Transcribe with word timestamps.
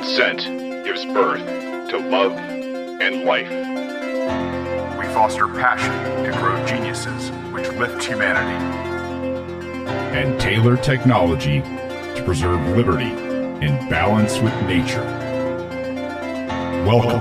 Consent 0.00 0.40
gives 0.82 1.04
birth 1.04 1.46
to 1.90 1.98
love 1.98 2.32
and 2.32 3.22
life. 3.24 3.50
We 4.98 5.04
foster 5.12 5.46
passion 5.46 5.92
to 6.24 6.32
grow 6.38 6.64
geniuses 6.64 7.28
which 7.52 7.68
lift 7.72 8.02
humanity. 8.02 8.64
And 10.16 10.40
tailor 10.40 10.78
technology 10.78 11.60
to 11.60 12.22
preserve 12.24 12.66
liberty 12.68 13.10
in 13.62 13.76
balance 13.90 14.38
with 14.38 14.54
nature. 14.62 15.04
Welcome 16.86 17.20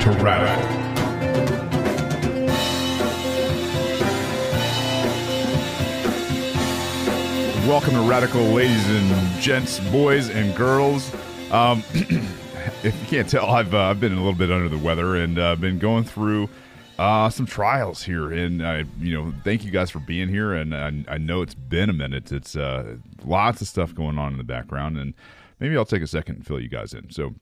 to 0.00 0.10
Radical. 0.20 0.64
Welcome 7.68 7.94
to 7.94 8.00
Radical, 8.00 8.42
ladies 8.42 8.84
and 8.88 9.40
gents, 9.40 9.78
boys 9.78 10.28
and 10.30 10.56
girls. 10.56 11.12
Um, 11.54 11.84
if 12.82 13.00
you 13.00 13.06
can't 13.06 13.28
tell, 13.28 13.46
I've 13.46 13.74
uh, 13.74 13.82
I've 13.82 14.00
been 14.00 14.12
a 14.12 14.16
little 14.16 14.34
bit 14.34 14.50
under 14.50 14.68
the 14.68 14.76
weather 14.76 15.14
and 15.14 15.38
uh, 15.38 15.54
been 15.54 15.78
going 15.78 16.02
through 16.02 16.48
uh, 16.98 17.30
some 17.30 17.46
trials 17.46 18.02
here. 18.02 18.32
And 18.32 18.66
I, 18.66 18.86
you 18.98 19.14
know, 19.14 19.32
thank 19.44 19.64
you 19.64 19.70
guys 19.70 19.88
for 19.88 20.00
being 20.00 20.28
here. 20.28 20.52
And 20.52 20.74
I, 20.74 21.14
I 21.14 21.16
know 21.16 21.42
it's 21.42 21.54
been 21.54 21.88
a 21.88 21.92
minute. 21.92 22.32
It's 22.32 22.56
uh, 22.56 22.96
lots 23.24 23.60
of 23.60 23.68
stuff 23.68 23.94
going 23.94 24.18
on 24.18 24.32
in 24.32 24.38
the 24.38 24.42
background, 24.42 24.98
and 24.98 25.14
maybe 25.60 25.76
I'll 25.76 25.84
take 25.84 26.02
a 26.02 26.08
second 26.08 26.34
and 26.38 26.46
fill 26.46 26.58
you 26.58 26.68
guys 26.68 26.92
in. 26.92 27.12
So, 27.12 27.36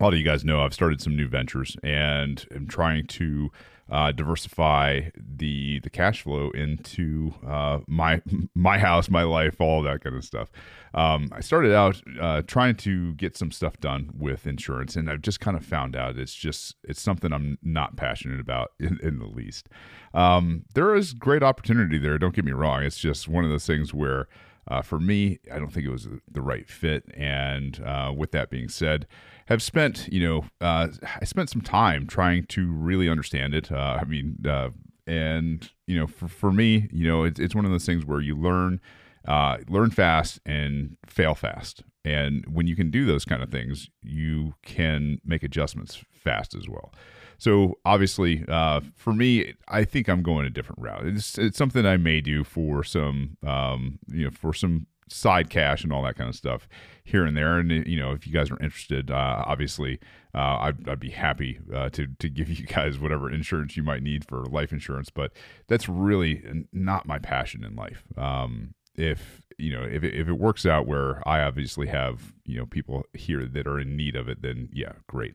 a 0.00 0.02
lot 0.02 0.14
of 0.14 0.18
you 0.18 0.24
guys 0.24 0.42
know 0.42 0.62
I've 0.62 0.72
started 0.72 1.02
some 1.02 1.14
new 1.14 1.28
ventures 1.28 1.76
and 1.82 2.42
am 2.54 2.66
trying 2.66 3.06
to 3.06 3.50
uh, 3.90 4.10
diversify 4.12 5.02
the 5.16 5.78
the 5.80 5.90
cash 5.90 6.22
flow 6.22 6.50
into 6.50 7.34
uh, 7.46 7.78
my 7.86 8.20
my 8.54 8.78
house, 8.78 9.08
my 9.08 9.22
life, 9.22 9.60
all 9.60 9.82
that 9.82 10.02
kind 10.02 10.16
of 10.16 10.24
stuff. 10.24 10.50
Um, 10.94 11.28
I 11.32 11.40
started 11.40 11.74
out 11.74 12.00
uh, 12.20 12.42
trying 12.42 12.76
to 12.76 13.14
get 13.14 13.36
some 13.36 13.52
stuff 13.52 13.78
done 13.78 14.10
with 14.16 14.46
insurance, 14.46 14.96
and 14.96 15.10
I've 15.10 15.22
just 15.22 15.40
kind 15.40 15.56
of 15.56 15.64
found 15.64 15.94
out 15.94 16.16
it's 16.16 16.34
just 16.34 16.76
it's 16.82 17.00
something 17.00 17.32
I'm 17.32 17.58
not 17.62 17.96
passionate 17.96 18.40
about 18.40 18.72
in, 18.80 18.98
in 19.02 19.18
the 19.18 19.26
least. 19.26 19.68
Um, 20.14 20.64
there 20.74 20.94
is 20.96 21.12
great 21.12 21.42
opportunity 21.42 21.98
there. 21.98 22.18
Don't 22.18 22.34
get 22.34 22.44
me 22.44 22.52
wrong. 22.52 22.82
It's 22.82 22.98
just 22.98 23.28
one 23.28 23.44
of 23.44 23.50
those 23.50 23.66
things 23.66 23.94
where. 23.94 24.28
Uh, 24.68 24.82
for 24.82 24.98
me, 24.98 25.38
I 25.52 25.60
don't 25.60 25.72
think 25.72 25.86
it 25.86 25.92
was 25.92 26.08
the 26.28 26.42
right 26.42 26.68
fit. 26.68 27.04
And 27.16 27.80
uh, 27.86 28.12
with 28.12 28.32
that 28.32 28.50
being 28.50 28.68
said, 28.68 29.06
have 29.46 29.62
spent, 29.62 30.08
you 30.08 30.20
know, 30.20 30.44
uh, 30.60 30.88
I 31.20 31.24
spent 31.24 31.50
some 31.50 31.62
time 31.62 32.06
trying 32.06 32.46
to 32.46 32.70
really 32.72 33.08
understand 33.08 33.54
it. 33.54 33.72
Uh, 33.72 33.98
I 34.00 34.04
mean, 34.04 34.36
uh, 34.46 34.70
and 35.06 35.68
you 35.86 35.98
know, 35.98 36.06
for, 36.06 36.28
for 36.28 36.52
me, 36.52 36.88
you 36.92 37.06
know, 37.06 37.24
it's, 37.24 37.40
it's 37.40 37.54
one 37.54 37.64
of 37.64 37.70
those 37.70 37.86
things 37.86 38.04
where 38.04 38.20
you 38.20 38.36
learn, 38.36 38.80
uh, 39.26 39.58
learn 39.68 39.90
fast 39.90 40.40
and 40.44 40.96
fail 41.06 41.34
fast. 41.34 41.82
And 42.04 42.44
when 42.46 42.66
you 42.66 42.76
can 42.76 42.90
do 42.90 43.04
those 43.04 43.24
kind 43.24 43.42
of 43.42 43.50
things, 43.50 43.88
you 44.02 44.54
can 44.62 45.20
make 45.24 45.42
adjustments 45.42 46.04
fast 46.12 46.54
as 46.54 46.68
well. 46.68 46.92
So 47.38 47.78
obviously, 47.84 48.44
uh, 48.48 48.80
for 48.94 49.12
me, 49.12 49.54
I 49.68 49.84
think 49.84 50.08
I'm 50.08 50.22
going 50.22 50.46
a 50.46 50.50
different 50.50 50.80
route. 50.80 51.06
It's, 51.06 51.36
it's 51.38 51.58
something 51.58 51.84
I 51.84 51.96
may 51.96 52.20
do 52.20 52.44
for 52.44 52.82
some, 52.82 53.36
um, 53.46 53.98
you 54.08 54.24
know, 54.24 54.30
for 54.30 54.54
some 54.54 54.86
side 55.08 55.50
cash 55.50 55.84
and 55.84 55.92
all 55.92 56.02
that 56.02 56.16
kind 56.16 56.28
of 56.28 56.34
stuff 56.34 56.68
here 57.04 57.24
and 57.24 57.36
there. 57.36 57.58
And 57.58 57.86
you 57.86 57.98
know, 57.98 58.12
if 58.12 58.26
you 58.26 58.32
guys 58.32 58.50
are 58.50 58.58
interested, 58.62 59.10
uh, 59.10 59.44
obviously, 59.46 60.00
uh, 60.34 60.58
I'd, 60.60 60.88
I'd, 60.88 61.00
be 61.00 61.10
happy 61.10 61.60
uh, 61.74 61.88
to 61.90 62.06
to 62.18 62.28
give 62.28 62.48
you 62.58 62.66
guys 62.66 62.98
whatever 62.98 63.30
insurance 63.30 63.76
you 63.76 63.82
might 63.82 64.02
need 64.02 64.24
for 64.26 64.44
life 64.46 64.72
insurance. 64.72 65.10
But 65.10 65.32
that's 65.68 65.88
really 65.88 66.42
not 66.72 67.06
my 67.06 67.18
passion 67.18 67.64
in 67.64 67.76
life. 67.76 68.04
Um, 68.16 68.74
if 68.94 69.42
you 69.58 69.72
know, 69.72 69.82
if 69.82 70.02
it, 70.04 70.14
if 70.14 70.28
it 70.28 70.38
works 70.38 70.66
out 70.66 70.86
where 70.86 71.26
I 71.26 71.42
obviously 71.42 71.86
have 71.88 72.32
you 72.44 72.58
know 72.58 72.66
people 72.66 73.04
here 73.12 73.46
that 73.46 73.66
are 73.66 73.78
in 73.78 73.96
need 73.96 74.16
of 74.16 74.28
it, 74.28 74.42
then 74.42 74.68
yeah, 74.72 74.92
great. 75.06 75.34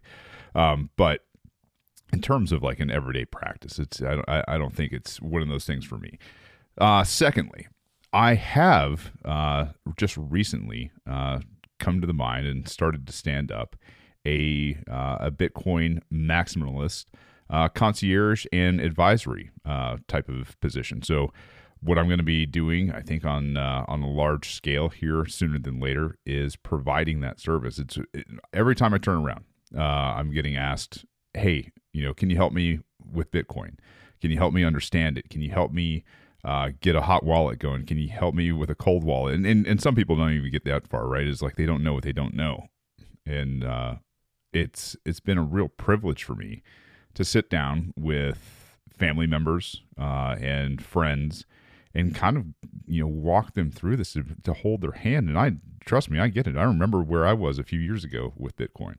Um, 0.54 0.90
but 0.98 1.26
in 2.12 2.22
terms 2.22 2.52
of 2.52 2.62
like 2.62 2.80
an 2.80 2.92
everyday 2.92 3.26
practice, 3.26 3.80
it's 3.80 4.02
I 4.02 4.16
don't, 4.16 4.30
I 4.30 4.58
don't 4.58 4.76
think 4.76 4.92
it's 4.92 5.22
one 5.22 5.42
of 5.42 5.48
those 5.48 5.66
things 5.66 5.86
for 5.86 5.98
me. 5.98 6.20
Uh, 6.78 7.04
secondly, 7.04 7.68
I 8.14 8.36
have 8.36 9.12
uh, 9.24 9.68
just 9.98 10.18
recently 10.18 10.92
uh, 11.10 11.40
come 11.80 12.02
to 12.02 12.08
the 12.08 12.14
mind 12.14 12.46
and 12.46 12.68
started 12.68 13.08
to 13.08 13.14
stand 13.14 13.52
up 13.52 13.76
a 14.26 14.78
uh, 14.90 15.18
a 15.22 15.32
Bitcoin 15.32 16.02
maximalist 16.14 17.06
uh, 17.50 17.70
concierge 17.70 18.46
and 18.52 18.80
advisory 18.80 19.52
uh, 19.66 19.98
type 20.08 20.30
of 20.30 20.60
position. 20.60 21.02
So, 21.02 21.32
what 21.82 21.98
I'm 21.98 22.08
going 22.08 22.20
to 22.20 22.24
be 22.24 22.46
doing, 22.46 22.92
I 22.92 23.02
think 23.02 23.26
on 23.26 23.58
uh, 23.58 23.86
on 23.88 24.02
a 24.02 24.10
large 24.10 24.54
scale 24.54 24.90
here 24.90 25.26
sooner 25.26 25.58
than 25.58 25.80
later, 25.80 26.18
is 26.26 26.56
providing 26.56 27.22
that 27.22 27.40
service. 27.40 27.80
It's 27.80 27.98
it, 28.14 28.28
every 28.54 28.76
time 28.76 28.94
I 28.94 28.98
turn 28.98 29.26
around, 29.26 29.46
I'm 29.76 30.32
getting 30.34 30.58
asked, 30.58 31.06
"Hey, 31.34 31.72
you 31.94 32.04
know, 32.04 32.14
can 32.14 32.30
you 32.30 32.36
help 32.36 32.54
me 32.54 32.80
with 33.12 33.32
Bitcoin? 33.32 33.78
Can 34.20 34.32
you 34.32 34.38
help 34.38 34.54
me 34.54 34.64
understand 34.64 35.18
it? 35.18 35.30
Can 35.30 35.42
you 35.42 35.52
help 35.52 35.72
me?" 35.72 36.04
Uh, 36.44 36.70
get 36.82 36.96
a 36.96 37.02
hot 37.02 37.24
wallet 37.24 37.60
going. 37.60 37.86
Can 37.86 37.98
you 37.98 38.10
help 38.10 38.34
me 38.34 38.52
with 38.52 38.70
a 38.70 38.76
cold 38.76 39.04
wallet? 39.04 39.36
And, 39.36 39.46
and 39.46 39.68
and 39.68 39.82
some 39.82 39.96
people 39.96 40.16
don't 40.16 40.34
even 40.34 40.52
get 40.52 40.66
that 40.66 40.88
far, 40.88 41.08
right? 41.08 41.28
It's 41.28 41.42
like 41.42 41.56
they 41.56 41.66
don't 41.66 41.84
know 41.84 41.94
what 41.94 42.04
they 42.04 42.14
don't 42.14 42.34
know, 42.34 42.68
and 43.26 43.64
uh, 43.64 43.96
it's 44.54 44.96
it's 45.06 45.20
been 45.20 45.38
a 45.38 45.44
real 45.44 45.68
privilege 45.68 46.24
for 46.24 46.36
me 46.36 46.64
to 47.14 47.26
sit 47.26 47.50
down 47.50 47.94
with 47.98 48.78
family 48.98 49.28
members 49.28 49.82
uh, 50.00 50.36
and 50.40 50.84
friends 50.84 51.46
and 51.94 52.16
kind 52.16 52.38
of 52.38 52.46
you 52.86 53.02
know 53.02 53.08
walk 53.08 53.54
them 53.54 53.72
through 53.72 53.98
this 53.98 54.14
to, 54.14 54.24
to 54.44 54.54
hold 54.54 54.82
their 54.82 54.92
hand. 54.92 55.30
And 55.30 55.38
I 55.38 55.54
trust 55.86 56.10
me, 56.10 56.20
I 56.20 56.28
get 56.28 56.48
it. 56.48 56.58
I 56.58 56.64
remember 56.64 57.02
where 57.02 57.26
I 57.26 57.34
was 57.34 57.60
a 57.60 57.64
few 57.64 57.80
years 57.80 58.04
ago 58.04 58.34
with 58.38 58.56
Bitcoin. 58.56 58.96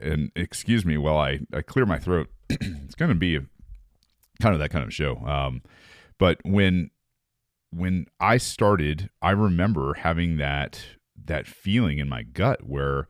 And 0.00 0.30
excuse 0.36 0.84
me 0.84 0.96
while 0.96 1.18
I, 1.18 1.40
I 1.52 1.62
clear 1.62 1.84
my 1.84 1.98
throat. 1.98 2.28
it's 2.48 2.94
going 2.94 3.08
to 3.08 3.16
be 3.16 3.38
kind 4.40 4.54
of 4.54 4.60
that 4.60 4.70
kind 4.70 4.84
of 4.84 4.94
show. 4.94 5.16
Um, 5.26 5.62
but 6.20 6.38
when 6.44 6.90
when 7.72 8.06
I 8.20 8.36
started, 8.36 9.10
I 9.22 9.30
remember 9.30 9.94
having 9.94 10.36
that 10.36 10.84
that 11.24 11.46
feeling 11.46 11.98
in 11.98 12.08
my 12.08 12.22
gut 12.22 12.60
where 12.64 13.08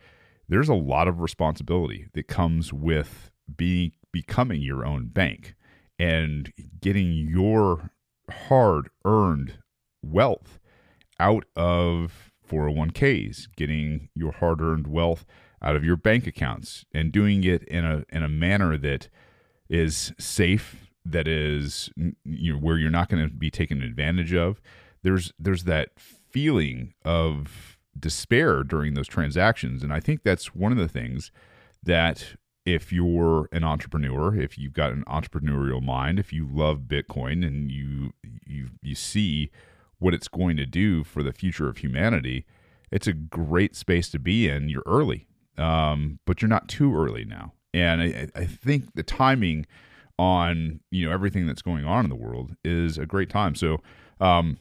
there's 0.48 0.68
a 0.68 0.74
lot 0.74 1.08
of 1.08 1.20
responsibility 1.20 2.06
that 2.14 2.28
comes 2.28 2.72
with 2.72 3.30
being 3.54 3.92
becoming 4.12 4.62
your 4.62 4.86
own 4.86 5.08
bank 5.08 5.54
and 5.98 6.52
getting 6.80 7.12
your 7.12 7.90
hard 8.48 8.88
earned 9.04 9.58
wealth 10.02 10.58
out 11.18 11.44
of 11.54 12.32
401ks, 12.48 13.48
getting 13.56 14.08
your 14.14 14.32
hard 14.32 14.60
earned 14.60 14.86
wealth 14.86 15.26
out 15.62 15.76
of 15.76 15.84
your 15.84 15.96
bank 15.96 16.26
accounts 16.26 16.84
and 16.94 17.12
doing 17.12 17.44
it 17.44 17.64
in 17.64 17.84
a 17.84 18.04
in 18.08 18.22
a 18.22 18.28
manner 18.28 18.78
that 18.78 19.08
is 19.68 20.12
safe 20.18 20.89
that 21.12 21.28
is 21.28 21.90
you 22.24 22.52
know 22.52 22.58
where 22.58 22.78
you're 22.78 22.90
not 22.90 23.08
going 23.08 23.22
to 23.22 23.34
be 23.34 23.50
taken 23.50 23.82
advantage 23.82 24.34
of 24.34 24.60
there's 25.02 25.32
there's 25.38 25.64
that 25.64 25.90
feeling 25.96 26.94
of 27.04 27.78
despair 27.98 28.62
during 28.62 28.94
those 28.94 29.08
transactions. 29.08 29.82
And 29.82 29.92
i 29.92 30.00
think 30.00 30.22
that's 30.22 30.54
one 30.54 30.72
of 30.72 30.78
the 30.78 30.88
things 30.88 31.30
that 31.82 32.36
if 32.66 32.92
you're 32.92 33.48
an 33.52 33.64
entrepreneur 33.64 34.36
if 34.36 34.58
you've 34.58 34.74
got 34.74 34.92
an 34.92 35.04
entrepreneurial 35.08 35.82
mind 35.82 36.18
if 36.18 36.32
you 36.32 36.46
love 36.50 36.80
bitcoin 36.80 37.46
and 37.46 37.70
you 37.70 38.12
you 38.46 38.68
you 38.82 38.94
see 38.94 39.50
what 39.98 40.14
it's 40.14 40.28
going 40.28 40.56
to 40.56 40.66
do 40.66 41.02
for 41.02 41.22
the 41.22 41.32
future 41.32 41.68
of 41.68 41.78
humanity 41.78 42.44
it's 42.90 43.06
a 43.06 43.12
great 43.12 43.76
space 43.76 44.08
to 44.08 44.18
be 44.18 44.48
in. 44.48 44.68
You're 44.68 44.82
early 44.84 45.28
um, 45.60 46.18
but 46.24 46.40
you're 46.40 46.48
not 46.48 46.68
too 46.68 46.96
early 46.96 47.24
now. 47.24 47.52
And 47.72 48.00
I, 48.00 48.28
I 48.34 48.46
think 48.46 48.94
the 48.94 49.02
timing 49.02 49.66
on 50.20 50.80
you 50.90 51.06
know 51.06 51.12
everything 51.12 51.46
that's 51.46 51.62
going 51.62 51.86
on 51.86 52.04
in 52.04 52.10
the 52.10 52.14
world 52.14 52.54
is 52.62 52.98
a 52.98 53.06
great 53.06 53.30
time. 53.30 53.54
So, 53.54 53.78
um, 54.20 54.58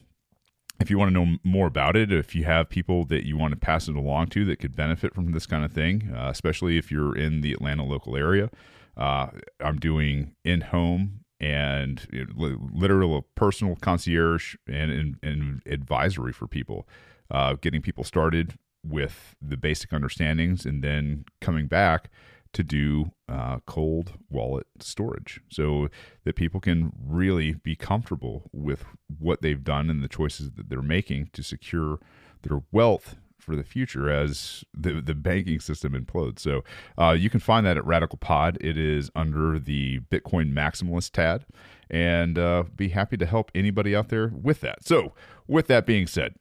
if 0.80 0.88
you 0.88 0.96
want 0.96 1.10
to 1.10 1.12
know 1.12 1.36
more 1.44 1.66
about 1.66 1.96
it, 1.96 2.10
if 2.10 2.34
you 2.34 2.44
have 2.44 2.70
people 2.70 3.04
that 3.04 3.26
you 3.26 3.36
want 3.36 3.52
to 3.52 3.60
pass 3.60 3.86
it 3.86 3.94
along 3.94 4.28
to 4.28 4.46
that 4.46 4.58
could 4.58 4.74
benefit 4.74 5.14
from 5.14 5.32
this 5.32 5.44
kind 5.44 5.62
of 5.62 5.70
thing, 5.70 6.10
uh, 6.16 6.30
especially 6.30 6.78
if 6.78 6.90
you're 6.90 7.14
in 7.14 7.42
the 7.42 7.52
Atlanta 7.52 7.84
local 7.84 8.16
area, 8.16 8.48
uh, 8.96 9.26
I'm 9.60 9.78
doing 9.78 10.34
in 10.46 10.62
home 10.62 11.20
and 11.38 12.06
you 12.10 12.24
know, 12.24 12.56
literal 12.72 13.26
personal 13.34 13.76
concierge 13.76 14.56
and, 14.66 14.90
and, 14.90 15.16
and 15.22 15.62
advisory 15.66 16.32
for 16.32 16.46
people, 16.46 16.88
uh, 17.30 17.56
getting 17.60 17.82
people 17.82 18.02
started 18.02 18.54
with 18.82 19.36
the 19.42 19.58
basic 19.58 19.92
understandings 19.92 20.64
and 20.64 20.82
then 20.82 21.26
coming 21.42 21.66
back 21.66 22.08
to 22.54 22.62
do 22.62 23.12
uh, 23.30 23.58
cold 23.66 24.14
wallet 24.28 24.66
storage 24.80 25.40
so 25.48 25.88
that 26.24 26.34
people 26.34 26.60
can 26.60 26.92
really 26.98 27.54
be 27.54 27.76
comfortable 27.76 28.50
with 28.52 28.84
what 29.18 29.40
they've 29.40 29.62
done 29.62 29.88
and 29.88 30.02
the 30.02 30.08
choices 30.08 30.52
that 30.52 30.68
they're 30.68 30.82
making 30.82 31.30
to 31.32 31.42
secure 31.42 31.98
their 32.42 32.62
wealth 32.72 33.16
for 33.38 33.56
the 33.56 33.64
future 33.64 34.10
as 34.10 34.64
the, 34.74 35.00
the 35.00 35.14
banking 35.14 35.60
system 35.60 35.92
implodes. 35.92 36.40
So 36.40 36.62
uh, 36.98 37.12
you 37.12 37.30
can 37.30 37.40
find 37.40 37.64
that 37.66 37.76
at 37.76 37.84
Radical 37.86 38.18
Pod. 38.18 38.58
It 38.60 38.76
is 38.76 39.10
under 39.14 39.58
the 39.58 40.00
Bitcoin 40.10 40.52
Maximalist 40.52 41.12
tab, 41.12 41.44
and 41.88 42.38
uh, 42.38 42.64
be 42.76 42.90
happy 42.90 43.16
to 43.16 43.26
help 43.26 43.50
anybody 43.54 43.96
out 43.96 44.08
there 44.08 44.28
with 44.34 44.60
that. 44.60 44.84
So, 44.84 45.14
with 45.48 45.66
that 45.68 45.86
being 45.86 46.06
said, 46.06 46.34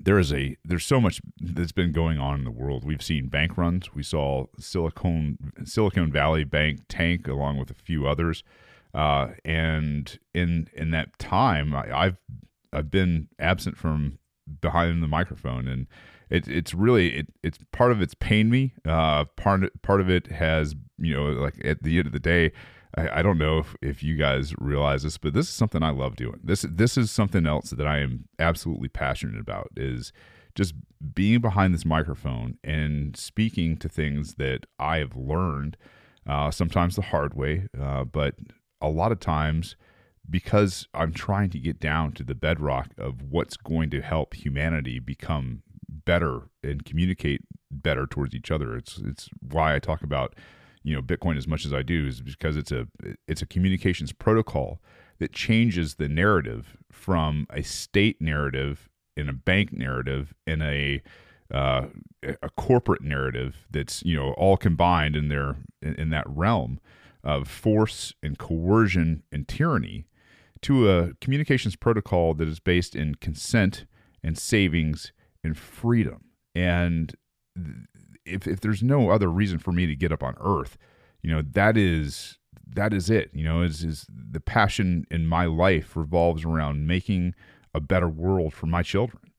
there 0.00 0.18
is 0.18 0.32
a 0.32 0.56
there's 0.64 0.86
so 0.86 1.00
much 1.00 1.20
that's 1.40 1.72
been 1.72 1.92
going 1.92 2.18
on 2.18 2.38
in 2.38 2.44
the 2.44 2.50
world. 2.50 2.84
We've 2.84 3.02
seen 3.02 3.28
bank 3.28 3.56
runs. 3.56 3.94
We 3.94 4.02
saw 4.02 4.46
Silicon 4.58 5.52
Silicon 5.64 6.12
Valley 6.12 6.44
Bank 6.44 6.80
tank 6.88 7.26
along 7.26 7.58
with 7.58 7.70
a 7.70 7.74
few 7.74 8.06
others. 8.06 8.42
Uh, 8.94 9.28
and 9.44 10.18
in 10.34 10.68
in 10.74 10.90
that 10.92 11.18
time, 11.18 11.74
I, 11.74 11.92
I've 11.92 12.16
I've 12.72 12.90
been 12.90 13.28
absent 13.38 13.76
from 13.76 14.18
behind 14.60 15.02
the 15.02 15.08
microphone, 15.08 15.68
and 15.68 15.86
it, 16.30 16.48
it's 16.48 16.74
really 16.74 17.18
it, 17.18 17.26
it's 17.42 17.58
part 17.72 17.92
of 17.92 18.00
it's 18.00 18.14
pained 18.14 18.50
me. 18.50 18.74
Uh, 18.86 19.24
part 19.36 19.82
part 19.82 20.00
of 20.00 20.08
it 20.08 20.28
has 20.28 20.74
you 20.98 21.14
know 21.14 21.24
like 21.24 21.62
at 21.64 21.82
the 21.82 21.98
end 21.98 22.06
of 22.06 22.12
the 22.12 22.20
day, 22.20 22.52
I, 22.96 23.18
I 23.18 23.22
don't 23.22 23.38
know 23.38 23.58
if, 23.58 23.76
if 23.82 24.02
you 24.02 24.16
guys 24.16 24.54
realize 24.58 25.02
this, 25.02 25.18
but 25.18 25.34
this 25.34 25.48
is 25.48 25.54
something 25.54 25.82
I 25.82 25.90
love 25.90 26.16
doing. 26.16 26.40
This 26.42 26.64
this 26.68 26.96
is 26.96 27.10
something 27.10 27.46
else 27.46 27.70
that 27.70 27.86
I 27.86 27.98
am 27.98 28.28
absolutely 28.38 28.88
passionate 28.88 29.40
about. 29.40 29.70
Is 29.76 30.12
just 30.54 30.74
being 31.14 31.40
behind 31.40 31.74
this 31.74 31.84
microphone 31.84 32.58
and 32.64 33.16
speaking 33.16 33.76
to 33.76 33.88
things 33.88 34.34
that 34.34 34.66
I 34.78 34.98
have 34.98 35.16
learned, 35.16 35.76
uh, 36.26 36.50
sometimes 36.50 36.96
the 36.96 37.02
hard 37.02 37.34
way, 37.34 37.68
uh, 37.80 38.04
but 38.04 38.34
a 38.80 38.88
lot 38.88 39.12
of 39.12 39.20
times 39.20 39.76
because 40.30 40.86
I'm 40.92 41.12
trying 41.12 41.50
to 41.50 41.58
get 41.58 41.80
down 41.80 42.12
to 42.12 42.24
the 42.24 42.34
bedrock 42.34 42.90
of 42.98 43.22
what's 43.22 43.56
going 43.56 43.90
to 43.90 44.02
help 44.02 44.34
humanity 44.34 44.98
become 44.98 45.62
better 45.88 46.50
and 46.62 46.84
communicate 46.84 47.42
better 47.70 48.06
towards 48.06 48.34
each 48.34 48.50
other. 48.50 48.76
It's 48.76 48.98
it's 48.98 49.28
why 49.40 49.74
I 49.74 49.78
talk 49.78 50.02
about 50.02 50.34
you 50.88 50.94
know 50.94 51.02
Bitcoin 51.02 51.36
as 51.36 51.46
much 51.46 51.64
as 51.66 51.72
I 51.72 51.82
do 51.82 52.06
is 52.06 52.20
because 52.22 52.56
it's 52.56 52.72
a 52.72 52.86
it's 53.26 53.42
a 53.42 53.46
communications 53.46 54.12
protocol 54.12 54.80
that 55.18 55.32
changes 55.32 55.96
the 55.96 56.08
narrative 56.08 56.76
from 56.90 57.46
a 57.50 57.62
state 57.62 58.20
narrative 58.20 58.88
in 59.16 59.28
a 59.28 59.32
bank 59.32 59.72
narrative 59.72 60.32
in 60.46 60.62
a 60.62 61.02
uh, 61.52 61.86
a 62.42 62.48
corporate 62.56 63.02
narrative 63.02 63.66
that's 63.70 64.02
you 64.02 64.16
know 64.16 64.32
all 64.32 64.56
combined 64.56 65.14
in 65.14 65.28
their 65.28 65.56
in, 65.82 65.94
in 65.96 66.10
that 66.10 66.24
realm 66.28 66.80
of 67.22 67.48
force 67.48 68.14
and 68.22 68.38
coercion 68.38 69.22
and 69.30 69.46
tyranny 69.48 70.06
to 70.62 70.90
a 70.90 71.14
communications 71.20 71.76
protocol 71.76 72.34
that 72.34 72.48
is 72.48 72.60
based 72.60 72.96
in 72.96 73.14
consent 73.16 73.84
and 74.22 74.38
savings 74.38 75.12
and 75.44 75.56
freedom. 75.56 76.24
And 76.54 77.14
if, 78.28 78.46
if 78.46 78.60
there's 78.60 78.82
no 78.82 79.10
other 79.10 79.28
reason 79.28 79.58
for 79.58 79.72
me 79.72 79.86
to 79.86 79.96
get 79.96 80.12
up 80.12 80.22
on 80.22 80.34
earth, 80.40 80.76
you 81.22 81.30
know, 81.30 81.42
that 81.42 81.76
is 81.76 82.38
that 82.74 82.92
is 82.92 83.10
it. 83.10 83.30
You 83.32 83.44
know, 83.44 83.62
is 83.62 83.84
is 83.84 84.06
the 84.08 84.40
passion 84.40 85.06
in 85.10 85.26
my 85.26 85.46
life 85.46 85.96
revolves 85.96 86.44
around 86.44 86.86
making 86.86 87.34
a 87.74 87.80
better 87.80 88.08
world 88.08 88.54
for 88.54 88.66
my 88.66 88.82
children. 88.82 89.32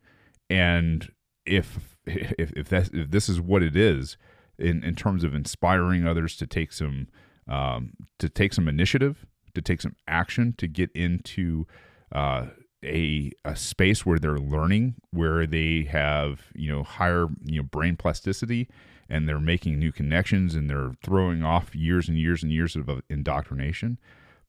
And 0.49 1.11
if 1.45 1.97
if 2.05 2.51
if 2.55 2.69
that 2.69 2.89
if 2.93 3.11
this 3.11 3.29
is 3.29 3.39
what 3.39 3.63
it 3.63 3.75
is 3.75 4.17
in 4.57 4.83
in 4.83 4.95
terms 4.95 5.23
of 5.23 5.33
inspiring 5.33 6.07
others 6.07 6.35
to 6.37 6.47
take 6.47 6.73
some 6.73 7.07
um, 7.47 7.93
to 8.19 8.29
take 8.29 8.53
some 8.53 8.67
initiative, 8.67 9.25
to 9.55 9.61
take 9.61 9.81
some 9.81 9.95
action, 10.07 10.53
to 10.57 10.67
get 10.67 10.91
into 10.93 11.65
uh, 12.11 12.47
a 12.83 13.31
a 13.45 13.55
space 13.55 14.05
where 14.05 14.19
they're 14.19 14.37
learning, 14.37 14.95
where 15.11 15.45
they 15.45 15.83
have 15.83 16.41
you 16.55 16.71
know 16.71 16.83
higher 16.83 17.27
you 17.43 17.57
know 17.57 17.63
brain 17.63 17.95
plasticity, 17.95 18.67
and 19.09 19.27
they're 19.27 19.39
making 19.39 19.79
new 19.79 19.91
connections, 19.91 20.55
and 20.55 20.69
they're 20.69 20.93
throwing 21.03 21.43
off 21.43 21.75
years 21.75 22.07
and 22.07 22.17
years 22.17 22.43
and 22.43 22.51
years 22.51 22.75
of 22.75 22.89
indoctrination. 23.09 23.99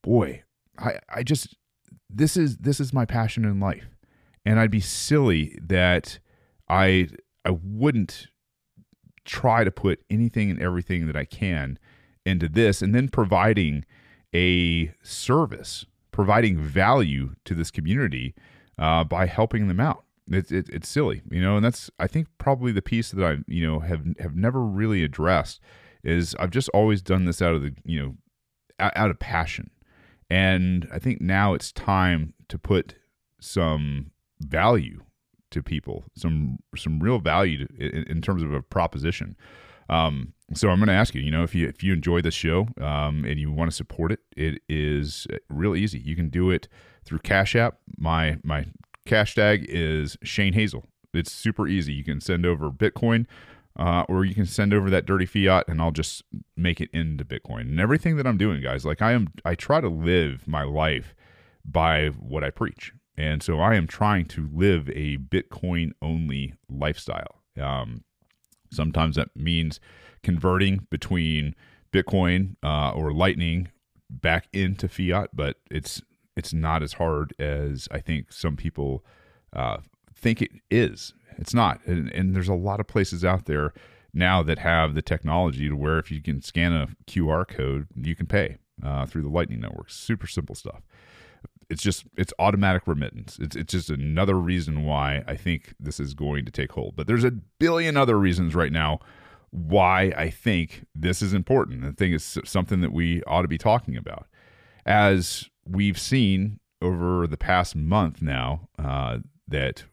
Boy, 0.03 0.43
I 0.79 0.99
I 1.09 1.23
just 1.23 1.56
this 2.09 2.37
is 2.37 2.59
this 2.59 2.81
is 2.81 2.93
my 2.93 3.05
passion 3.05 3.44
in 3.44 3.61
life, 3.61 3.88
and 4.44 4.59
I'd 4.59 4.71
be 4.71 4.81
silly 4.81 5.59
that 5.62 6.19
I 6.69 7.09
I 7.44 7.50
wouldn't 7.50 8.29
try 9.25 9.65
to 9.65 9.71
put 9.71 10.03
anything 10.11 10.50
and 10.50 10.61
everything 10.61 11.06
that 11.06 11.17
I 11.17 11.25
can 11.25 11.79
into 12.25 12.49
this 12.49 12.83
and 12.83 12.94
then 12.94 13.09
providing 13.09 13.85
a 14.35 14.93
service, 15.03 15.87
providing 16.21 16.59
value 16.59 17.35
to 17.47 17.55
this 17.55 17.71
community 17.71 18.35
uh, 18.79 19.03
by 19.03 19.25
helping 19.25 19.69
them 19.69 19.81
out. 19.81 20.05
It's 20.29 20.53
it, 20.53 20.69
it's 20.69 20.87
silly, 20.87 21.23
you 21.31 21.41
know, 21.41 21.57
and 21.57 21.65
that's 21.65 21.91
I 21.99 22.09
think 22.09 22.29
probably 22.37 22.73
the 22.73 22.83
piece 22.83 23.11
that 23.13 23.25
I 23.25 23.39
you 23.47 23.67
know 23.67 23.81
have 23.81 24.05
have 24.19 24.37
never 24.37 24.61
really 24.61 25.03
addressed 25.03 25.61
is 26.05 26.35
I've 26.39 26.51
just 26.51 26.69
always 26.75 27.01
done 27.01 27.25
this 27.25 27.41
out 27.41 27.55
of 27.55 27.63
the 27.63 27.73
you 27.87 28.03
know 28.03 28.17
out 28.79 29.09
of 29.09 29.19
passion, 29.19 29.71
and 30.29 30.87
I 30.93 30.99
think 30.99 31.23
now 31.23 31.55
it's 31.55 31.73
time 31.73 32.35
to 32.49 32.59
put 32.59 32.97
some 33.41 34.11
value 34.41 35.01
to 35.53 35.63
people, 35.63 36.05
some 36.15 36.59
some 36.77 37.01
real 37.01 37.19
value 37.19 37.67
to, 37.67 37.75
in, 37.79 38.03
in 38.05 38.21
terms 38.21 38.43
of 38.43 38.53
a 38.53 38.61
proposition. 38.61 39.37
Um, 39.89 40.35
so 40.55 40.69
I'm 40.69 40.79
going 40.79 40.88
to 40.88 40.94
ask 40.94 41.14
you, 41.14 41.20
you 41.20 41.31
know, 41.31 41.43
if 41.43 41.55
you 41.55 41.69
if 41.69 41.82
you 41.82 41.93
enjoy 41.93 42.20
this 42.20 42.35
show 42.35 42.69
um, 42.81 43.25
and 43.25 43.38
you 43.38 43.52
want 43.52 43.70
to 43.70 43.76
support 43.76 44.12
it, 44.12 44.20
it 44.37 44.62
is 44.69 45.26
real 45.49 45.76
easy. 45.76 45.99
You 45.99 46.17
can 46.17 46.29
do 46.29 46.50
it 46.50 46.69
through 47.05 47.20
Cash 47.20 47.55
App. 47.55 47.79
My 47.97 48.38
my 48.43 48.67
cash 49.06 49.35
tag 49.35 49.67
is 49.69 50.17
Shane 50.23 50.55
Hazel. 50.55 50.87
It's 51.14 51.32
super 51.32 51.67
easy. 51.69 51.93
You 51.93 52.05
can 52.05 52.20
send 52.20 52.47
over 52.47 52.70
Bitcoin, 52.70 53.26
uh, 53.79 54.05
or 54.08 54.25
you 54.25 54.35
can 54.35 54.47
send 54.47 54.73
over 54.73 54.91
that 54.91 55.06
dirty 55.06 55.26
fiat, 55.26 55.67
and 55.69 55.81
I'll 55.81 55.91
just 55.91 56.23
make 56.56 56.81
it 56.81 56.91
into 56.93 57.25
Bitcoin. 57.25 57.62
And 57.62 57.81
everything 57.81 58.17
that 58.17 58.26
I'm 58.26 58.38
doing, 58.38 58.62
guys, 58.62 58.85
like 58.85 59.02
I 59.02 59.12
am, 59.12 59.29
I 59.44 59.55
try 59.55 59.81
to 59.81 59.88
live 59.88 60.47
my 60.47 60.62
life 60.62 61.14
by 61.64 62.08
what 62.08 62.44
I 62.44 62.50
preach, 62.50 62.93
and 63.17 63.43
so 63.43 63.61
I 63.61 63.75
am 63.75 63.87
trying 63.87 64.26
to 64.26 64.49
live 64.52 64.88
a 64.91 65.17
Bitcoin 65.19 65.93
only 66.02 66.55
lifestyle. 66.69 67.43
Um, 67.61 68.05
Sometimes 68.73 69.17
that 69.17 69.35
means 69.37 69.81
converting 70.23 70.87
between 70.91 71.55
Bitcoin 71.93 72.57
uh, 72.63 72.93
or 72.93 73.13
Lightning 73.13 73.69
back 74.09 74.49
into 74.53 74.89
fiat, 74.89 75.31
but 75.33 75.57
it's 75.71 76.03
it's 76.37 76.53
not 76.53 76.83
as 76.83 76.95
hard 76.95 77.35
as 77.39 77.89
I 77.91 78.01
think 78.01 78.33
some 78.33 78.57
people 78.57 79.05
uh, 79.53 79.79
think 80.15 80.41
it 80.41 80.53
is. 80.71 81.13
It's 81.39 81.55
not, 81.55 81.81
and, 81.87 82.11
and, 82.13 82.35
there's 82.35 82.49
a 82.49 82.55
lot 82.55 82.81
of 82.81 82.87
places 82.87 83.25
out 83.25 83.47
there 83.47 83.73
now 84.13 84.43
that 84.43 84.59
have 84.59 84.95
the 84.95 85.03
technology 85.03 85.69
to 85.69 85.75
where 85.75 85.99
if 85.99 86.11
you 86.11 86.21
can 86.21 86.43
scan 86.43 86.73
a 86.73 86.89
QR 87.07 87.49
code, 87.49 87.89
you 87.97 88.15
can 88.15 88.27
pay 88.27 88.59
uh, 88.85 89.07
through 89.07 89.23
the 89.23 89.29
Lightning 89.29 89.61
Network. 89.61 89.91
Super 89.91 90.27
simple 90.27 90.55
stuff 90.55 90.83
it's 91.71 91.83
just 91.83 92.05
it's 92.17 92.35
automatic 92.39 92.87
remittance. 92.87 93.39
It's 93.41 93.55
it's 93.55 93.73
just 93.73 93.91
another 93.91 94.35
reason 94.35 94.85
why 94.85 95.23
I 95.27 95.37
think 95.37 95.75
this 95.79 96.01
is 96.01 96.15
going 96.15 96.45
to 96.45 96.51
take 96.51 96.73
hold. 96.73 96.97
But 96.97 97.07
there's 97.07 97.25
a 97.25 97.31
billion 97.31 97.97
other 97.97 98.19
reasons 98.19 98.55
right 98.55 98.73
now 98.73 98.99
why 99.50 100.12
I 100.16 100.30
think 100.30 100.85
this 100.95 101.23
is 101.23 101.35
important. 101.35 101.85
I 101.85 101.92
think 101.92 102.14
it's 102.14 102.38
something 102.45 102.80
that 102.80 102.92
we 102.92 103.23
ought 103.25 103.42
to 103.42 103.49
be 103.49 103.59
talking 103.59 103.97
about. 103.97 104.26
As 104.87 105.49
we've 105.66 105.99
seen 105.99 106.61
over 106.80 107.26
the 107.26 107.37
past 107.37 107.76
month 107.76 108.23
now, 108.23 108.69
uh, 108.78 109.19
that 109.49 109.85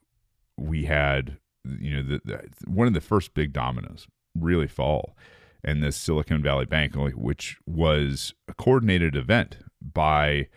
we 0.57 0.85
had, 0.85 1.37
you 1.79 1.95
know, 1.95 2.03
the, 2.03 2.21
the, 2.23 2.69
one 2.69 2.87
of 2.87 2.93
the 2.93 3.01
first 3.01 3.33
big 3.33 3.51
dominoes 3.51 4.07
really 4.39 4.67
fall, 4.67 5.17
and 5.63 5.83
this 5.83 5.97
Silicon 5.97 6.41
Valley 6.41 6.65
Bank, 6.65 6.93
which 6.95 7.57
was 7.65 8.33
a 8.47 8.53
coordinated 8.53 9.15
event 9.15 9.57
by 9.81 10.47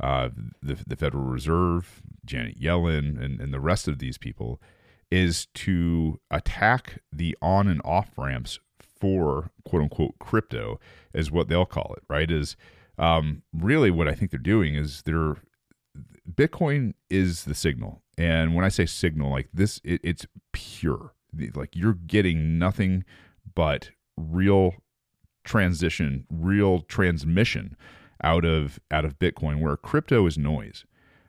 uh, 0.00 0.28
the, 0.62 0.78
the 0.86 0.96
Federal 0.96 1.24
Reserve, 1.24 2.02
Janet 2.24 2.60
Yellen, 2.60 3.22
and, 3.22 3.40
and 3.40 3.54
the 3.54 3.60
rest 3.60 3.88
of 3.88 3.98
these 3.98 4.18
people 4.18 4.60
is 5.10 5.46
to 5.54 6.20
attack 6.30 7.00
the 7.12 7.36
on 7.40 7.68
and 7.68 7.80
off 7.84 8.10
ramps 8.16 8.58
for 9.00 9.50
quote 9.64 9.82
unquote 9.82 10.18
crypto, 10.18 10.78
is 11.14 11.30
what 11.30 11.48
they'll 11.48 11.66
call 11.66 11.94
it, 11.96 12.02
right? 12.08 12.30
Is 12.30 12.56
um, 12.98 13.42
really 13.52 13.90
what 13.90 14.08
I 14.08 14.14
think 14.14 14.30
they're 14.30 14.40
doing 14.40 14.74
is 14.74 15.02
they're 15.02 15.36
Bitcoin 16.30 16.94
is 17.08 17.44
the 17.44 17.54
signal. 17.54 18.02
And 18.16 18.54
when 18.54 18.64
I 18.64 18.68
say 18.68 18.86
signal, 18.86 19.30
like 19.30 19.48
this, 19.52 19.80
it, 19.84 20.00
it's 20.04 20.26
pure. 20.52 21.14
Like 21.54 21.74
you're 21.74 21.94
getting 21.94 22.58
nothing 22.58 23.04
but 23.54 23.90
real 24.16 24.74
transition, 25.44 26.26
real 26.30 26.80
transmission 26.82 27.76
out 28.22 28.44
of 28.44 28.78
out 28.90 29.04
of 29.04 29.18
Bitcoin, 29.18 29.60
where 29.60 29.76
crypto 29.76 30.26
is 30.26 30.36
noise. 30.36 30.84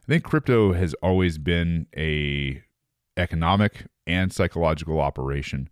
I 0.07 0.12
think 0.12 0.24
crypto 0.24 0.74
has 0.74 0.93
always 0.95 1.38
been 1.38 1.88
a 1.95 2.63
economic 3.19 3.85
and 4.07 4.33
psychological 4.33 4.99
operation 4.99 5.69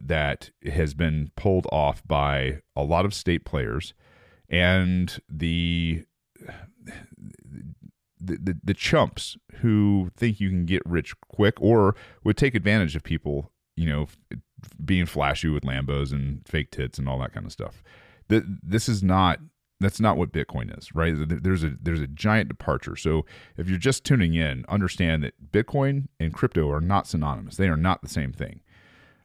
that 0.00 0.50
has 0.64 0.94
been 0.94 1.30
pulled 1.36 1.66
off 1.70 2.02
by 2.06 2.60
a 2.74 2.82
lot 2.82 3.04
of 3.04 3.14
state 3.14 3.44
players 3.44 3.94
and 4.48 5.18
the 5.28 6.04
the, 8.20 8.38
the, 8.38 8.58
the 8.64 8.74
chumps 8.74 9.36
who 9.56 10.10
think 10.16 10.40
you 10.40 10.48
can 10.48 10.64
get 10.64 10.82
rich 10.86 11.14
quick 11.28 11.60
or 11.60 11.94
would 12.22 12.36
take 12.36 12.54
advantage 12.54 12.96
of 12.96 13.02
people, 13.02 13.50
you 13.76 13.86
know, 13.86 14.06
being 14.82 15.04
flashy 15.04 15.48
with 15.48 15.62
Lambos 15.62 16.12
and 16.12 16.46
fake 16.46 16.70
tits 16.70 16.98
and 16.98 17.08
all 17.08 17.18
that 17.18 17.32
kind 17.32 17.44
of 17.44 17.52
stuff. 17.52 17.82
The, 18.28 18.44
this 18.62 18.88
is 18.88 19.02
not 19.02 19.40
that's 19.80 20.00
not 20.00 20.16
what 20.16 20.32
Bitcoin 20.32 20.76
is, 20.76 20.94
right? 20.94 21.14
There's 21.16 21.64
a 21.64 21.72
there's 21.80 22.00
a 22.00 22.06
giant 22.06 22.48
departure. 22.48 22.96
So 22.96 23.26
if 23.56 23.68
you're 23.68 23.78
just 23.78 24.04
tuning 24.04 24.34
in, 24.34 24.64
understand 24.68 25.22
that 25.24 25.52
Bitcoin 25.52 26.08
and 26.20 26.32
crypto 26.32 26.70
are 26.70 26.80
not 26.80 27.06
synonymous. 27.06 27.56
They 27.56 27.68
are 27.68 27.76
not 27.76 28.02
the 28.02 28.08
same 28.08 28.32
thing. 28.32 28.60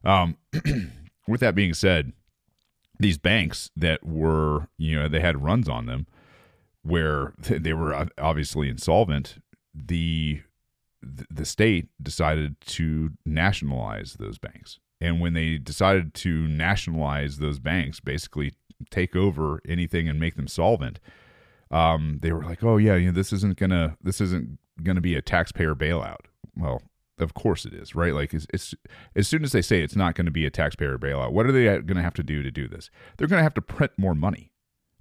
Um, 0.04 0.38
with 1.28 1.40
that 1.42 1.56
being 1.56 1.74
said, 1.74 2.14
these 3.00 3.18
banks 3.18 3.72
that 3.76 4.06
were, 4.06 4.68
you 4.78 4.98
know, 4.98 5.08
they 5.08 5.20
had 5.20 5.44
runs 5.44 5.70
on 5.70 5.86
them 5.86 6.08
where 6.82 7.34
they 7.40 7.74
were 7.74 8.08
obviously 8.18 8.70
insolvent. 8.70 9.42
The 9.74 10.42
the 11.02 11.46
state 11.46 11.88
decided 12.02 12.60
to 12.60 13.12
nationalize 13.26 14.18
those 14.20 14.38
banks. 14.38 14.80
And 15.00 15.22
when 15.22 15.34
they 15.34 15.58
decided 15.58 16.14
to 16.16 16.46
nationalize 16.48 17.38
those 17.38 17.58
banks, 17.58 18.02
basically 18.02 18.52
take 18.90 19.16
over 19.16 19.62
anything 19.68 20.08
and 20.08 20.20
make 20.20 20.36
them 20.36 20.48
solvent, 20.48 21.00
um, 21.72 22.20
they 22.22 22.32
were 22.32 22.44
like, 22.44 22.64
"Oh 22.64 22.78
yeah, 22.78 22.96
you 22.96 23.08
know, 23.08 23.12
this 23.12 23.34
isn't 23.34 23.58
gonna 23.58 23.98
this 24.02 24.22
isn't 24.22 24.60
gonna 24.84 25.02
be 25.02 25.16
a 25.16 25.22
taxpayer 25.22 25.76
bailout." 25.76 26.26
Well, 26.56 26.82
of 27.20 27.34
course 27.34 27.66
it 27.66 27.74
is, 27.74 27.96
right? 27.96 28.14
Like, 28.14 28.34
it's, 28.34 28.48
it's 28.54 28.74
as 29.16 29.28
soon 29.28 29.44
as 29.44 29.52
they 29.52 29.62
say 29.62 29.82
it's 29.82 29.96
not 29.96 30.16
going 30.16 30.26
to 30.26 30.32
be 30.32 30.46
a 30.46 30.50
taxpayer 30.50 30.98
bailout, 30.98 31.32
what 31.32 31.46
are 31.46 31.52
they 31.52 31.66
going 31.66 31.96
to 31.96 32.02
have 32.02 32.14
to 32.16 32.24
do 32.24 32.42
to 32.42 32.52
do 32.52 32.68
this? 32.68 32.90
They're 33.18 33.28
going 33.28 33.40
to 33.40 33.44
have 33.44 33.54
to 33.56 33.62
print 33.62 33.92
more 33.98 34.16
money. 34.16 34.52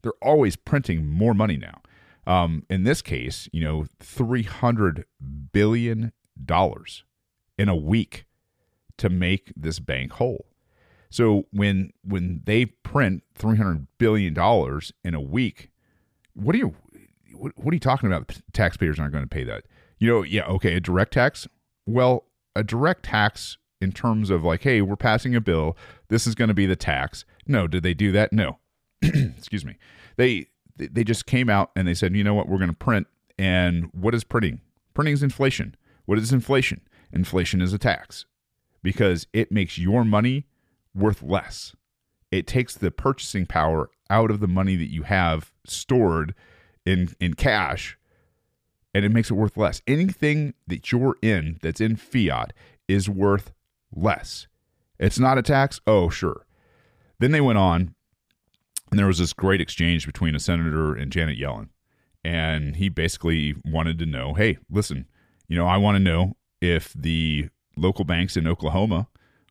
They're 0.02 0.12
always 0.22 0.56
printing 0.56 1.06
more 1.06 1.34
money 1.34 1.56
now. 1.56 1.80
Um, 2.26 2.64
in 2.68 2.84
this 2.84 3.02
case, 3.02 3.48
you 3.52 3.64
know, 3.64 3.86
three 4.00 4.42
hundred 4.42 5.06
billion 5.52 6.12
dollars 6.44 7.04
in 7.56 7.68
a 7.68 7.76
week 7.76 8.26
to 8.98 9.08
make 9.08 9.52
this 9.56 9.78
bank 9.78 10.12
whole. 10.12 10.46
So 11.10 11.46
when 11.52 11.92
when 12.02 12.42
they 12.44 12.66
print 12.66 13.22
three 13.34 13.56
hundred 13.56 13.86
billion 13.98 14.34
dollars 14.34 14.92
in 15.04 15.14
a 15.14 15.20
week, 15.20 15.70
what 16.34 16.54
are 16.54 16.58
you 16.58 16.74
what, 17.34 17.52
what 17.56 17.72
are 17.72 17.76
you 17.76 17.80
talking 17.80 18.08
about? 18.08 18.40
Taxpayers 18.52 18.98
aren't 18.98 19.12
going 19.12 19.24
to 19.24 19.28
pay 19.28 19.44
that. 19.44 19.64
You 19.98 20.08
know, 20.08 20.22
yeah, 20.22 20.46
okay, 20.46 20.74
a 20.74 20.80
direct 20.80 21.14
tax. 21.14 21.48
Well, 21.86 22.24
a 22.54 22.62
direct 22.62 23.04
tax 23.04 23.56
in 23.80 23.92
terms 23.92 24.30
of 24.30 24.44
like, 24.44 24.62
hey, 24.62 24.82
we're 24.82 24.96
passing 24.96 25.34
a 25.34 25.40
bill. 25.40 25.76
This 26.08 26.26
is 26.26 26.34
going 26.34 26.48
to 26.48 26.54
be 26.54 26.66
the 26.66 26.76
tax. 26.76 27.24
No, 27.46 27.66
did 27.66 27.82
they 27.82 27.94
do 27.94 28.12
that? 28.12 28.32
No. 28.32 28.58
Excuse 29.02 29.64
me. 29.64 29.76
They 30.16 30.46
they 30.76 31.02
just 31.02 31.26
came 31.26 31.50
out 31.50 31.70
and 31.74 31.88
they 31.88 31.94
said, 31.94 32.14
you 32.14 32.22
know 32.22 32.34
what, 32.34 32.48
we're 32.48 32.58
going 32.58 32.70
to 32.70 32.76
print. 32.76 33.06
And 33.38 33.90
what 33.92 34.14
is 34.14 34.24
printing? 34.24 34.60
Printing 34.94 35.14
is 35.14 35.22
inflation. 35.22 35.76
What 36.06 36.18
is 36.18 36.32
inflation? 36.32 36.82
Inflation 37.12 37.60
is 37.60 37.72
a 37.72 37.78
tax 37.78 38.26
because 38.82 39.26
it 39.32 39.50
makes 39.50 39.78
your 39.78 40.04
money 40.04 40.46
worth 40.94 41.22
less. 41.22 41.74
It 42.30 42.46
takes 42.46 42.74
the 42.74 42.90
purchasing 42.90 43.46
power 43.46 43.90
out 44.10 44.30
of 44.30 44.40
the 44.40 44.48
money 44.48 44.76
that 44.76 44.90
you 44.90 45.02
have 45.02 45.52
stored 45.64 46.34
in 46.84 47.14
in 47.20 47.34
cash 47.34 47.98
and 48.94 49.04
it 49.04 49.12
makes 49.12 49.30
it 49.30 49.34
worth 49.34 49.56
less. 49.56 49.82
Anything 49.86 50.54
that 50.66 50.90
you're 50.90 51.16
in 51.22 51.58
that's 51.62 51.80
in 51.80 51.96
fiat 51.96 52.52
is 52.88 53.08
worth 53.08 53.52
less. 53.94 54.46
It's 54.98 55.18
not 55.18 55.38
a 55.38 55.42
tax? 55.42 55.80
Oh, 55.86 56.08
sure. 56.08 56.46
Then 57.20 57.32
they 57.32 57.40
went 57.40 57.58
on 57.58 57.94
and 58.90 58.98
there 58.98 59.06
was 59.06 59.18
this 59.18 59.32
great 59.32 59.60
exchange 59.60 60.06
between 60.06 60.34
a 60.34 60.40
senator 60.40 60.94
and 60.94 61.12
Janet 61.12 61.38
Yellen. 61.38 61.68
And 62.24 62.76
he 62.76 62.88
basically 62.88 63.54
wanted 63.64 63.98
to 64.00 64.06
know, 64.06 64.34
"Hey, 64.34 64.58
listen, 64.70 65.06
you 65.46 65.56
know, 65.56 65.66
I 65.66 65.76
want 65.76 65.96
to 65.96 66.02
know 66.02 66.36
if 66.60 66.92
the 66.94 67.48
local 67.76 68.04
banks 68.04 68.36
in 68.36 68.46
Oklahoma 68.46 69.08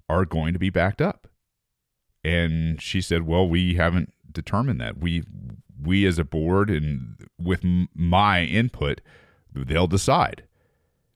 are 0.09 0.25
going 0.25 0.53
to 0.53 0.59
be 0.59 0.69
backed 0.69 1.01
up. 1.01 1.26
And 2.27 2.81
she 2.81 2.99
said, 2.99 3.23
"Well, 3.23 3.47
we 3.47 3.75
haven't 3.75 4.13
determined 4.31 4.81
that. 4.81 4.97
We 4.97 5.23
we 5.81 6.05
as 6.05 6.19
a 6.19 6.25
board 6.25 6.69
and 6.69 7.15
with 7.39 7.61
my 7.63 8.43
input, 8.43 9.01
they'll 9.53 9.87
decide." 9.87 10.43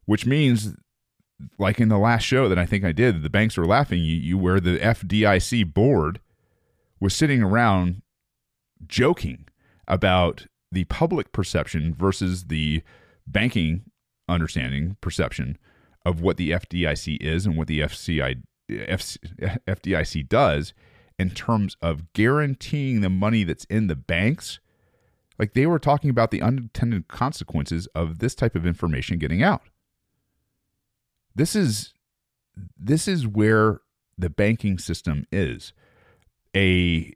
Which 0.06 0.25
means 0.25 0.75
like 1.58 1.80
in 1.80 1.89
the 1.89 1.98
last 1.98 2.24
show 2.24 2.48
that 2.48 2.60
I 2.60 2.65
think 2.65 2.84
I 2.84 2.91
did, 2.91 3.24
the 3.24 3.30
banks 3.30 3.58
were 3.58 3.65
laughing 3.65 4.00
you, 4.00 4.15
you 4.15 4.38
where 4.38 4.60
the 4.60 4.77
FDIC 4.77 5.74
board 5.74 6.20
was 7.00 7.15
sitting 7.15 7.41
around 7.41 8.01
joking 8.88 9.48
about 9.88 10.46
the 10.72 10.86
public 10.86 11.32
perception 11.32 11.94
versus 11.94 12.46
the 12.46 12.84
banking 13.27 13.84
understanding 14.30 14.98
perception 15.01 15.58
of 16.06 16.22
what 16.22 16.38
the 16.38 16.51
FDIC 16.51 17.18
is 17.20 17.46
and 17.46 17.58
what 17.58 17.68
the 17.68 17.82
FCI, 17.82 18.41
FDIC 18.70 20.30
does 20.30 20.74
in 21.18 21.30
terms 21.30 21.77
of 21.82 22.12
guaranteeing 22.13 23.01
the 23.01 23.10
money 23.10 23.44
that's 23.44 23.65
in 23.65 23.88
the 23.88 23.96
banks. 23.96 24.60
Like 25.38 25.53
they 25.53 25.65
were 25.65 25.80
talking 25.80 26.10
about 26.10 26.32
the 26.32 26.41
unintended 26.41 27.08
consequences 27.08 27.88
of 27.96 28.20
this 28.20 28.36
type 28.36 28.56
of 28.56 28.65
information 28.65 29.18
getting 29.18 29.41
out. 29.41 29.63
This 31.34 31.56
is 31.56 31.94
this 32.77 33.08
is 33.08 33.25
where 33.25 33.82
the 34.18 34.30
banking 34.30 34.77
system 34.77 35.25
is. 35.32 35.74
A 36.56 37.13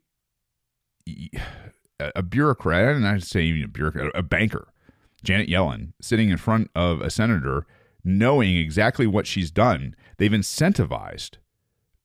a 2.00 2.22
bureaucrat, 2.22 2.96
and 2.96 3.06
I 3.06 3.18
say 3.18 3.42
even 3.42 3.64
a 3.64 3.68
bureaucrat, 3.68 4.10
a 4.14 4.22
banker, 4.22 4.68
Janet 5.22 5.48
Yellen, 5.48 5.92
sitting 6.00 6.30
in 6.30 6.36
front 6.36 6.70
of 6.74 7.00
a 7.00 7.10
senator 7.10 7.66
knowing 8.04 8.56
exactly 8.56 9.06
what 9.06 9.26
she's 9.26 9.50
done, 9.50 9.96
they've 10.18 10.30
incentivized 10.30 11.36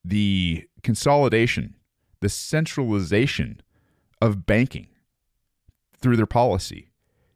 the 0.04 0.64
consolidation, 0.82 1.74
the 2.22 2.28
centralization 2.28 3.60
of 4.20 4.46
banking 4.46 4.86
through 6.00 6.16
their 6.16 6.26
policy. 6.26 6.88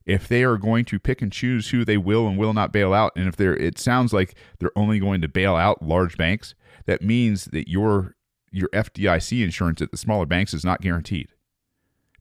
If 0.07 0.29
they 0.29 0.45
are 0.45 0.57
going 0.57 0.85
to 0.87 1.01
pick 1.01 1.21
and 1.21 1.33
choose 1.33 1.71
who 1.71 1.85
they 1.85 1.97
will 1.97 2.29
and 2.29 2.39
will 2.39 2.55
not 2.55 2.73
bail 2.73 2.95
out, 2.95 3.13
and 3.17 3.27
if 3.27 3.35
they're, 3.35 3.57
it 3.57 3.77
sounds 3.77 4.13
like 4.13 4.37
they're 4.59 4.71
only 4.77 5.01
going 5.01 5.21
to 5.21 5.29
bail 5.29 5.57
out 5.57 5.83
large 5.83 6.17
banks, 6.17 6.55
that 6.87 7.03
means 7.03 7.47
that 7.47 7.69
your 7.69 8.15
your 8.53 8.69
FDIC 8.69 9.43
insurance 9.43 9.83
at 9.83 9.91
the 9.91 9.97
smaller 9.97 10.25
banks 10.25 10.55
is 10.55 10.65
not 10.65 10.81
guaranteed. 10.81 11.29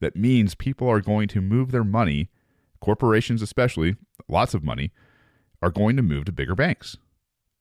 That 0.02 0.16
means 0.16 0.56
people 0.56 0.90
are 0.90 1.00
going 1.00 1.28
to 1.30 1.40
move 1.40 1.72
their 1.72 1.84
money, 1.84 2.30
corporations 2.82 3.42
especially, 3.42 3.96
lots 4.28 4.54
of 4.54 4.64
money, 4.64 4.92
are 5.62 5.70
going 5.70 5.96
to 5.96 6.02
move 6.02 6.26
to 6.26 6.32
bigger 6.34 6.56
banks. 6.56 6.98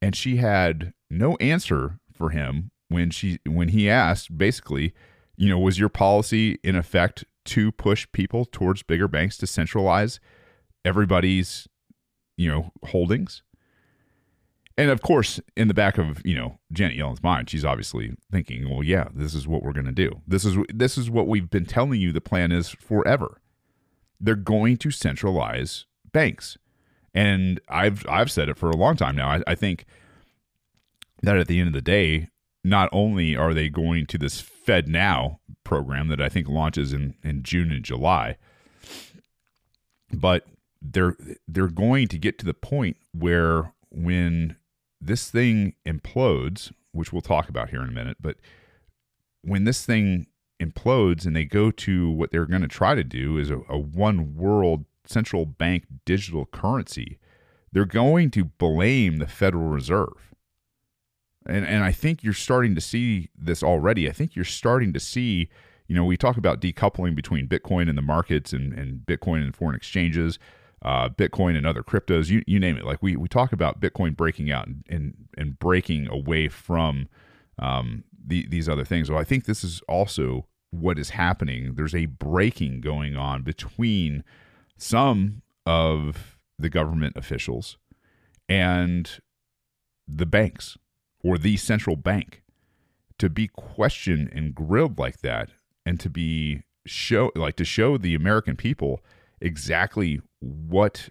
And 0.03 0.17
she 0.17 0.37
had 0.39 0.93
no 1.09 1.37
answer 1.37 2.01
for 2.13 2.31
him 2.31 2.71
when 2.95 3.11
she 3.11 3.39
when 3.45 3.69
he 3.69 3.91
asked 3.91 4.39
basically, 4.39 4.95
you 5.37 5.49
know, 5.49 5.59
was 5.59 5.79
your 5.79 5.89
policy 5.89 6.59
in 6.63 6.77
effect 6.77 7.25
to 7.47 7.73
push 7.73 8.07
people 8.13 8.47
towards 8.47 8.83
bigger 8.83 9.09
banks 9.09 9.37
to 9.39 9.47
centralize 9.47 10.21
everybody's, 10.85 11.69
you 12.37 12.51
know, 12.51 12.71
holdings? 12.85 13.43
And 14.79 14.91
of 14.91 15.03
course, 15.03 15.41
in 15.57 15.69
the 15.69 15.75
back 15.75 15.99
of 15.99 16.23
you 16.25 16.35
know 16.35 16.59
Janet 16.73 16.97
Yellen's 16.97 17.23
mind, 17.23 17.51
she's 17.51 17.65
obviously 17.65 18.15
thinking, 18.33 18.71
"Well, 18.71 18.83
yeah, 18.83 19.09
this 19.15 19.35
is 19.35 19.47
what 19.47 19.63
we're 19.63 19.73
going 19.73 19.85
to 19.87 19.93
do. 19.93 20.23
This 20.27 20.45
is 20.45 20.57
this 20.73 20.97
is 20.97 21.11
what 21.11 21.29
we've 21.29 21.51
been 21.51 21.67
telling 21.67 22.01
you. 22.01 22.13
The 22.13 22.21
plan 22.21 22.51
is 22.51 22.71
forever. 22.71 23.41
They're 24.21 24.35
going 24.35 24.79
to 24.79 24.91
centralize 24.91 25.87
banks. 26.13 26.57
And 27.13 27.61
I've 27.69 28.05
I've 28.09 28.31
said 28.31 28.49
it 28.49 28.57
for 28.57 28.71
a 28.71 28.77
long 28.77 28.97
time 28.97 29.17
now. 29.17 29.29
I, 29.29 29.43
I 29.47 29.55
think 29.55 29.85
that 31.23 31.37
at 31.37 31.47
the 31.47 31.61
end 31.61 31.69
of 31.69 31.75
the 31.75 31.83
day, 31.83 32.29
not 32.65 32.89
only 32.91 33.37
are 33.37 33.53
they 33.53 33.69
going 33.69 34.07
to 34.07 34.19
this 34.19 34.43
FedNow 34.43 35.39
program 35.63 36.09
that 36.09 36.21
I 36.21 36.31
think 36.31 36.49
launches 36.49 36.93
in, 36.93 37.15
in 37.23 37.43
June 37.43 37.71
and 37.71 37.85
July, 37.85 38.39
but 40.13 40.47
they're 40.81 41.17
they're 41.47 41.69
going 41.69 42.09
to 42.09 42.19
get 42.19 42.39
to 42.39 42.47
the 42.47 42.55
point 42.55 42.97
where 43.13 43.73
when 43.91 44.57
this 45.01 45.31
thing 45.31 45.75
implodes, 45.87 46.73
which 46.93 47.13
we'll 47.13 47.23
talk 47.23 47.49
about 47.49 47.71
here 47.71 47.83
in 47.83 47.89
a 47.89 47.93
minute, 47.93 48.17
but 48.21 48.37
when 49.43 49.65
this 49.65 49.85
thing 49.85 50.27
implodes 50.61 51.27
and 51.27 51.37
they 51.37 51.45
go 51.45 51.71
to 51.71 52.11
what 52.11 52.31
they're 52.31 52.47
going 52.47 52.63
to 52.63 52.69
try 52.69 52.95
to 52.95 53.05
do 53.05 53.37
is 53.39 53.51
a, 53.51 53.61
a 53.69 53.79
one 53.79 54.35
world 54.37 54.85
central 55.07 55.45
bank 55.45 55.85
digital 56.05 56.47
currency, 56.47 57.19
they're 57.73 57.85
going 57.85 58.31
to 58.31 58.45
blame 58.45 59.19
the 59.19 59.27
Federal 59.27 59.69
Reserve. 59.69 60.34
And 61.47 61.67
and 61.67 61.85
I 61.85 61.93
think 61.93 62.23
you're 62.23 62.33
starting 62.33 62.75
to 62.75 62.81
see 62.81 63.29
this 63.37 63.63
already. 63.63 64.09
I 64.09 64.13
think 64.13 64.35
you're 64.35 64.45
starting 64.45 64.93
to 64.93 65.01
see, 65.01 65.49
you 65.87 65.95
know, 65.95 66.05
we 66.05 66.17
talk 66.17 66.37
about 66.37 66.61
decoupling 66.61 67.15
between 67.15 67.49
Bitcoin 67.49 67.89
and 67.89 67.99
the 67.99 68.03
markets 68.03 68.53
and, 68.53 68.73
and 68.73 69.01
Bitcoin 69.01 69.43
and 69.43 69.55
foreign 69.55 69.77
exchanges, 69.77 70.39
uh, 70.83 71.09
Bitcoin 71.09 71.57
and 71.57 71.67
other 71.67 71.83
cryptos, 71.83 72.31
you, 72.31 72.43
you 72.47 72.61
name 72.61 72.77
it. 72.77 72.85
Like 72.85 73.03
we, 73.03 73.17
we 73.17 73.29
talk 73.29 73.53
about 73.53 73.81
Bitcoin 73.81 74.17
breaking 74.17 74.51
out 74.51 74.67
and, 74.67 74.85
and, 74.89 75.15
and 75.37 75.59
breaking 75.59 76.09
away 76.09 76.49
from 76.49 77.09
um, 77.59 78.05
the, 78.27 78.47
these 78.47 78.69
other 78.69 78.85
things. 78.85 79.11
Well, 79.11 79.21
I 79.21 79.25
think 79.25 79.45
this 79.45 79.65
is 79.65 79.81
also 79.89 80.47
what 80.71 80.99
is 80.99 81.11
happening. 81.11 81.75
There's 81.75 81.95
a 81.95 82.07
breaking 82.07 82.81
going 82.81 83.17
on 83.17 83.43
between 83.43 84.25
some 84.77 85.43
of 85.67 86.39
the 86.59 86.69
government 86.69 87.17
officials 87.17 87.79
and 88.49 89.11
the 90.07 90.27
banks 90.27 90.77
or 91.25 91.39
the 91.39 91.57
central 91.57 91.97
bank 91.97 92.43
to 93.19 93.29
be 93.29 93.49
questioned 93.49 94.31
and 94.33 94.55
grilled 94.55 94.99
like 94.99 95.21
that 95.21 95.49
and 95.87 95.99
to 95.99 96.11
be 96.11 96.63
show 96.87 97.33
like 97.35 97.57
to 97.57 97.65
show 97.65 97.97
the 97.97 98.15
American 98.15 98.57
people 98.57 99.01
exactly 99.41 100.21
what 100.41 101.09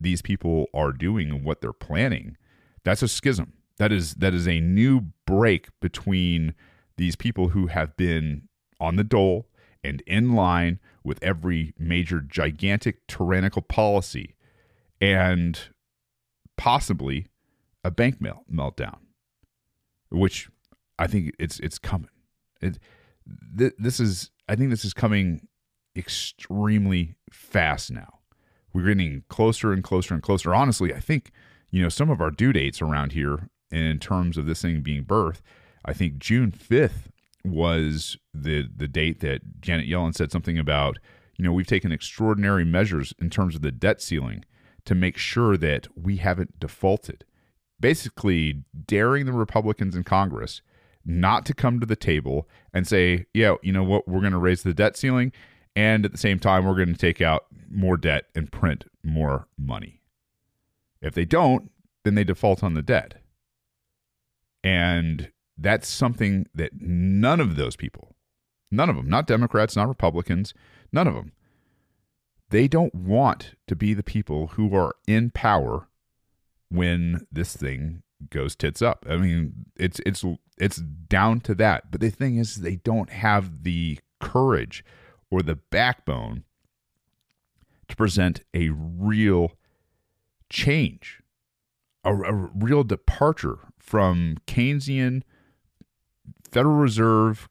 these 0.00 0.20
people 0.20 0.66
are 0.74 0.92
doing 0.92 1.30
and 1.30 1.44
what 1.44 1.60
they're 1.60 1.72
planning. 1.72 2.36
That's 2.84 3.02
a 3.02 3.08
schism. 3.08 3.54
That 3.78 3.92
is 3.92 4.14
that 4.16 4.34
is 4.34 4.48
a 4.48 4.60
new 4.60 5.12
break 5.26 5.68
between 5.80 6.54
these 6.96 7.16
people 7.16 7.50
who 7.50 7.68
have 7.68 7.96
been 7.96 8.48
on 8.80 8.96
the 8.96 9.04
dole 9.04 9.46
and 9.82 10.02
in 10.06 10.34
line 10.34 10.80
with 11.04 11.22
every 11.22 11.74
major 11.78 12.20
gigantic 12.20 13.06
tyrannical 13.06 13.62
policy 13.62 14.34
and 15.00 15.68
possibly 16.56 17.26
a 17.84 17.90
bank 17.90 18.20
melt- 18.20 18.50
meltdown 18.50 19.03
which 20.14 20.48
I 20.98 21.06
think 21.06 21.34
it's 21.38 21.58
it's 21.60 21.78
coming. 21.78 22.10
It, 22.60 22.78
th- 23.58 23.74
this 23.78 24.00
is 24.00 24.30
I 24.48 24.56
think 24.56 24.70
this 24.70 24.84
is 24.84 24.94
coming 24.94 25.48
extremely 25.96 27.16
fast 27.32 27.90
now. 27.90 28.20
We're 28.72 28.86
getting 28.86 29.24
closer 29.28 29.72
and 29.72 29.82
closer 29.82 30.14
and 30.14 30.22
closer. 30.22 30.54
Honestly, 30.54 30.94
I 30.94 31.00
think 31.00 31.30
you 31.70 31.82
know 31.82 31.88
some 31.88 32.10
of 32.10 32.20
our 32.20 32.30
due 32.30 32.52
dates 32.52 32.80
around 32.82 33.12
here 33.12 33.48
in 33.70 33.98
terms 33.98 34.36
of 34.36 34.46
this 34.46 34.62
thing 34.62 34.82
being 34.82 35.02
birth. 35.02 35.42
I 35.84 35.92
think 35.92 36.18
June 36.18 36.50
fifth 36.50 37.10
was 37.44 38.16
the 38.32 38.68
the 38.74 38.88
date 38.88 39.20
that 39.20 39.60
Janet 39.60 39.88
Yellen 39.88 40.14
said 40.14 40.32
something 40.32 40.58
about. 40.58 40.98
You 41.36 41.44
know, 41.44 41.52
we've 41.52 41.66
taken 41.66 41.90
extraordinary 41.90 42.64
measures 42.64 43.12
in 43.20 43.28
terms 43.28 43.56
of 43.56 43.62
the 43.62 43.72
debt 43.72 44.00
ceiling 44.00 44.44
to 44.84 44.94
make 44.94 45.16
sure 45.16 45.56
that 45.56 45.88
we 45.96 46.18
haven't 46.18 46.60
defaulted 46.60 47.24
basically 47.80 48.64
daring 48.86 49.26
the 49.26 49.32
Republicans 49.32 49.94
in 49.94 50.04
Congress 50.04 50.62
not 51.04 51.44
to 51.46 51.54
come 51.54 51.80
to 51.80 51.86
the 51.86 51.96
table 51.96 52.48
and 52.72 52.86
say, 52.86 53.26
yeah, 53.34 53.54
you 53.62 53.72
know 53.72 53.84
what, 53.84 54.08
we're 54.08 54.20
going 54.20 54.32
to 54.32 54.38
raise 54.38 54.62
the 54.62 54.74
debt 54.74 54.96
ceiling. 54.96 55.32
And 55.76 56.04
at 56.04 56.12
the 56.12 56.18
same 56.18 56.38
time, 56.38 56.64
we're 56.64 56.76
going 56.76 56.92
to 56.92 56.98
take 56.98 57.20
out 57.20 57.46
more 57.68 57.96
debt 57.96 58.26
and 58.34 58.50
print 58.50 58.84
more 59.02 59.48
money. 59.58 60.00
If 61.02 61.14
they 61.14 61.24
don't, 61.24 61.70
then 62.04 62.14
they 62.14 62.24
default 62.24 62.62
on 62.62 62.74
the 62.74 62.82
debt. 62.82 63.14
And 64.62 65.30
that's 65.58 65.88
something 65.88 66.46
that 66.54 66.80
none 66.80 67.40
of 67.40 67.56
those 67.56 67.76
people, 67.76 68.14
none 68.70 68.88
of 68.88 68.96
them, 68.96 69.08
not 69.08 69.26
Democrats, 69.26 69.76
not 69.76 69.88
Republicans, 69.88 70.54
none 70.92 71.06
of 71.06 71.14
them, 71.14 71.32
they 72.50 72.68
don't 72.68 72.94
want 72.94 73.54
to 73.66 73.76
be 73.76 73.94
the 73.94 74.02
people 74.02 74.48
who 74.48 74.74
are 74.74 74.94
in 75.06 75.30
power 75.30 75.88
when 76.70 77.26
this 77.30 77.56
thing 77.56 78.02
goes 78.30 78.56
tits 78.56 78.82
up. 78.82 79.06
I 79.08 79.16
mean, 79.16 79.66
it's 79.76 80.00
it's 80.06 80.24
it's 80.58 80.76
down 80.76 81.40
to 81.40 81.54
that. 81.56 81.90
But 81.90 82.00
the 82.00 82.10
thing 82.10 82.36
is 82.36 82.56
they 82.56 82.76
don't 82.76 83.10
have 83.10 83.62
the 83.64 83.98
courage 84.20 84.84
or 85.30 85.42
the 85.42 85.56
backbone 85.56 86.44
to 87.88 87.96
present 87.96 88.42
a 88.54 88.70
real 88.70 89.52
change, 90.48 91.20
a, 92.04 92.14
a 92.14 92.32
real 92.54 92.84
departure 92.84 93.58
from 93.78 94.36
Keynesian 94.46 95.22
Federal 96.50 96.76
Reserve, 96.76 97.48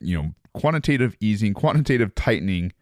you 0.00 0.16
know, 0.16 0.34
quantitative 0.52 1.16
easing, 1.20 1.54
quantitative 1.54 2.14
tightening, 2.14 2.72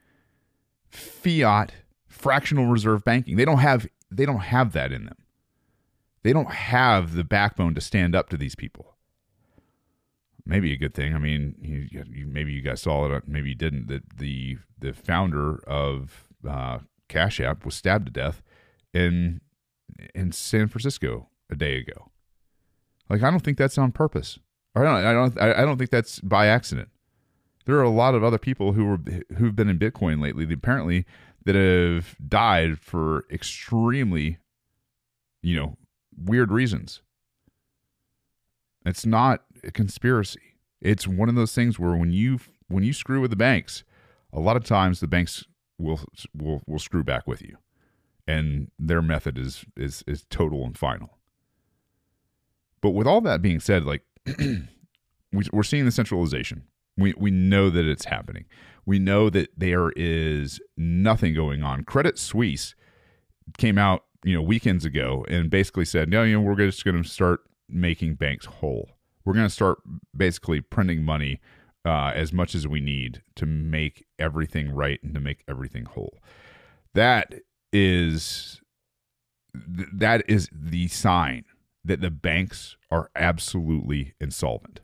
fiat, 0.88 1.72
fractional 2.08 2.66
reserve 2.66 3.04
banking. 3.04 3.36
They 3.36 3.44
don't 3.44 3.58
have 3.58 3.86
they 4.10 4.26
don't 4.26 4.40
have 4.40 4.72
that 4.72 4.90
in 4.90 5.04
them 5.04 5.16
they 6.22 6.32
don't 6.32 6.50
have 6.50 7.14
the 7.14 7.24
backbone 7.24 7.74
to 7.74 7.80
stand 7.80 8.14
up 8.14 8.28
to 8.30 8.36
these 8.36 8.54
people. 8.54 8.96
Maybe 10.46 10.72
a 10.72 10.76
good 10.76 10.94
thing. 10.94 11.14
I 11.14 11.18
mean, 11.18 11.54
you, 11.60 12.04
you, 12.08 12.26
maybe 12.26 12.52
you 12.52 12.62
guys 12.62 12.82
saw 12.82 13.06
it. 13.14 13.24
Maybe 13.26 13.50
you 13.50 13.54
didn't. 13.54 13.88
That 13.88 14.18
the 14.18 14.58
the 14.78 14.92
founder 14.92 15.62
of 15.66 16.28
uh, 16.48 16.78
Cash 17.08 17.40
App 17.40 17.64
was 17.64 17.74
stabbed 17.74 18.06
to 18.06 18.12
death 18.12 18.42
in 18.92 19.40
in 20.14 20.32
San 20.32 20.68
Francisco 20.68 21.28
a 21.50 21.56
day 21.56 21.76
ago. 21.76 22.10
Like, 23.08 23.22
I 23.22 23.30
don't 23.30 23.40
think 23.40 23.58
that's 23.58 23.78
on 23.78 23.92
purpose. 23.92 24.38
I 24.74 24.82
don't. 24.82 25.04
I 25.04 25.12
don't. 25.12 25.40
I 25.40 25.62
don't 25.62 25.78
think 25.78 25.90
that's 25.90 26.20
by 26.20 26.46
accident. 26.46 26.88
There 27.66 27.76
are 27.76 27.82
a 27.82 27.90
lot 27.90 28.14
of 28.14 28.24
other 28.24 28.38
people 28.38 28.72
who 28.72 28.86
were 28.86 28.98
who've 29.36 29.54
been 29.54 29.68
in 29.68 29.78
Bitcoin 29.78 30.22
lately. 30.22 30.50
Apparently, 30.52 31.04
that 31.44 31.54
have 31.54 32.16
died 32.26 32.78
for 32.78 33.26
extremely, 33.30 34.38
you 35.42 35.56
know, 35.56 35.76
weird 36.22 36.52
reasons. 36.52 37.02
It's 38.84 39.06
not 39.06 39.42
a 39.64 39.70
conspiracy. 39.70 40.40
It's 40.80 41.06
one 41.06 41.28
of 41.28 41.34
those 41.34 41.54
things 41.54 41.78
where 41.78 41.94
when 41.94 42.12
you 42.12 42.40
when 42.68 42.84
you 42.84 42.92
screw 42.92 43.20
with 43.20 43.30
the 43.30 43.36
banks, 43.36 43.84
a 44.32 44.40
lot 44.40 44.56
of 44.56 44.64
times 44.64 45.00
the 45.00 45.06
banks 45.06 45.44
will 45.78 46.00
will 46.34 46.62
will 46.66 46.78
screw 46.78 47.02
back 47.02 47.26
with 47.26 47.42
you, 47.42 47.56
and 48.26 48.70
their 48.78 49.02
method 49.02 49.36
is 49.36 49.64
is 49.76 50.02
is 50.06 50.24
total 50.30 50.64
and 50.64 50.78
final. 50.78 51.18
But 52.80 52.90
with 52.90 53.06
all 53.06 53.20
that 53.22 53.42
being 53.42 53.60
said, 53.60 53.84
like 53.84 54.02
we're 55.32 55.62
seeing 55.62 55.84
the 55.84 55.92
centralization. 55.92 56.64
We 56.96 57.14
we 57.16 57.30
know 57.30 57.70
that 57.70 57.84
it's 57.84 58.06
happening. 58.06 58.46
We 58.86 58.98
know 58.98 59.30
that 59.30 59.50
there 59.56 59.90
is 59.94 60.60
nothing 60.76 61.34
going 61.34 61.62
on. 61.62 61.84
Credit 61.84 62.18
Suisse 62.18 62.74
came 63.58 63.78
out 63.78 64.04
you 64.24 64.34
know 64.34 64.42
weekends 64.42 64.84
ago 64.84 65.24
and 65.28 65.50
basically 65.50 65.84
said, 65.84 66.08
no, 66.08 66.22
you 66.22 66.34
know, 66.34 66.40
we're 66.40 66.56
just 66.56 66.84
going 66.84 67.02
to 67.02 67.08
start 67.08 67.40
making 67.68 68.14
banks 68.14 68.46
whole. 68.46 68.90
We're 69.24 69.34
going 69.34 69.46
to 69.46 69.54
start 69.54 69.78
basically 70.16 70.60
printing 70.60 71.02
money 71.02 71.40
uh, 71.84 72.12
as 72.14 72.32
much 72.32 72.54
as 72.54 72.66
we 72.66 72.80
need 72.80 73.22
to 73.36 73.46
make 73.46 74.04
everything 74.18 74.70
right 74.70 75.00
and 75.02 75.14
to 75.14 75.20
make 75.20 75.44
everything 75.48 75.84
whole. 75.84 76.18
That 76.94 77.34
is 77.72 78.60
that 79.54 80.22
is 80.28 80.48
the 80.52 80.88
sign 80.88 81.44
that 81.84 82.00
the 82.00 82.10
banks 82.10 82.76
are 82.90 83.10
absolutely 83.16 84.14
insolvent. 84.20 84.80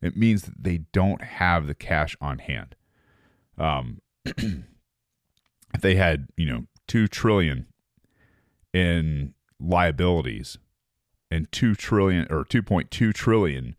It 0.00 0.16
means 0.16 0.42
that 0.42 0.62
they 0.62 0.78
don't 0.92 1.22
have 1.22 1.66
the 1.66 1.74
cash 1.74 2.16
on 2.20 2.38
hand. 2.38 2.76
Um, 3.58 4.00
if 4.24 5.80
they 5.80 5.96
had, 5.96 6.28
you 6.36 6.46
know, 6.46 6.66
two 6.86 7.08
trillion 7.08 7.66
in 8.72 9.34
liabilities 9.60 10.58
and 11.30 11.50
2 11.52 11.74
trillion 11.74 12.26
or 12.30 12.44
2.2 12.44 13.12
trillion 13.14 13.76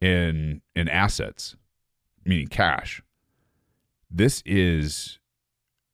in 0.00 0.62
in 0.74 0.88
assets 0.88 1.56
meaning 2.24 2.48
cash. 2.48 3.02
This 4.10 4.42
is 4.44 5.18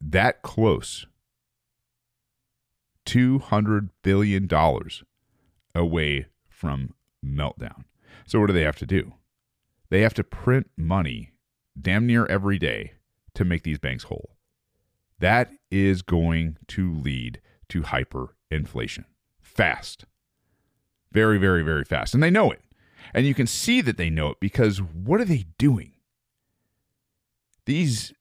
that 0.01 0.43
close. 0.43 1.07
200 3.05 3.91
billion 4.03 4.47
dollars 4.47 5.05
away 5.75 6.27
from 6.49 6.95
meltdown. 7.25 7.85
So 8.27 8.41
what 8.41 8.49
do 8.49 8.53
they 8.53 8.63
have 8.63 8.79
to 8.79 8.87
do? 8.87 9.15
They 9.91 10.01
have 10.01 10.15
to 10.15 10.25
print 10.25 10.71
money 10.77 11.33
damn 11.81 12.07
near 12.07 12.27
every 12.27 12.59
day 12.59 12.95
to 13.35 13.45
make 13.45 13.63
these 13.63 13.79
banks 13.79 14.05
whole. 14.05 14.37
That 15.21 15.51
is 15.71 16.03
going 16.03 16.59
to 16.69 16.93
lead 16.93 17.41
to 17.69 17.83
hyperinflation 17.83 18.36
fast. 19.41 20.05
Very, 21.13 21.39
very, 21.39 21.63
very 21.63 21.85
fast. 21.85 22.15
And 22.15 22.23
they 22.23 22.31
know 22.31 22.51
it. 22.51 22.61
And 23.15 23.27
you 23.27 23.35
can 23.35 23.47
see 23.47 23.81
that 23.81 23.97
they 23.97 24.11
know 24.11 24.31
it 24.31 24.41
because 24.41 24.83
what 24.83 25.21
are 25.21 25.25
they 25.25 25.47
doing? 25.59 25.93
These 27.65 28.13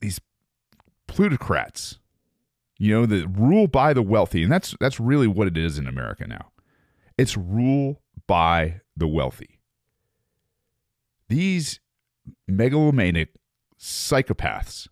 these 0.00 0.20
plutocrats, 1.06 1.98
you 2.78 2.92
know, 2.94 3.06
that 3.06 3.26
rule 3.28 3.66
by 3.66 3.92
the 3.92 4.02
wealthy, 4.02 4.42
and 4.42 4.52
that's 4.52 4.74
that's 4.80 5.00
really 5.00 5.26
what 5.26 5.46
it 5.46 5.56
is 5.56 5.78
in 5.78 5.86
America 5.86 6.26
now. 6.26 6.50
It's 7.16 7.36
rule 7.36 8.02
by 8.26 8.80
the 8.96 9.06
wealthy. 9.06 9.60
These 11.28 11.80
megalomaniac 12.48 13.28
psychopaths 13.78 14.88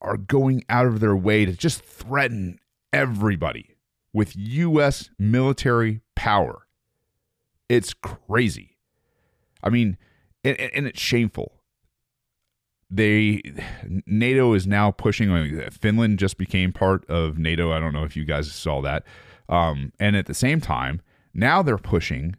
are 0.00 0.16
going 0.16 0.64
out 0.68 0.86
of 0.86 1.00
their 1.00 1.16
way 1.16 1.44
to 1.44 1.52
just 1.52 1.82
threaten 1.82 2.58
everybody 2.92 3.69
with 4.12 4.36
U.S. 4.36 5.10
military 5.18 6.00
power. 6.14 6.66
It's 7.68 7.94
crazy. 7.94 8.76
I 9.62 9.70
mean, 9.70 9.96
and, 10.44 10.58
and 10.58 10.86
it's 10.86 11.00
shameful. 11.00 11.52
They 12.90 13.42
NATO 14.06 14.52
is 14.52 14.66
now 14.66 14.90
pushing. 14.90 15.70
Finland 15.70 16.18
just 16.18 16.38
became 16.38 16.72
part 16.72 17.08
of 17.08 17.38
NATO. 17.38 17.72
I 17.72 17.78
don't 17.78 17.92
know 17.92 18.02
if 18.02 18.16
you 18.16 18.24
guys 18.24 18.50
saw 18.50 18.80
that. 18.82 19.04
Um, 19.48 19.92
and 20.00 20.16
at 20.16 20.26
the 20.26 20.34
same 20.34 20.60
time, 20.60 21.00
now 21.32 21.62
they're 21.62 21.78
pushing 21.78 22.34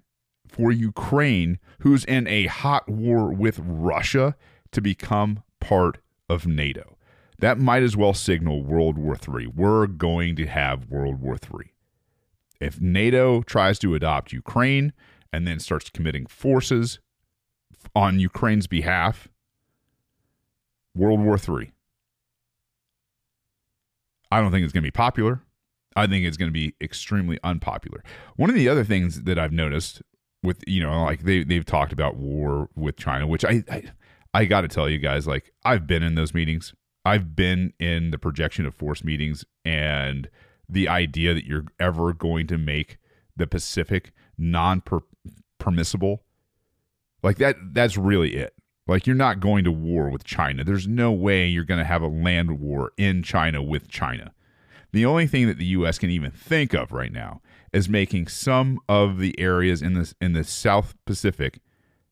for 0.45 0.71
Ukraine, 0.71 1.57
who's 1.79 2.03
in 2.03 2.27
a 2.27 2.47
hot 2.47 2.89
war 2.89 3.31
with 3.31 3.61
Russia, 3.63 4.35
to 4.71 4.81
become 4.81 5.43
part 5.61 5.99
of 6.27 6.45
NATO 6.45 6.90
that 7.41 7.59
might 7.59 7.83
as 7.83 7.97
well 7.97 8.13
signal 8.13 8.63
World 8.63 8.97
War 8.97 9.15
III. 9.15 9.47
We're 9.47 9.87
going 9.87 10.35
to 10.37 10.47
have 10.47 10.89
World 10.89 11.19
War 11.19 11.35
III. 11.35 11.73
If 12.59 12.79
NATO 12.79 13.41
tries 13.41 13.79
to 13.79 13.95
adopt 13.95 14.31
Ukraine 14.31 14.93
and 15.33 15.47
then 15.47 15.59
starts 15.59 15.89
committing 15.89 16.27
forces 16.27 16.99
on 17.95 18.19
Ukraine's 18.19 18.67
behalf, 18.67 19.27
World 20.95 21.21
War 21.21 21.37
III. 21.37 21.71
I 24.31 24.39
don't 24.39 24.51
think 24.51 24.63
it's 24.63 24.73
going 24.73 24.83
to 24.83 24.87
be 24.87 24.91
popular. 24.91 25.41
I 25.95 26.07
think 26.07 26.25
it's 26.25 26.37
going 26.37 26.47
to 26.49 26.53
be 26.53 26.75
extremely 26.79 27.37
unpopular. 27.43 28.03
One 28.37 28.49
of 28.49 28.55
the 28.55 28.69
other 28.69 28.83
things 28.83 29.23
that 29.23 29.37
I've 29.37 29.51
noticed 29.51 30.01
with 30.43 30.63
you 30.65 30.81
know 30.81 31.03
like 31.03 31.21
they 31.23 31.43
they've 31.43 31.65
talked 31.65 31.91
about 31.91 32.15
war 32.15 32.69
with 32.75 32.97
China, 32.97 33.27
which 33.27 33.43
I 33.43 33.63
I, 33.69 33.83
I 34.33 34.45
got 34.45 34.61
to 34.61 34.67
tell 34.67 34.89
you 34.89 34.99
guys 34.99 35.27
like 35.27 35.51
I've 35.63 35.85
been 35.85 36.03
in 36.03 36.15
those 36.15 36.33
meetings. 36.33 36.73
I've 37.03 37.35
been 37.35 37.73
in 37.79 38.11
the 38.11 38.17
projection 38.17 38.65
of 38.65 38.75
force 38.75 39.03
meetings 39.03 39.43
and 39.65 40.29
the 40.69 40.87
idea 40.87 41.33
that 41.33 41.45
you're 41.45 41.65
ever 41.79 42.13
going 42.13 42.47
to 42.47 42.57
make 42.57 42.97
the 43.35 43.47
Pacific 43.47 44.11
non 44.37 44.83
permissible 45.57 46.23
like 47.23 47.37
that 47.37 47.55
that's 47.73 47.97
really 47.97 48.35
it. 48.35 48.55
Like 48.87 49.05
you're 49.05 49.15
not 49.15 49.39
going 49.39 49.63
to 49.65 49.71
war 49.71 50.09
with 50.09 50.23
China. 50.23 50.63
There's 50.63 50.87
no 50.87 51.11
way 51.11 51.47
you're 51.47 51.63
going 51.63 51.79
to 51.79 51.85
have 51.85 52.01
a 52.01 52.07
land 52.07 52.59
war 52.59 52.91
in 52.97 53.23
China 53.23 53.61
with 53.61 53.87
China. 53.87 54.33
The 54.91 55.05
only 55.05 55.27
thing 55.27 55.47
that 55.47 55.57
the 55.57 55.65
US 55.65 55.97
can 55.97 56.09
even 56.09 56.31
think 56.31 56.73
of 56.73 56.91
right 56.91 57.11
now 57.11 57.41
is 57.71 57.87
making 57.87 58.27
some 58.27 58.79
of 58.89 59.19
the 59.19 59.39
areas 59.39 59.81
in 59.81 59.93
this 59.93 60.13
in 60.19 60.33
the 60.33 60.43
South 60.43 60.95
Pacific 61.05 61.61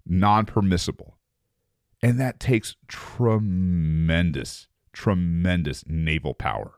non-permissible. 0.05 1.17
And 2.01 2.19
that 2.19 2.39
takes 2.39 2.77
tremendous 2.87 4.68
tremendous 4.93 5.83
naval 5.87 6.33
power. 6.33 6.73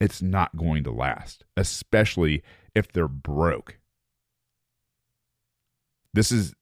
It's 0.00 0.22
not 0.22 0.56
going 0.56 0.84
to 0.84 0.90
last, 0.90 1.44
especially 1.56 2.42
if 2.74 2.92
they're 2.92 3.08
broke. 3.08 3.78
This 6.14 6.30
is 6.30 6.54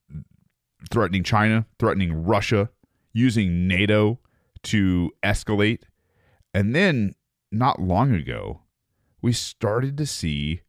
threatening 0.91 1.23
China, 1.23 1.67
threatening 1.79 2.25
Russia, 2.25 2.71
using 3.13 3.69
NATO 3.69 4.21
to 4.65 5.11
escalate. 5.23 5.83
And 6.53 6.75
then 6.75 7.15
not 7.53 7.81
long 7.81 8.15
ago, 8.15 8.63
we 9.23 9.33
started 9.33 9.97
to 9.99 10.07
see 10.07 10.63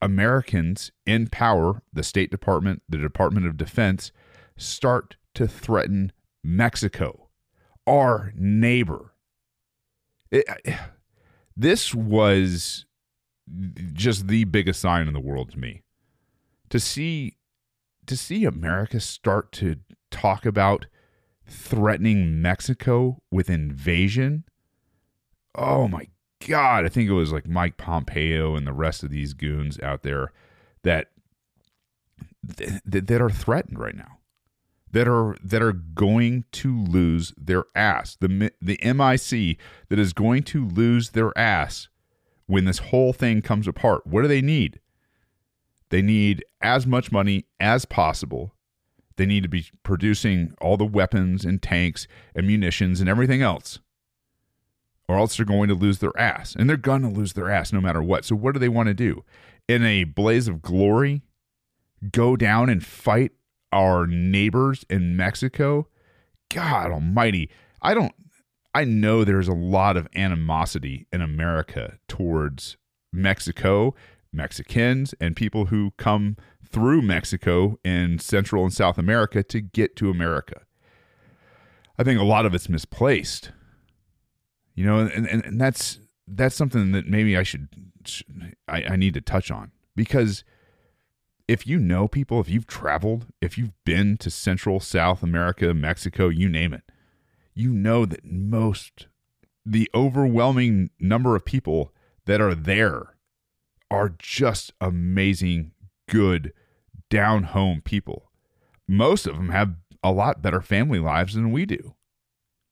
Americans 0.00 0.92
in 1.06 1.28
power, 1.28 1.82
the 1.92 2.02
State 2.02 2.30
Department, 2.30 2.82
the 2.88 2.98
Department 2.98 3.46
of 3.46 3.56
Defense, 3.56 4.12
start 4.56 5.16
to 5.34 5.48
threaten 5.48 6.12
Mexico, 6.42 7.23
our 7.86 8.32
neighbor. 8.36 9.12
It, 10.30 10.46
this 11.56 11.94
was 11.94 12.86
just 13.92 14.26
the 14.28 14.44
biggest 14.44 14.80
sign 14.80 15.06
in 15.06 15.12
the 15.12 15.20
world 15.20 15.52
to 15.52 15.58
me. 15.58 15.82
To 16.70 16.80
see 16.80 17.36
to 18.06 18.16
see 18.16 18.44
America 18.44 19.00
start 19.00 19.50
to 19.52 19.76
talk 20.10 20.44
about 20.44 20.86
threatening 21.46 22.40
Mexico 22.42 23.22
with 23.30 23.48
invasion. 23.48 24.44
Oh 25.54 25.88
my 25.88 26.08
God. 26.46 26.84
I 26.84 26.88
think 26.88 27.08
it 27.08 27.14
was 27.14 27.32
like 27.32 27.46
Mike 27.46 27.76
Pompeo 27.76 28.56
and 28.56 28.66
the 28.66 28.72
rest 28.72 29.02
of 29.02 29.10
these 29.10 29.32
goons 29.32 29.78
out 29.80 30.02
there 30.02 30.32
that 30.82 31.10
that, 32.42 33.06
that 33.06 33.22
are 33.22 33.30
threatened 33.30 33.78
right 33.78 33.96
now. 33.96 34.18
That 34.94 35.08
are 35.08 35.36
that 35.42 35.60
are 35.60 35.72
going 35.72 36.44
to 36.52 36.84
lose 36.84 37.34
their 37.36 37.64
ass. 37.74 38.16
The 38.20 38.52
the 38.62 38.78
MIC 38.82 39.58
that 39.88 39.98
is 39.98 40.12
going 40.12 40.44
to 40.44 40.66
lose 40.66 41.10
their 41.10 41.36
ass 41.36 41.88
when 42.46 42.64
this 42.64 42.78
whole 42.78 43.12
thing 43.12 43.42
comes 43.42 43.66
apart. 43.66 44.06
What 44.06 44.22
do 44.22 44.28
they 44.28 44.40
need? 44.40 44.78
They 45.90 46.00
need 46.00 46.44
as 46.60 46.86
much 46.86 47.12
money 47.12 47.46
as 47.60 47.84
possible. 47.84 48.54
They 49.16 49.26
need 49.26 49.42
to 49.42 49.48
be 49.48 49.66
producing 49.82 50.54
all 50.60 50.76
the 50.76 50.84
weapons 50.84 51.44
and 51.44 51.62
tanks 51.62 52.06
and 52.34 52.46
munitions 52.46 53.00
and 53.00 53.08
everything 53.08 53.42
else, 53.42 53.78
or 55.08 55.18
else 55.18 55.36
they're 55.36 55.46
going 55.46 55.68
to 55.68 55.74
lose 55.74 55.98
their 55.98 56.16
ass. 56.18 56.54
And 56.56 56.68
they're 56.68 56.76
going 56.76 57.02
to 57.02 57.08
lose 57.08 57.34
their 57.34 57.50
ass 57.50 57.72
no 57.72 57.80
matter 57.80 58.02
what. 58.02 58.24
So, 58.24 58.34
what 58.34 58.54
do 58.54 58.60
they 58.60 58.68
want 58.68 58.88
to 58.88 58.94
do? 58.94 59.24
In 59.68 59.84
a 59.84 60.04
blaze 60.04 60.48
of 60.48 60.62
glory, 60.62 61.22
go 62.10 62.36
down 62.36 62.68
and 62.68 62.84
fight 62.84 63.32
our 63.74 64.06
neighbors 64.06 64.86
in 64.88 65.16
Mexico? 65.16 65.88
God 66.48 66.92
almighty. 66.92 67.50
I 67.82 67.92
don't, 67.92 68.14
I 68.74 68.84
know 68.84 69.24
there's 69.24 69.48
a 69.48 69.52
lot 69.52 69.96
of 69.96 70.08
animosity 70.14 71.06
in 71.12 71.20
America 71.20 71.98
towards 72.08 72.76
Mexico 73.12 73.94
Mexicans 74.34 75.14
and 75.20 75.36
people 75.36 75.66
who 75.66 75.92
come 75.96 76.36
through 76.66 77.02
Mexico 77.02 77.78
in 77.84 78.18
Central 78.18 78.64
and 78.64 78.72
South 78.72 78.98
America 78.98 79.42
to 79.44 79.60
get 79.60 79.96
to 79.96 80.10
America. 80.10 80.62
I 81.98 82.02
think 82.02 82.20
a 82.20 82.24
lot 82.24 82.44
of 82.44 82.54
it's 82.54 82.68
misplaced. 82.68 83.52
You 84.74 84.84
know, 84.84 84.98
and, 84.98 85.26
and, 85.28 85.44
and 85.44 85.60
that's 85.60 86.00
that's 86.26 86.56
something 86.56 86.92
that 86.92 87.06
maybe 87.06 87.36
I 87.36 87.44
should 87.44 87.68
I, 88.66 88.82
I 88.90 88.96
need 88.96 89.14
to 89.14 89.20
touch 89.20 89.50
on 89.50 89.70
because 89.94 90.42
if 91.46 91.66
you 91.66 91.78
know 91.78 92.08
people, 92.08 92.40
if 92.40 92.48
you've 92.48 92.66
traveled, 92.66 93.26
if 93.40 93.58
you've 93.58 93.72
been 93.84 94.16
to 94.18 94.30
Central, 94.30 94.80
South 94.80 95.22
America, 95.22 95.74
Mexico, 95.74 96.28
you 96.28 96.48
name 96.48 96.72
it, 96.72 96.82
you 97.54 97.72
know 97.72 98.06
that 98.06 98.24
most, 98.24 99.08
the 99.64 99.90
overwhelming 99.94 100.90
number 100.98 101.36
of 101.36 101.44
people 101.44 101.92
that 102.26 102.40
are 102.40 102.54
there 102.54 103.16
are 103.90 104.14
just 104.18 104.72
amazing, 104.80 105.72
good, 106.08 106.52
down 107.10 107.44
home 107.44 107.80
people. 107.82 108.30
Most 108.88 109.26
of 109.26 109.36
them 109.36 109.50
have 109.50 109.74
a 110.02 110.12
lot 110.12 110.42
better 110.42 110.60
family 110.60 110.98
lives 110.98 111.34
than 111.34 111.52
we 111.52 111.64
do. 111.66 111.94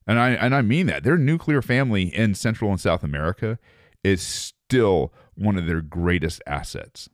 And 0.06 0.18
I 0.18 0.30
and 0.30 0.54
I 0.54 0.62
mean 0.62 0.86
that. 0.86 1.04
Their 1.04 1.16
nuclear 1.16 1.62
family 1.62 2.14
in 2.14 2.34
Central 2.34 2.70
and 2.70 2.80
South 2.80 3.04
America 3.04 3.58
is 4.02 4.20
still 4.20 5.12
one 5.34 5.56
of 5.56 5.66
their 5.66 5.80
greatest 5.80 6.42
assets. 6.46 7.08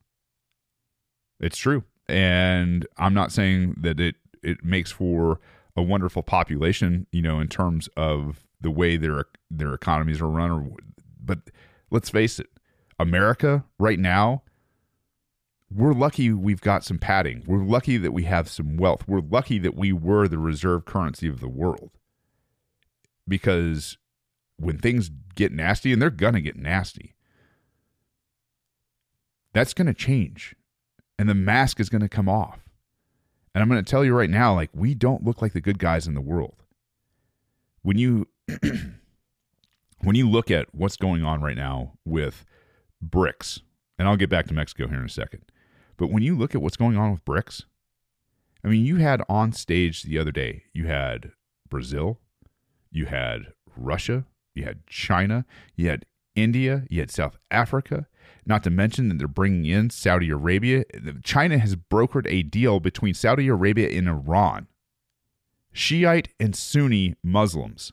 It's 1.41 1.57
true. 1.57 1.85
And 2.09 2.87
I'm 2.97 3.15
not 3.15 3.33
saying 3.33 3.77
that 3.81 4.01
it 4.01 4.17
it 4.43 4.65
makes 4.65 4.91
for 4.91 5.41
a 5.77 5.83
wonderful 5.83 6.23
population, 6.23 7.07
you 7.13 7.23
know, 7.23 7.41
in 7.41 7.49
terms 7.49 7.89
of 7.97 8.47
the 8.61 8.71
way 8.71 8.97
their 8.97 9.25
their 9.51 9.75
economies 9.75 10.21
are 10.21 10.29
run 10.29 10.51
or 10.51 10.71
but 11.23 11.39
let's 11.91 12.11
face 12.11 12.39
it, 12.39 12.49
America 12.99 13.65
right 13.79 13.99
now, 13.99 14.43
we're 15.71 15.93
lucky 15.93 16.33
we've 16.33 16.61
got 16.61 16.85
some 16.85 16.99
padding. 16.99 17.45
We're 17.47 17.65
lucky 17.65 17.99
that 17.99 18.13
we 18.13 18.25
have 18.25 18.49
some 18.49 18.77
wealth. 18.77 19.05
We're 19.07 19.21
lucky 19.21 19.59
that 19.59 19.77
we 19.77 19.93
were 19.93 20.27
the 20.27 20.39
reserve 20.39 20.85
currency 20.85 21.29
of 21.29 21.41
the 21.41 21.49
world. 21.49 21.91
Because 23.27 23.99
when 24.57 24.79
things 24.79 25.11
get 25.35 25.53
nasty, 25.53 25.93
and 25.93 26.01
they're 26.01 26.11
going 26.11 26.35
to 26.35 26.41
get 26.41 26.57
nasty, 26.57 27.15
that's 29.53 29.75
going 29.75 29.87
to 29.87 29.95
change. 29.95 30.57
And 31.19 31.29
the 31.29 31.35
mask 31.35 31.81
is 31.81 31.89
going 31.89 32.03
to 32.03 32.09
come 32.09 32.29
off. 32.29 32.61
And 33.55 33.63
I'm 33.63 33.69
going 33.69 33.83
to 33.85 33.91
tell 33.91 34.05
you 34.05 34.15
right 34.15 34.31
now 34.31 34.55
like, 34.55 34.71
we 34.73 34.95
don't 34.95 35.25
look 35.25 35.43
like 35.43 35.53
the 35.53 35.61
good 35.61 35.79
guys 35.79 36.07
in 36.07 36.15
the 36.15 36.21
world. 36.21 36.63
When 37.83 37.99
you. 37.99 38.29
when 40.03 40.15
you 40.15 40.29
look 40.29 40.51
at 40.51 40.75
what's 40.75 40.97
going 40.97 41.25
on 41.25 41.41
right 41.43 41.57
now 41.57 41.95
with 42.05 42.45
BRICS, 43.05 43.61
and 43.99 44.09
I'll 44.09 44.17
get 44.17 44.31
back 44.31 44.47
to 44.47 44.55
Mexico 44.55 44.89
here 44.89 44.99
in 44.99 45.05
a 45.05 45.09
second. 45.09 45.43
But 45.97 46.11
when 46.11 46.23
you 46.23 46.37
look 46.37 46.55
at 46.55 46.63
what's 46.63 46.77
going 46.77 46.97
on 46.97 47.11
with 47.11 47.25
BRICS, 47.25 47.65
I 48.65 48.69
mean, 48.69 48.85
you 48.85 48.97
had 48.97 49.23
on 49.29 49.53
stage 49.53 50.03
the 50.03 50.19
other 50.19 50.31
day, 50.31 50.65
you 50.73 50.87
had 50.87 51.33
Brazil, 51.69 52.21
you 52.91 53.07
had 53.07 53.53
Russia, 53.77 54.25
you 54.55 54.65
had 54.65 54.87
China, 54.87 55.45
you 55.77 55.89
had 55.89 56.07
India, 56.35 56.85
you 56.89 57.01
had 57.01 57.11
South 57.11 57.37
Africa, 57.51 58.07
not 58.47 58.63
to 58.65 58.71
mention 58.71 59.09
that 59.09 59.19
they're 59.19 59.29
bringing 59.29 59.65
in 59.65 59.91
Saudi 59.91 60.31
Arabia. 60.31 60.85
China 61.23 61.59
has 61.59 61.77
brokered 61.77 62.27
a 62.27 62.43
deal 62.43 62.81
between 62.81 63.15
Saudi 63.15 63.49
Arabia 63.49 63.89
and 63.89 64.09
Iran, 64.09 64.69
Shiite 65.73 66.29
and 66.41 66.57
Sunni 66.57 67.15
Muslims. 67.23 67.93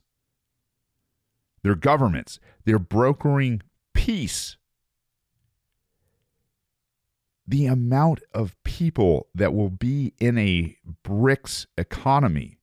Their 1.64 1.76
governments, 1.76 2.40
they're 2.64 2.80
brokering 2.80 3.62
peace 3.94 4.58
the 7.48 7.66
amount 7.66 8.22
of 8.34 8.56
people 8.64 9.28
that 9.36 9.54
will 9.54 9.70
be 9.70 10.14
in 10.20 10.38
a 10.38 10.76
BRICS 11.04 11.68
economy 11.78 12.60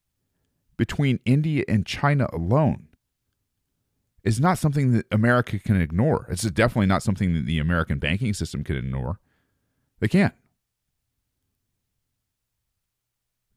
between 0.76 1.20
India 1.24 1.64
and 1.68 1.86
China 1.86 2.28
alone 2.32 2.88
is 4.24 4.40
not 4.40 4.58
something 4.58 4.92
that 4.92 5.06
America 5.10 5.58
can 5.58 5.80
ignore. 5.80 6.26
It's 6.30 6.42
definitely 6.42 6.86
not 6.86 7.02
something 7.02 7.34
that 7.34 7.46
the 7.46 7.58
American 7.58 7.98
banking 7.98 8.34
system 8.34 8.62
can 8.62 8.76
ignore. 8.76 9.18
They 10.00 10.08
can't. 10.08 10.34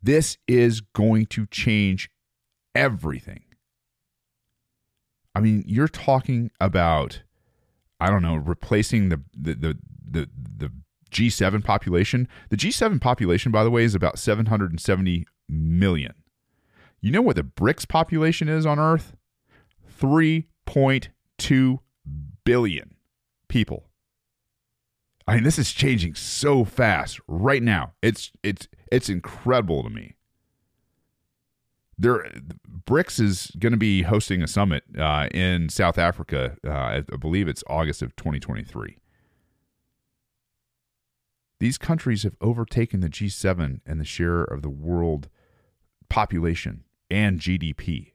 This 0.01 0.37
is 0.47 0.81
going 0.81 1.27
to 1.27 1.47
change 1.47 2.09
everything. 2.75 3.43
I 5.33 5.39
mean, 5.39 5.63
you're 5.67 5.87
talking 5.87 6.51
about, 6.61 7.23
I 7.99 8.09
don't 8.09 8.21
know, 8.21 8.35
replacing 8.35 9.09
the 9.09 9.21
the 9.35 9.53
the 9.55 9.77
the, 10.07 10.29
the 10.57 10.71
G7 11.11 11.63
population. 11.63 12.27
The 12.49 12.57
G7 12.57 13.01
population, 13.01 13.51
by 13.51 13.63
the 13.63 13.71
way, 13.71 13.83
is 13.83 13.95
about 13.95 14.19
770 14.19 15.25
million. 15.49 16.13
You 17.01 17.11
know 17.11 17.21
what 17.21 17.35
the 17.35 17.43
BRICS 17.43 17.87
population 17.87 18.49
is 18.49 18.65
on 18.65 18.79
Earth? 18.79 19.15
3.2 20.75 21.79
billion 22.43 22.95
people. 23.47 23.89
I 25.27 25.35
mean, 25.35 25.43
this 25.43 25.57
is 25.57 25.71
changing 25.71 26.15
so 26.15 26.65
fast 26.65 27.19
right 27.27 27.63
now. 27.63 27.93
It's 28.01 28.31
it's 28.43 28.67
it's 28.91 29.09
incredible 29.09 29.83
to 29.83 29.89
me. 29.89 30.15
There, 31.97 32.29
BRICS 32.85 33.19
is 33.21 33.51
going 33.57 33.71
to 33.71 33.77
be 33.77 34.03
hosting 34.03 34.43
a 34.43 34.47
summit 34.47 34.83
uh, 34.99 35.29
in 35.31 35.69
South 35.69 35.97
Africa. 35.97 36.57
Uh, 36.65 36.71
I 36.71 37.01
believe 37.19 37.47
it's 37.47 37.63
August 37.67 38.01
of 38.01 38.15
2023. 38.17 38.97
These 41.59 41.77
countries 41.77 42.23
have 42.23 42.35
overtaken 42.41 42.99
the 42.99 43.09
G7 43.09 43.79
and 43.85 43.99
the 43.99 44.05
share 44.05 44.43
of 44.43 44.61
the 44.61 44.69
world 44.69 45.29
population 46.09 46.83
and 47.09 47.39
GDP. 47.39 48.11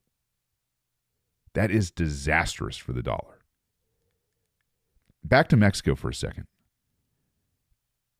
That 1.55 1.71
is 1.71 1.91
disastrous 1.91 2.77
for 2.77 2.93
the 2.93 3.03
dollar. 3.03 3.41
Back 5.25 5.49
to 5.49 5.57
Mexico 5.57 5.95
for 5.95 6.11
a 6.11 6.15
second. 6.15 6.47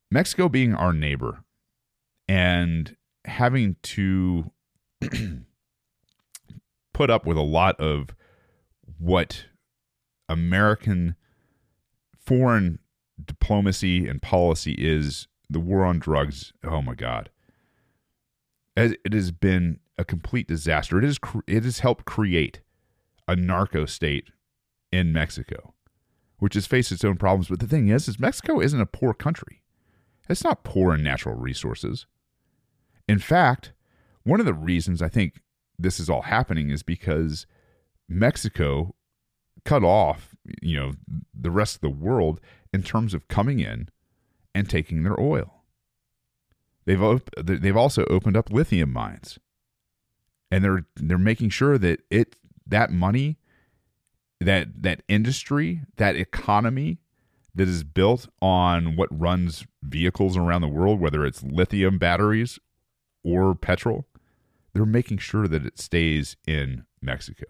Mexico 0.09 0.49
being 0.49 0.73
our 0.73 0.93
neighbor 0.93 1.43
and 2.27 2.95
having 3.25 3.77
to 3.83 4.51
put 6.93 7.09
up 7.09 7.25
with 7.25 7.37
a 7.37 7.41
lot 7.41 7.79
of 7.79 8.09
what 8.97 9.45
American 10.27 11.15
foreign 12.17 12.79
diplomacy 13.23 14.07
and 14.07 14.21
policy 14.21 14.75
is 14.77 15.27
the 15.49 15.59
war 15.59 15.85
on 15.85 15.99
drugs. 15.99 16.53
Oh 16.63 16.81
my 16.81 16.95
God. 16.95 17.29
It 18.75 19.13
has 19.13 19.31
been 19.31 19.79
a 19.97 20.05
complete 20.05 20.47
disaster. 20.47 20.97
It 20.97 21.03
has, 21.03 21.19
it 21.47 21.63
has 21.63 21.79
helped 21.79 22.05
create 22.05 22.61
a 23.27 23.35
narco 23.35 23.85
state 23.85 24.29
in 24.91 25.13
Mexico, 25.13 25.73
which 26.39 26.53
has 26.53 26.67
faced 26.67 26.91
its 26.91 27.05
own 27.05 27.17
problems. 27.17 27.47
But 27.47 27.59
the 27.59 27.67
thing 27.67 27.87
is, 27.87 28.07
is 28.07 28.19
Mexico 28.19 28.59
isn't 28.59 28.81
a 28.81 28.85
poor 28.85 29.13
country. 29.13 29.61
It's 30.29 30.43
not 30.43 30.63
poor 30.63 30.93
in 30.93 31.03
natural 31.03 31.35
resources. 31.35 32.05
In 33.07 33.19
fact, 33.19 33.73
one 34.23 34.39
of 34.39 34.45
the 34.45 34.53
reasons 34.53 35.01
I 35.01 35.09
think 35.09 35.41
this 35.77 35.99
is 35.99 36.09
all 36.09 36.23
happening 36.23 36.69
is 36.69 36.83
because 36.83 37.47
Mexico 38.07 38.95
cut 39.65 39.83
off, 39.83 40.35
you 40.61 40.77
know, 40.77 40.93
the 41.33 41.51
rest 41.51 41.75
of 41.75 41.81
the 41.81 41.89
world 41.89 42.39
in 42.73 42.83
terms 42.83 43.13
of 43.13 43.27
coming 43.27 43.59
in 43.59 43.89
and 44.53 44.69
taking 44.69 45.03
their 45.03 45.19
oil. 45.19 45.63
They've 46.85 47.01
op- 47.01 47.29
they've 47.37 47.77
also 47.77 48.05
opened 48.05 48.35
up 48.35 48.51
lithium 48.51 48.91
mines, 48.91 49.37
and 50.49 50.63
they're 50.63 50.85
they're 50.95 51.17
making 51.17 51.49
sure 51.49 51.77
that 51.77 52.01
it 52.09 52.35
that 52.71 52.91
money, 52.91 53.37
that 54.39 54.81
that 54.81 55.03
industry, 55.07 55.81
that 55.97 56.15
economy 56.15 56.97
that 57.53 57.67
is 57.67 57.83
built 57.83 58.27
on 58.41 58.95
what 58.95 59.09
runs 59.11 59.65
vehicles 59.83 60.35
around 60.35 60.61
the 60.61 60.67
world, 60.67 60.99
whether 60.99 61.25
it's 61.25 61.43
lithium 61.43 61.97
batteries 61.97 62.59
or 63.23 63.53
petrol, 63.53 64.07
they're 64.73 64.85
making 64.85 65.17
sure 65.17 65.47
that 65.47 65.65
it 65.65 65.77
stays 65.77 66.37
in 66.47 66.85
Mexico. 67.01 67.45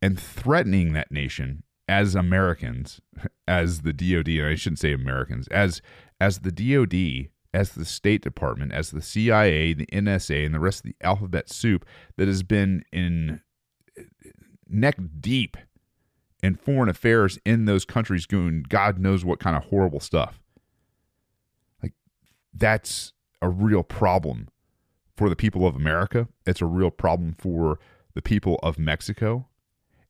And 0.00 0.18
threatening 0.18 0.92
that 0.92 1.10
nation 1.10 1.64
as 1.88 2.14
Americans, 2.14 3.00
as 3.48 3.82
the 3.82 3.92
DoD, 3.92 4.28
and 4.28 4.46
I 4.46 4.54
shouldn't 4.54 4.78
say 4.78 4.92
Americans, 4.92 5.48
as 5.48 5.82
as 6.20 6.40
the 6.40 6.52
DoD, 6.52 7.30
as 7.52 7.72
the 7.72 7.84
State 7.84 8.22
Department, 8.22 8.72
as 8.72 8.90
the 8.90 9.02
CIA, 9.02 9.72
the 9.72 9.86
NSA, 9.86 10.44
and 10.44 10.54
the 10.54 10.60
rest 10.60 10.84
of 10.84 10.90
the 10.90 10.96
alphabet 11.00 11.50
soup 11.50 11.84
that 12.16 12.28
has 12.28 12.42
been 12.42 12.84
in 12.92 13.40
neck 14.68 14.96
deep 15.18 15.56
in 16.42 16.54
foreign 16.54 16.88
affairs 16.88 17.38
in 17.44 17.64
those 17.64 17.84
countries 17.84 18.26
doing 18.26 18.64
God 18.68 18.98
knows 18.98 19.24
what 19.24 19.40
kind 19.40 19.56
of 19.56 19.64
horrible 19.64 20.00
stuff. 20.00 20.40
Like 21.82 21.92
that's 22.54 23.12
a 23.42 23.48
real 23.48 23.82
problem 23.82 24.48
for 25.16 25.28
the 25.28 25.36
people 25.36 25.66
of 25.66 25.76
America. 25.76 26.28
It's 26.46 26.62
a 26.62 26.66
real 26.66 26.90
problem 26.90 27.34
for 27.38 27.78
the 28.14 28.22
people 28.22 28.58
of 28.62 28.78
Mexico. 28.78 29.48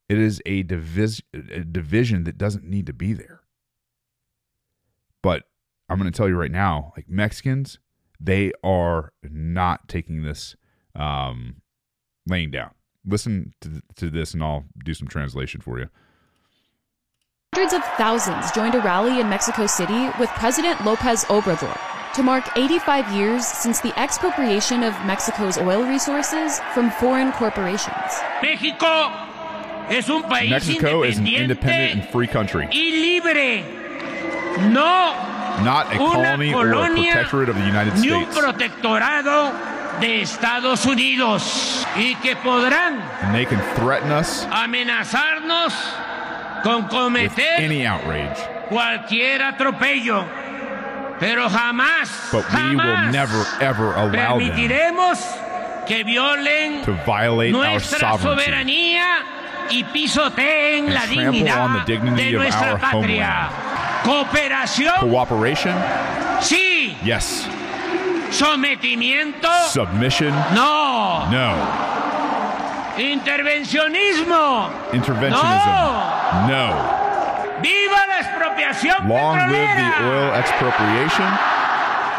It 0.07 0.17
is 0.17 0.41
a, 0.45 0.63
divis- 0.63 1.21
a 1.33 1.63
division 1.63 2.23
that 2.25 2.37
doesn't 2.37 2.63
need 2.63 2.85
to 2.87 2.93
be 2.93 3.13
there. 3.13 3.41
But 5.21 5.43
I'm 5.91 5.99
going 5.99 6.09
to 6.09 6.15
tell 6.15 6.29
you 6.29 6.37
right 6.37 6.51
now, 6.51 6.93
like 6.95 7.09
Mexicans, 7.09 7.77
they 8.17 8.53
are 8.63 9.11
not 9.23 9.89
taking 9.89 10.23
this 10.23 10.55
um, 10.95 11.57
laying 12.25 12.49
down. 12.49 12.71
Listen 13.05 13.53
to, 13.59 13.81
to 13.97 14.09
this, 14.09 14.33
and 14.33 14.41
I'll 14.41 14.63
do 14.85 14.93
some 14.93 15.09
translation 15.09 15.59
for 15.59 15.79
you. 15.79 15.89
Hundreds 17.53 17.73
of 17.73 17.83
thousands 17.97 18.51
joined 18.51 18.73
a 18.75 18.79
rally 18.79 19.19
in 19.19 19.27
Mexico 19.27 19.67
City 19.67 20.09
with 20.17 20.29
President 20.29 20.81
Lopez 20.85 21.25
Obrador 21.25 21.77
to 22.13 22.23
mark 22.23 22.45
85 22.57 23.11
years 23.11 23.45
since 23.45 23.81
the 23.81 23.97
expropriation 23.99 24.83
of 24.83 24.93
Mexico's 25.05 25.57
oil 25.57 25.83
resources 25.83 26.61
from 26.73 26.89
foreign 26.91 27.33
corporations. 27.33 27.97
Mexico 28.41 29.09
es 29.89 30.09
un 30.09 30.23
país 30.23 30.49
Mexico 30.49 31.03
is 31.03 31.17
an 31.17 31.27
independent 31.27 31.99
and 31.99 32.09
free 32.11 32.27
country. 32.27 32.65
y 32.71 33.19
libre. 33.21 34.71
No 34.71 35.30
Not 35.63 35.93
a 35.93 35.97
colony 35.97 36.53
or 36.53 36.71
a 36.71 36.87
protectorate 36.87 37.49
of 37.49 37.55
the 37.55 37.65
United 37.65 37.93
ni 37.99 38.09
un 38.09 38.23
States. 38.23 38.37
protectorado 38.39 39.51
de 39.99 40.21
Estados 40.21 40.85
Unidos 40.85 41.85
y 41.95 42.15
que 42.15 42.35
podrán 42.37 42.99
And 43.21 43.33
they 43.35 43.45
can 43.45 43.61
threaten 43.75 44.11
us 44.11 44.47
amenazarnos 44.51 45.73
con 46.63 46.87
cometer 46.87 47.59
any 47.59 47.85
outrage. 47.85 48.37
cualquier 48.69 49.41
atropello. 49.43 50.25
Pero 51.19 51.47
jamás, 51.49 52.29
But 52.31 52.45
we 52.51 52.69
will 52.69 52.79
jamás 52.79 53.11
never, 53.11 53.45
ever 53.59 53.93
allow 53.93 54.39
them 54.39 54.49
permitiremos 54.49 55.19
que 55.85 56.03
violen 56.03 56.83
to 56.83 56.93
violate 57.05 57.53
our 57.53 57.63
nuestra 57.69 57.99
sovereignty. 58.17 58.43
soberanía 58.43 59.05
y 59.69 59.83
pisoteen 59.85 60.93
la 60.93 61.01
trample 61.01 61.51
on 61.51 61.73
the 61.73 61.79
dignidad 61.85 61.85
dignity 61.85 62.31
de 62.31 62.35
of 62.37 62.41
nuestra 62.43 62.71
our 62.71 62.79
patria. 62.79 63.49
Cooperación, 64.03 65.09
Cooperation? 65.09 65.75
sí. 66.41 66.97
Yes. 67.03 67.47
Sometimiento, 68.31 69.49
Submission? 69.71 70.31
no. 70.53 71.29
No. 71.29 71.55
Intervencionismo, 72.97 74.69
Interventionism? 74.93 76.47
No. 76.47 76.73
viva 77.61 78.07
la 78.07 78.19
expropiación 78.19 79.07
Long 79.07 79.37
live 79.51 79.75
the 79.75 80.03
oil 80.05 80.33
expropriation. 80.35 81.27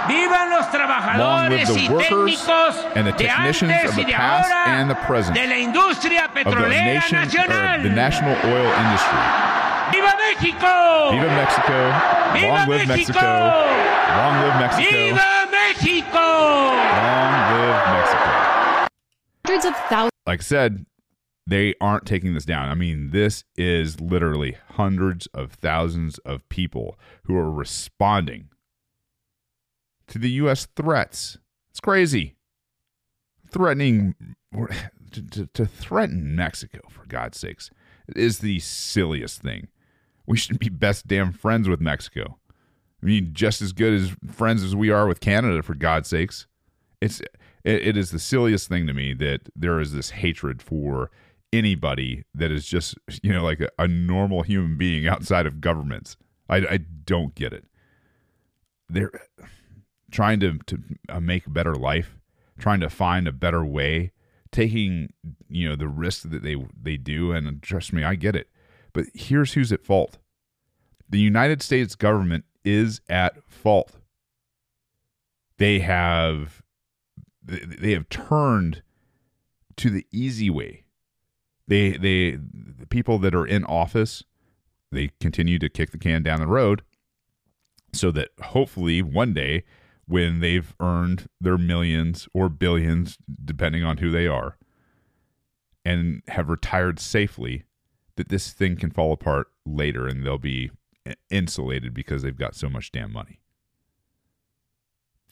Vivan 0.09 0.51
los 0.51 0.67
Long 0.67 0.73
trabajadores 0.73 1.51
live 1.51 1.67
the 1.67 1.75
y 1.75 1.89
workers 1.89 2.43
técnicos 2.43 2.97
and 2.97 3.07
the 3.07 3.13
de 3.13 3.19
technicians 3.25 3.71
antes 3.71 3.91
of 3.91 3.97
the 3.97 4.03
y 4.03 4.07
de 4.07 4.13
past 4.13 4.51
ahora 4.51 4.81
and 4.81 4.91
the 4.91 4.95
present 5.07 5.37
de 5.37 5.47
la 5.47 5.57
industria 5.57 6.25
of 6.25 6.35
the 6.35 6.41
petrolera 6.41 6.85
nation, 6.95 7.19
nacional. 7.19 7.83
the 7.83 7.91
national 7.91 8.35
oil 8.51 8.71
industry. 8.83 9.53
¡Viva 9.93 10.15
México! 10.17 11.11
Viva 11.13 11.29
Mexico. 11.37 11.79
¡Viva 12.33 12.47
Long 12.49 12.69
live 12.69 12.89
México! 12.89 13.13
Mexico. 13.13 13.93
Long 14.17 14.35
live 14.43 14.57
Mexico. 14.59 14.91
¡Viva 14.91 15.49
México! 15.53 16.27
Long 17.03 17.33
live 17.53 17.83
Mexico. 17.93 18.89
Hundreds 19.45 19.65
of 19.67 19.77
thousands 19.89 20.13
Like 20.27 20.41
I 20.41 20.43
said, 20.43 20.87
they 21.47 21.75
aren't 21.81 22.07
taking 22.07 22.35
this 22.35 22.45
down. 22.45 22.69
I 22.69 22.75
mean, 22.75 23.11
this 23.11 23.45
is 23.57 24.01
literally 24.01 24.57
hundreds 24.77 25.27
of 25.35 25.53
thousands 25.53 26.19
of 26.19 26.49
people 26.49 26.99
who 27.25 27.37
are 27.37 27.51
responding 27.51 28.49
to 30.09 30.19
the 30.19 30.31
U.S. 30.31 30.67
threats. 30.77 31.39
It's 31.71 31.81
crazy. 31.81 32.37
Threatening 33.49 34.15
to, 35.13 35.23
to, 35.23 35.47
to 35.47 35.67
threaten 35.67 36.35
Mexico, 36.35 36.81
for 36.91 37.07
God's 37.07 37.39
sakes, 37.39 37.71
is 38.15 38.39
the 38.39 38.59
silliest 38.61 39.41
thing. 39.43 39.69
We 40.27 40.37
should 40.37 40.59
be 40.59 40.69
best 40.69 41.07
damn 41.07 41.33
friends 41.33 41.69
with 41.69 41.81
Mexico. 41.81 42.39
I 43.03 43.07
mean, 43.07 43.31
just 43.33 43.61
as 43.61 43.73
good 43.73 43.95
as 43.95 44.13
friends 44.31 44.63
as 44.63 44.77
we 44.77 44.91
are 44.91 45.07
with 45.07 45.21
Canada, 45.21 45.63
for 45.63 45.75
God's 45.75 46.09
sakes. 46.09 46.47
It's 47.01 47.21
it, 47.21 47.31
it 47.65 47.97
is 47.97 48.11
the 48.11 48.19
silliest 48.19 48.69
thing 48.69 48.87
to 48.87 48.95
me 48.95 49.13
that 49.15 49.49
there 49.57 49.81
is 49.81 49.93
this 49.93 50.11
hatred 50.11 50.63
for 50.63 51.11
anybody 51.53 52.25
that 52.35 52.51
is 52.51 52.65
just 52.65 52.97
you 53.23 53.33
know 53.33 53.43
like 53.43 53.61
a, 53.61 53.69
a 53.79 53.89
normal 53.89 54.43
human 54.43 54.79
being 54.79 55.07
outside 55.09 55.47
of 55.47 55.61
governments. 55.61 56.17
I, 56.49 56.57
I 56.59 56.79
don't 57.05 57.35
get 57.35 57.53
it. 57.53 57.65
They're 58.89 59.11
trying 60.13 60.39
to 60.41 60.59
to 60.67 60.79
uh, 61.09 61.21
make 61.21 61.47
a 61.47 61.51
better 61.51 61.75
life, 61.75 62.17
trying 62.59 62.81
to 62.81 62.91
find 62.91 63.27
a 63.27 63.33
better 63.33 63.65
way, 63.65 64.13
taking 64.53 65.13
you 65.49 65.69
know 65.69 65.75
the 65.75 65.89
risk 65.89 66.31
that 66.31 66.43
they 66.43 66.57
they 66.81 66.97
do, 66.97 67.33
and 67.33 67.63
trust 67.63 67.93
me, 67.93 68.05
I 68.05 68.15
get 68.15 68.37
it. 68.37 68.49
But 68.93 69.07
here's 69.15 69.55
who's 69.55 69.73
at 69.73 69.85
fault: 69.85 70.19
the 71.09 71.19
United 71.19 71.63
States 71.63 71.97
government 71.97 72.45
is 72.65 73.01
at 73.09 73.43
fault. 73.49 73.97
They 75.59 75.81
have 75.81 76.63
they, 77.45 77.93
have 77.93 78.09
turned 78.09 78.83
to 79.77 79.91
the 79.91 80.07
easy 80.13 80.51
way. 80.51 80.85
They 81.67 81.93
they 81.93 82.39
the 82.39 82.87
people 82.87 83.19
that 83.21 83.35
are 83.35 83.47
in 83.47 83.65
office, 83.65 84.23
they 84.91 85.11
continue 85.21 85.59
to 85.59 85.69
kick 85.69 85.91
the 85.91 85.99
can 85.99 86.23
down 86.23 86.41
the 86.41 86.47
road 86.47 86.83
so 87.93 88.11
that 88.11 88.31
hopefully 88.41 89.03
one 89.03 89.35
day 89.35 89.65
when 90.07 90.41
they've 90.41 90.75
earned 90.81 91.27
their 91.41 91.59
millions 91.59 92.29
or 92.35 92.49
billions 92.49 93.19
depending 93.45 93.85
on 93.85 93.99
who 93.99 94.11
they 94.11 94.27
are 94.27 94.57
and 95.85 96.23
have 96.29 96.49
retired 96.49 96.99
safely 97.01 97.65
that 98.17 98.29
this 98.29 98.53
thing 98.53 98.77
can 98.77 98.91
fall 98.91 99.13
apart 99.13 99.49
later 99.65 100.07
and 100.07 100.25
they'll 100.25 100.39
be 100.39 100.71
insulated 101.31 101.95
because 101.95 102.23
they've 102.23 102.37
got 102.37 102.55
so 102.55 102.69
much 102.69 102.93
damn 102.93 103.13
money. 103.13 103.41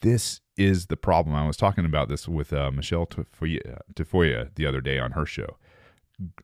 This 0.01 0.41
is 0.57 0.87
the 0.87 0.97
problem. 0.97 1.35
I 1.35 1.45
was 1.45 1.57
talking 1.57 1.85
about 1.85 2.09
this 2.09 2.27
with 2.27 2.51
uh, 2.51 2.71
Michelle 2.71 3.05
Tafoya, 3.05 3.79
Tafoya 3.93 4.49
the 4.55 4.65
other 4.65 4.81
day 4.81 4.99
on 4.99 5.11
her 5.11 5.25
show. 5.25 5.57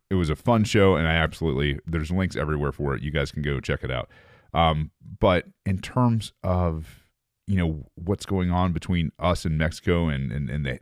It 0.10 0.16
was 0.16 0.30
a 0.30 0.36
fun 0.36 0.64
show, 0.64 0.96
and 0.96 1.08
I 1.08 1.14
absolutely 1.14 1.80
there's 1.86 2.12
links 2.12 2.36
everywhere 2.36 2.72
for 2.72 2.96
it. 2.96 3.02
You 3.02 3.12
guys 3.12 3.32
can 3.32 3.42
go 3.42 3.60
check 3.60 3.84
it 3.84 3.92
out. 3.92 4.10
Um, 4.54 4.92
but 5.20 5.46
in 5.66 5.80
terms 5.80 6.34
of 6.44 7.07
you 7.48 7.56
know 7.56 7.86
what's 7.96 8.26
going 8.26 8.52
on 8.52 8.74
between 8.74 9.12
us 9.18 9.46
and 9.46 9.58
Mexico, 9.58 10.10
and 10.10 10.32
and 10.32 10.50
and 10.50 10.66
the, 10.66 10.80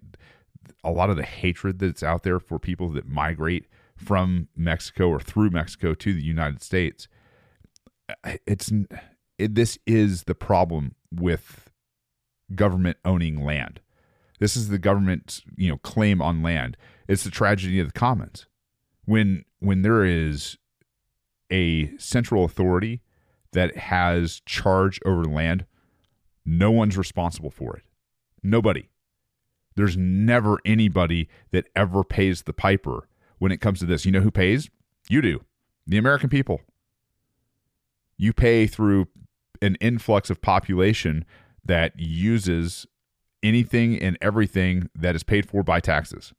a 0.84 0.92
lot 0.92 1.10
of 1.10 1.16
the 1.16 1.24
hatred 1.24 1.80
that's 1.80 2.04
out 2.04 2.24
there 2.24 2.40
for 2.40 2.60
people 2.60 2.90
that 2.90 3.08
migrate 3.08 3.68
from 3.96 4.50
Mexico 4.56 5.08
or 5.08 5.20
through 5.20 5.52
Mexico 5.52 5.94
to 5.94 6.14
the 6.14 6.24
United 6.24 6.62
States, 6.62 7.08
it's 8.46 8.72
it, 9.38 9.56
this 9.56 9.78
is 9.86 10.24
the 10.24 10.36
problem 10.36 10.96
with 11.12 11.70
government 12.54 12.98
owning 13.06 13.44
land. 13.44 13.80
This 14.40 14.56
is 14.56 14.70
the 14.70 14.78
government's 14.78 15.42
you 15.56 15.70
know 15.70 15.78
claim 15.78 16.22
on 16.22 16.42
land. 16.42 16.78
It's 17.08 17.24
the 17.24 17.32
tragedy 17.32 17.80
of 17.80 17.88
the 17.88 18.00
commons. 18.00 18.48
When 19.06 19.46
when 19.60 19.82
there 19.82 20.04
is 20.04 20.58
a 21.52 21.96
central 21.98 22.44
authority 22.44 23.02
that 23.54 23.78
has 23.78 24.42
charge 24.46 25.00
over 25.06 25.24
land, 25.24 25.66
no 26.46 26.72
one's 26.72 26.98
responsible 26.98 27.50
for 27.50 27.76
it. 27.76 27.84
Nobody. 28.44 28.90
There's 29.76 29.98
never 29.98 30.60
anybody 30.64 31.28
that 31.52 31.68
ever 31.76 32.04
pays 32.04 32.44
the 32.44 32.54
piper 32.54 33.08
when 33.40 33.52
it 33.52 33.62
comes 33.62 33.80
to 33.80 33.86
this. 33.86 34.06
You 34.06 34.12
know 34.12 34.22
who 34.22 34.32
pays? 34.32 34.70
You 35.10 35.22
do. 35.22 35.44
The 35.88 35.98
American 35.98 36.30
people. 36.30 36.62
You 38.18 38.32
pay 38.32 38.68
through 38.68 39.08
an 39.62 39.76
influx 39.82 40.30
of 40.30 40.42
population 40.42 41.26
that 41.64 41.94
uses 41.98 42.88
anything 43.44 44.00
and 44.00 44.18
everything 44.22 44.90
that 44.96 45.16
is 45.16 45.24
paid 45.24 45.48
for 45.48 45.64
by 45.64 45.80
taxes. 45.80 46.34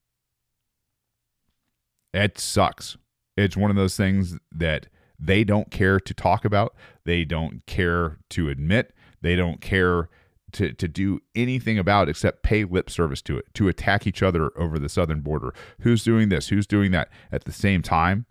It 2.15 2.39
sucks. 2.39 2.97
It's 3.37 3.57
one 3.57 3.71
of 3.71 3.77
those 3.77 3.97
things 3.97 4.39
that 4.51 4.87
they 5.19 5.45
don't 5.45 5.71
care 5.71 6.01
to 6.01 6.15
talk 6.15 6.45
about. 6.45 6.75
They 7.05 7.25
don't 7.25 7.65
care 7.67 8.19
to 8.31 8.49
admit. 8.49 8.95
They 9.23 9.37
don't 9.37 9.61
care 9.61 10.09
to, 10.53 10.73
to 10.73 10.89
do 10.89 11.21
anything 11.35 11.79
about 11.79 12.09
except 12.09 12.43
pay 12.43 12.65
lip 12.65 12.89
service 12.91 13.23
to 13.23 13.39
it, 13.39 13.47
to 13.55 13.69
attack 13.69 14.07
each 14.07 14.23
other 14.23 14.51
over 14.59 14.79
the 14.79 14.89
southern 14.89 15.21
border. 15.21 15.53
Who's 15.81 16.05
doing 16.05 16.29
this? 16.29 16.49
Who's 16.49 16.67
doing 16.67 16.93
that? 16.93 17.09
At 17.31 17.45
the 17.45 17.53
same 17.53 17.83
time, 17.83 18.27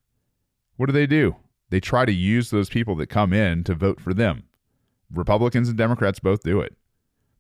what 0.78 0.88
do 0.88 0.92
they 0.94 1.08
do? 1.08 1.36
They 1.70 1.80
try 1.80 2.06
to 2.06 2.14
use 2.14 2.50
those 2.50 2.70
people 2.70 2.96
that 2.96 3.08
come 3.08 3.34
in 3.34 3.64
to 3.66 3.76
vote 3.76 4.00
for 4.00 4.14
them. 4.14 4.44
Republicans 5.12 5.70
and 5.70 5.78
Democrats 5.78 6.20
both 6.20 6.44
do 6.44 6.62
it. 6.62 6.76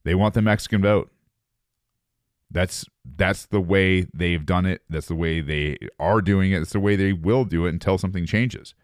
They 0.04 0.16
want 0.16 0.34
the 0.34 0.42
Mexican 0.42 0.82
vote. 0.82 1.12
That's 2.52 2.86
that's 3.18 3.48
the 3.48 3.60
way 3.60 4.08
they've 4.14 4.46
done 4.46 4.66
it. 4.66 4.82
That's 4.90 5.08
the 5.08 5.16
way 5.16 5.42
they 5.42 5.78
are 6.00 6.22
doing 6.22 6.52
it. 6.52 6.62
It's 6.62 6.74
the 6.74 6.80
way 6.80 6.96
they 6.96 7.12
will 7.12 7.44
do 7.44 7.66
it 7.66 7.70
until 7.70 7.98
something 7.98 8.26
changes. 8.26 8.76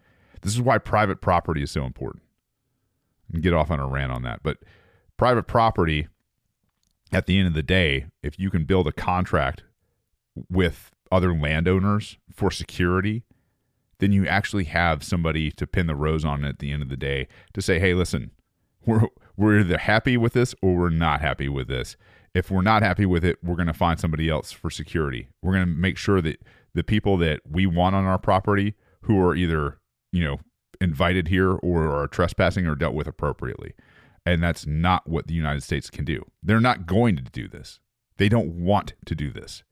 This 0.42 0.54
is 0.54 0.62
why 0.62 0.80
private 0.80 1.22
property 1.22 1.62
is 1.62 1.72
so 1.72 1.86
important. 1.86 2.24
And 3.34 3.42
get 3.42 3.54
off 3.54 3.72
on 3.72 3.80
a 3.80 3.88
rant 3.88 4.12
on 4.12 4.24
that. 4.24 4.42
But 4.44 4.58
private 5.18 5.44
property, 5.44 6.08
at 7.12 7.26
the 7.26 7.38
end 7.38 7.48
of 7.48 7.54
the 7.54 7.64
day, 7.64 8.08
if 8.24 8.40
you 8.40 8.50
can 8.50 8.66
build 8.66 8.88
a 8.88 8.92
contract 8.92 9.64
with 10.50 10.92
other 11.12 11.34
landowners 11.34 12.18
for 12.34 12.52
security, 12.52 13.24
then 14.00 14.12
you 14.12 14.26
actually 14.26 14.64
have 14.66 15.04
somebody 15.04 15.52
to 15.52 15.68
pin 15.68 15.88
the 15.88 15.96
rose 15.96 16.26
on 16.26 16.44
at 16.44 16.60
the 16.60 16.72
end 16.72 16.82
of 16.82 16.90
the 16.90 16.98
day 16.98 17.28
to 17.54 17.62
say, 17.62 17.80
hey, 17.80 17.94
listen, 17.94 18.32
we're 18.86 19.08
we're 19.38 19.60
either 19.60 19.78
happy 19.78 20.18
with 20.18 20.34
this 20.34 20.54
or 20.62 20.76
we're 20.76 20.90
not 20.90 21.22
happy 21.22 21.48
with 21.48 21.68
this. 21.68 21.96
If 22.34 22.50
we're 22.50 22.62
not 22.62 22.82
happy 22.82 23.06
with 23.06 23.26
it, 23.26 23.38
we're 23.44 23.56
going 23.56 23.68
to 23.68 23.74
find 23.74 24.00
somebody 24.00 24.30
else 24.30 24.52
for 24.52 24.70
security. 24.70 25.30
We're 25.42 25.54
going 25.54 25.66
to 25.66 25.72
make 25.72 25.98
sure 25.98 26.22
that 26.22 26.42
the 26.74 26.84
people 26.84 27.18
that 27.18 27.42
we 27.50 27.66
want 27.66 27.96
on 27.96 28.06
our 28.06 28.18
property 28.18 28.76
who 29.02 29.22
are 29.22 29.36
either, 29.36 29.80
you 30.12 30.24
know, 30.24 30.40
invited 30.82 31.30
here 31.30 31.52
or 31.52 31.90
are 31.90 32.08
trespassing 32.08 32.66
or 32.66 32.76
dealt 32.76 32.96
with 32.96 33.08
appropriately. 33.08 33.74
And 34.26 34.44
that's 34.44 34.66
not 34.66 35.08
what 35.08 35.28
the 35.28 35.34
United 35.34 35.64
States 35.64 35.90
can 35.90 36.04
do. 36.04 36.26
They're 36.44 36.60
not 36.60 36.86
going 36.86 37.16
to 37.16 37.24
do 37.24 37.48
this. 37.48 37.80
They 38.18 38.30
don't 38.30 38.64
want 38.64 38.94
to 39.06 39.16
do 39.16 39.32
this. 39.32 39.64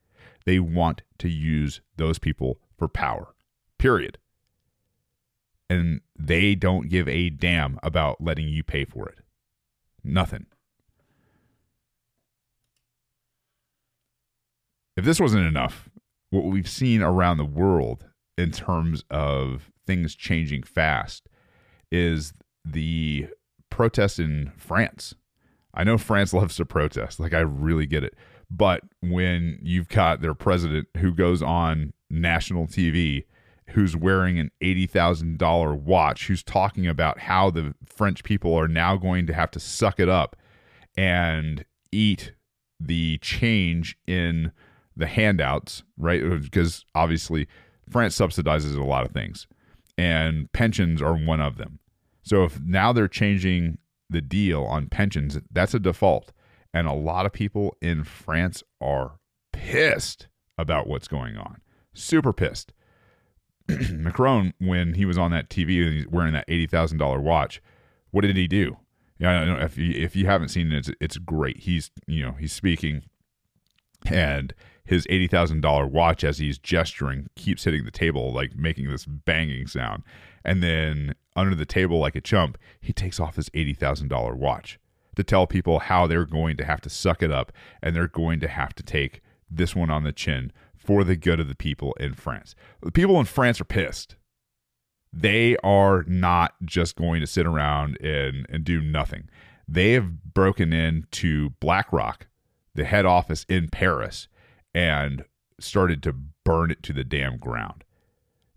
They 0.45 0.59
want 0.59 1.01
to 1.19 1.29
use 1.29 1.81
those 1.97 2.17
people 2.17 2.59
for 2.77 2.87
power, 2.87 3.35
period. 3.77 4.17
And 5.69 6.01
they 6.17 6.55
don't 6.55 6.89
give 6.89 7.07
a 7.07 7.29
damn 7.29 7.77
about 7.83 8.21
letting 8.21 8.47
you 8.47 8.63
pay 8.63 8.85
for 8.85 9.07
it. 9.07 9.19
Nothing. 10.03 10.47
If 14.97 15.05
this 15.05 15.19
wasn't 15.19 15.45
enough, 15.45 15.89
what 16.29 16.45
we've 16.45 16.69
seen 16.69 17.01
around 17.01 17.37
the 17.37 17.45
world 17.45 18.05
in 18.37 18.51
terms 18.51 19.03
of 19.09 19.71
things 19.89 20.13
changing 20.13 20.61
fast 20.61 21.27
is 21.91 22.31
the 22.63 23.27
protests 23.71 24.19
in 24.19 24.51
France. 24.55 25.15
I 25.73 25.83
know 25.83 25.97
France 25.97 26.31
loves 26.39 26.57
to 26.57 26.65
protest. 26.65 27.19
Like, 27.19 27.33
I 27.33 27.39
really 27.39 27.87
get 27.87 28.03
it. 28.03 28.15
But 28.51 28.83
when 29.01 29.57
you've 29.63 29.89
got 29.89 30.21
their 30.21 30.35
president 30.35 30.87
who 30.97 31.11
goes 31.11 31.41
on 31.41 31.93
national 32.11 32.67
TV, 32.67 33.25
who's 33.69 33.95
wearing 33.95 34.37
an 34.37 34.51
$80,000 34.61 35.81
watch, 35.81 36.27
who's 36.27 36.43
talking 36.43 36.85
about 36.85 37.19
how 37.21 37.49
the 37.49 37.73
French 37.83 38.23
people 38.23 38.53
are 38.53 38.67
now 38.67 38.95
going 38.95 39.25
to 39.25 39.33
have 39.33 39.49
to 39.51 39.59
suck 39.59 39.99
it 39.99 40.09
up 40.09 40.35
and 40.97 41.65
eat 41.91 42.33
the 42.79 43.17
change 43.23 43.97
in 44.05 44.51
the 44.95 45.07
handouts, 45.07 45.81
right? 45.97 46.21
Because 46.41 46.85
obviously, 46.93 47.47
France 47.89 48.15
subsidizes 48.15 48.77
a 48.77 48.83
lot 48.83 49.03
of 49.03 49.11
things 49.11 49.47
and 49.99 50.49
pensions 50.53 51.01
are 51.01 51.13
one 51.13 51.41
of 51.41 51.57
them. 51.57 51.77
So 52.23 52.45
if 52.45 52.57
now 52.61 52.93
they're 52.93 53.09
changing 53.09 53.79
the 54.09 54.21
deal 54.21 54.63
on 54.63 54.87
pensions, 54.87 55.37
that's 55.51 55.73
a 55.73 55.79
default. 55.79 56.31
And 56.73 56.87
a 56.87 56.93
lot 56.93 57.25
of 57.25 57.33
people 57.33 57.75
in 57.81 58.05
France 58.05 58.63
are 58.79 59.19
pissed 59.51 60.29
about 60.57 60.87
what's 60.87 61.09
going 61.09 61.35
on. 61.35 61.57
Super 61.93 62.31
pissed. 62.31 62.71
Macron, 63.91 64.53
when 64.59 64.93
he 64.93 65.03
was 65.03 65.17
on 65.17 65.31
that 65.31 65.49
TV 65.49 65.85
and 65.85 65.93
he's 65.93 66.07
wearing 66.07 66.31
that 66.31 66.45
eighty 66.47 66.65
thousand 66.65 66.97
dollar 66.97 67.19
watch, 67.19 67.61
what 68.11 68.21
did 68.21 68.37
he 68.37 68.47
do? 68.47 68.77
Yeah, 69.17 69.65
if 69.65 69.77
you, 69.77 69.91
if 70.01 70.15
you 70.15 70.27
haven't 70.27 70.47
seen 70.47 70.71
it, 70.71 70.77
it's, 70.77 70.91
it's 71.01 71.17
great. 71.17 71.57
He's 71.57 71.91
you 72.07 72.23
know 72.23 72.35
he's 72.39 72.53
speaking, 72.53 73.03
and 74.05 74.53
his 74.83 75.05
$80,000 75.07 75.89
watch 75.91 76.23
as 76.23 76.39
he's 76.39 76.57
gesturing 76.57 77.27
keeps 77.35 77.63
hitting 77.63 77.85
the 77.85 77.91
table, 77.91 78.33
like 78.33 78.55
making 78.55 78.89
this 78.89 79.05
banging 79.05 79.67
sound. 79.67 80.03
And 80.43 80.63
then 80.63 81.15
under 81.35 81.55
the 81.55 81.65
table, 81.65 81.99
like 81.99 82.15
a 82.15 82.21
chump, 82.21 82.57
he 82.79 82.93
takes 82.93 83.19
off 83.19 83.35
his 83.35 83.49
$80,000 83.49 84.35
watch 84.35 84.79
to 85.15 85.23
tell 85.23 85.47
people 85.47 85.79
how 85.79 86.07
they're 86.07 86.25
going 86.25 86.57
to 86.57 86.65
have 86.65 86.81
to 86.81 86.89
suck 86.89 87.21
it 87.21 87.31
up 87.31 87.51
and 87.81 87.95
they're 87.95 88.07
going 88.07 88.39
to 88.39 88.47
have 88.47 88.73
to 88.75 88.83
take 88.83 89.21
this 89.49 89.75
one 89.75 89.89
on 89.89 90.03
the 90.03 90.11
chin 90.11 90.51
for 90.75 91.03
the 91.03 91.15
good 91.15 91.39
of 91.39 91.47
the 91.47 91.55
people 91.55 91.93
in 91.99 92.13
France. 92.13 92.55
The 92.81 92.91
people 92.91 93.19
in 93.19 93.25
France 93.25 93.59
are 93.59 93.65
pissed. 93.65 94.15
They 95.11 95.57
are 95.57 96.03
not 96.07 96.53
just 96.63 96.95
going 96.95 97.19
to 97.21 97.27
sit 97.27 97.45
around 97.45 97.99
and, 98.01 98.45
and 98.49 98.63
do 98.63 98.81
nothing. 98.81 99.29
They 99.67 99.93
have 99.93 100.33
broken 100.33 100.71
into 100.71 101.51
BlackRock, 101.59 102.27
the 102.75 102.85
head 102.85 103.05
office 103.05 103.45
in 103.49 103.67
Paris, 103.69 104.27
and 104.73 105.25
started 105.59 106.01
to 106.03 106.13
burn 106.43 106.71
it 106.71 106.83
to 106.83 106.93
the 106.93 107.03
damn 107.03 107.37
ground. 107.37 107.83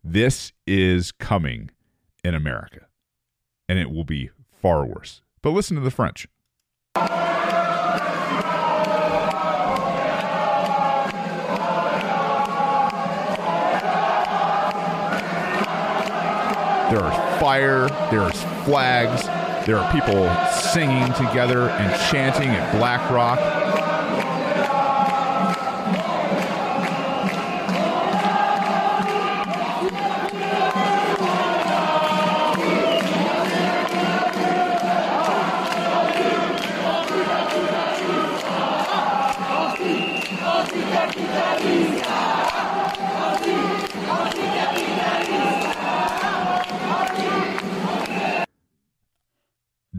This 0.04 0.52
is 0.66 1.12
coming 1.12 1.70
in 2.24 2.34
America, 2.34 2.86
and 3.68 3.78
it 3.78 3.90
will 3.90 4.04
be 4.04 4.30
far 4.60 4.84
worse. 4.84 5.22
But 5.42 5.50
listen 5.50 5.76
to 5.76 5.82
the 5.82 5.90
French. 5.90 6.26
There 16.90 17.00
are 17.00 17.38
fire, 17.40 17.88
there's 18.10 18.42
flags, 18.64 19.24
there 19.66 19.78
are 19.78 19.92
people 19.92 20.28
singing 20.72 21.06
together 21.14 21.70
and 21.70 22.10
chanting 22.10 22.48
at 22.48 22.76
BlackRock. 22.76 23.38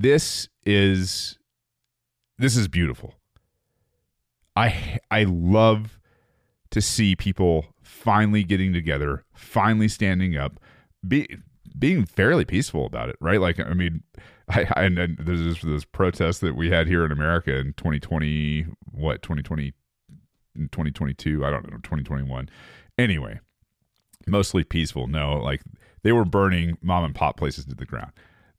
This 0.03 0.49
is 0.65 1.39
this 2.37 2.57
is 2.57 2.67
beautiful. 2.67 3.15
I 4.55 4.99
I 5.09 5.23
love 5.23 5.97
to 6.71 6.81
see 6.81 7.15
people 7.15 7.67
finally 7.81 8.43
getting 8.43 8.73
together, 8.73 9.23
finally 9.33 9.87
standing 9.87 10.37
up, 10.37 10.59
be 11.07 11.37
being 11.79 12.05
fairly 12.05 12.43
peaceful 12.43 12.85
about 12.85 13.09
it, 13.09 13.15
right? 13.21 13.39
Like 13.39 13.59
I 13.61 13.73
mean, 13.73 14.03
I, 14.49 14.67
I 14.75 14.83
and, 14.83 15.17
there's 15.17 15.41
this, 15.41 15.61
this 15.61 15.85
protest 15.85 16.41
that 16.41 16.55
we 16.55 16.69
had 16.69 16.87
here 16.87 17.05
in 17.05 17.11
America 17.11 17.55
in 17.55 17.73
2020, 17.73 18.67
what 18.91 19.21
2020, 19.21 19.71
2022, 20.69 21.45
I 21.45 21.49
don't 21.49 21.63
know, 21.63 21.77
2021. 21.77 22.49
Anyway, 22.97 23.39
mostly 24.27 24.65
peaceful. 24.65 25.07
No, 25.07 25.37
like 25.37 25.61
they 26.03 26.11
were 26.11 26.25
burning 26.25 26.77
mom 26.81 27.05
and 27.05 27.15
pop 27.15 27.37
places 27.37 27.65
to 27.65 27.75
the 27.75 27.85
ground. 27.85 28.11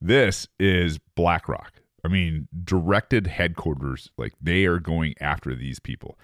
This 0.04 0.46
is 0.60 0.98
BlackRock. 1.16 1.80
I 2.04 2.08
mean, 2.08 2.46
directed 2.62 3.26
headquarters. 3.26 4.10
Like 4.18 4.34
they 4.38 4.66
are 4.66 4.78
going 4.78 5.14
after 5.18 5.54
these 5.54 5.78
people. 5.78 6.18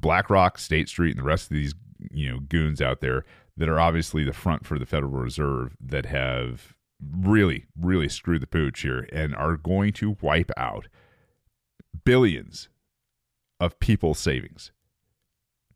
BlackRock, 0.00 0.56
State 0.56 0.88
Street, 0.88 1.10
and 1.10 1.18
the 1.18 1.28
rest 1.28 1.50
of 1.50 1.54
these 1.54 1.74
you 2.10 2.30
know 2.30 2.40
goons 2.40 2.80
out 2.80 3.02
there 3.02 3.26
that 3.54 3.68
are 3.68 3.78
obviously 3.78 4.24
the 4.24 4.32
front 4.32 4.64
for 4.64 4.78
the 4.78 4.86
Federal 4.86 5.12
Reserve 5.12 5.76
that 5.78 6.06
have 6.06 6.74
really, 7.02 7.66
really 7.78 8.08
screwed 8.08 8.40
the 8.40 8.46
pooch 8.46 8.80
here 8.80 9.06
and 9.12 9.36
are 9.36 9.58
going 9.58 9.92
to 9.92 10.16
wipe 10.22 10.50
out 10.56 10.88
billions 12.06 12.70
of 13.60 13.78
people's 13.78 14.18
savings. 14.18 14.72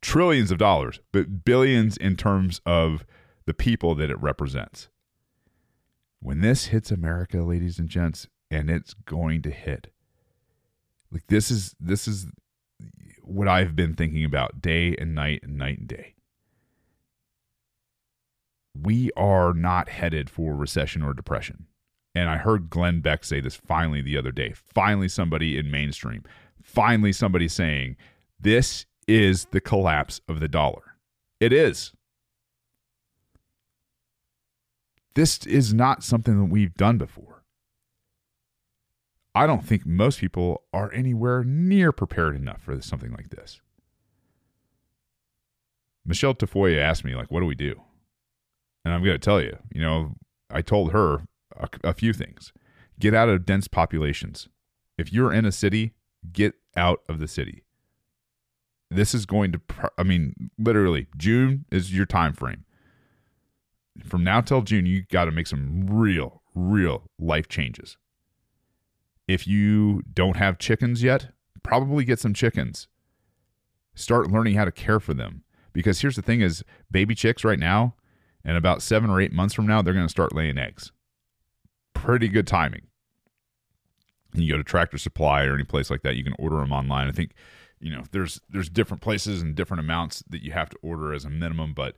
Trillions 0.00 0.50
of 0.50 0.57
dollars, 0.57 1.00
but 1.12 1.44
billions 1.44 1.98
in 1.98 2.16
terms 2.16 2.62
of 2.64 3.05
the 3.44 3.53
people 3.53 3.94
that 3.96 4.11
it 4.11 4.20
represents. 4.22 4.88
When 6.23 6.41
this 6.41 6.66
hits 6.66 6.93
America, 6.93 7.39
ladies 7.39 7.81
and 7.81 7.89
gents, 7.89 8.29
and 8.49 8.70
it's 8.70 8.95
going 8.95 9.43
to 9.43 9.51
hit. 9.51 9.89
Like 11.11 11.27
this 11.27 11.51
is 11.51 11.75
this 11.81 12.07
is 12.07 12.27
what 13.23 13.49
I've 13.49 13.75
been 13.75 13.95
thinking 13.95 14.25
about 14.25 14.62
day 14.62 14.95
and 14.99 15.14
night 15.14 15.41
and 15.43 15.57
night 15.59 15.79
and 15.79 15.89
day. 15.89 16.14
We 18.81 19.11
are 19.16 19.53
not 19.53 19.89
headed 19.89 20.31
for 20.31 20.55
recession 20.55 21.03
or 21.03 21.12
depression. 21.12 21.66
And 22.14 22.29
I 22.29 22.37
heard 22.37 22.70
Glenn 22.70 23.01
Beck 23.01 23.25
say 23.25 23.41
this 23.41 23.57
finally 23.57 24.01
the 24.01 24.16
other 24.16 24.33
day. 24.33 24.55
Finally, 24.55 25.09
somebody 25.09 25.59
in 25.59 25.70
mainstream, 25.70 26.23
finally, 26.62 27.12
somebody 27.12 27.49
saying, 27.49 27.97
This 28.39 28.87
is 29.09 29.47
the 29.47 29.61
collapse 29.61 30.20
of 30.29 30.41
the 30.41 30.49
dollar. 30.49 30.97
It 31.41 31.53
is. 31.53 31.93
This 35.14 35.46
is 35.46 35.74
not 35.74 36.02
something 36.02 36.38
that 36.38 36.50
we've 36.50 36.74
done 36.74 36.98
before. 36.98 37.44
I 39.34 39.46
don't 39.46 39.64
think 39.64 39.86
most 39.86 40.20
people 40.20 40.62
are 40.72 40.92
anywhere 40.92 41.42
near 41.42 41.90
prepared 41.92 42.36
enough 42.36 42.62
for 42.62 42.80
something 42.82 43.12
like 43.12 43.30
this. 43.30 43.60
Michelle 46.04 46.34
Tafoya 46.34 46.78
asked 46.78 47.04
me, 47.04 47.14
like, 47.14 47.30
what 47.30 47.40
do 47.40 47.46
we 47.46 47.54
do? 47.54 47.80
And 48.84 48.92
I'm 48.92 49.02
going 49.02 49.14
to 49.14 49.18
tell 49.18 49.40
you, 49.40 49.56
you 49.72 49.80
know, 49.80 50.16
I 50.50 50.60
told 50.60 50.92
her 50.92 51.22
a, 51.56 51.68
a 51.84 51.94
few 51.94 52.12
things. 52.12 52.52
Get 52.98 53.14
out 53.14 53.28
of 53.28 53.46
dense 53.46 53.68
populations. 53.68 54.48
If 54.98 55.12
you're 55.12 55.32
in 55.32 55.46
a 55.46 55.52
city, 55.52 55.94
get 56.32 56.54
out 56.76 57.00
of 57.08 57.18
the 57.18 57.28
city. 57.28 57.64
This 58.90 59.14
is 59.14 59.24
going 59.24 59.52
to, 59.52 59.60
I 59.96 60.02
mean, 60.02 60.50
literally, 60.58 61.06
June 61.16 61.64
is 61.70 61.96
your 61.96 62.06
time 62.06 62.34
frame. 62.34 62.64
From 64.05 64.24
now 64.24 64.40
till 64.40 64.62
June, 64.62 64.86
you 64.86 65.05
got 65.11 65.26
to 65.26 65.30
make 65.30 65.47
some 65.47 65.86
real, 65.86 66.43
real 66.55 67.05
life 67.18 67.49
changes. 67.49 67.97
If 69.28 69.47
you 69.47 70.03
don't 70.12 70.36
have 70.36 70.59
chickens 70.59 71.03
yet, 71.03 71.28
probably 71.62 72.05
get 72.05 72.18
some 72.18 72.34
chickens. 72.34 72.88
Start 73.95 74.30
learning 74.30 74.55
how 74.55 74.64
to 74.64 74.72
care 74.72 75.01
for 75.01 75.14
them. 75.14 75.45
Because 75.72 76.01
here's 76.01 76.16
the 76.16 76.22
thing 76.22 76.40
is 76.40 76.64
baby 76.90 77.14
chicks 77.14 77.45
right 77.45 77.59
now, 77.59 77.95
and 78.45 78.57
about 78.57 78.82
seven 78.82 79.11
or 79.11 79.20
eight 79.20 79.32
months 79.32 79.55
from 79.55 79.66
now, 79.66 79.82
they're 79.82 79.95
going 79.95 80.07
to 80.07 80.11
start 80.11 80.34
laying 80.34 80.59
eggs. 80.59 80.93
Pretty 81.95 82.28
good 82.28 82.47
timing. 82.47 82.82
And 84.32 84.43
you 84.43 84.53
go 84.53 84.59
to 84.59 84.64
Tractor 84.64 84.99
Supply 84.99 85.45
or 85.45 85.55
any 85.55 85.64
place 85.64 85.90
like 85.90 86.03
that, 86.03 86.16
you 86.16 86.24
can 86.24 86.34
order 86.38 86.57
them 86.57 86.72
online. 86.72 87.09
I 87.09 87.12
think, 87.12 87.32
you 87.80 87.90
know, 87.90 88.05
there's 88.12 88.40
there's 88.49 88.70
different 88.70 89.03
places 89.03 89.43
and 89.43 89.55
different 89.55 89.80
amounts 89.80 90.22
that 90.28 90.43
you 90.43 90.53
have 90.53 90.70
to 90.70 90.78
order 90.82 91.12
as 91.12 91.24
a 91.24 91.30
minimum, 91.30 91.74
but 91.74 91.97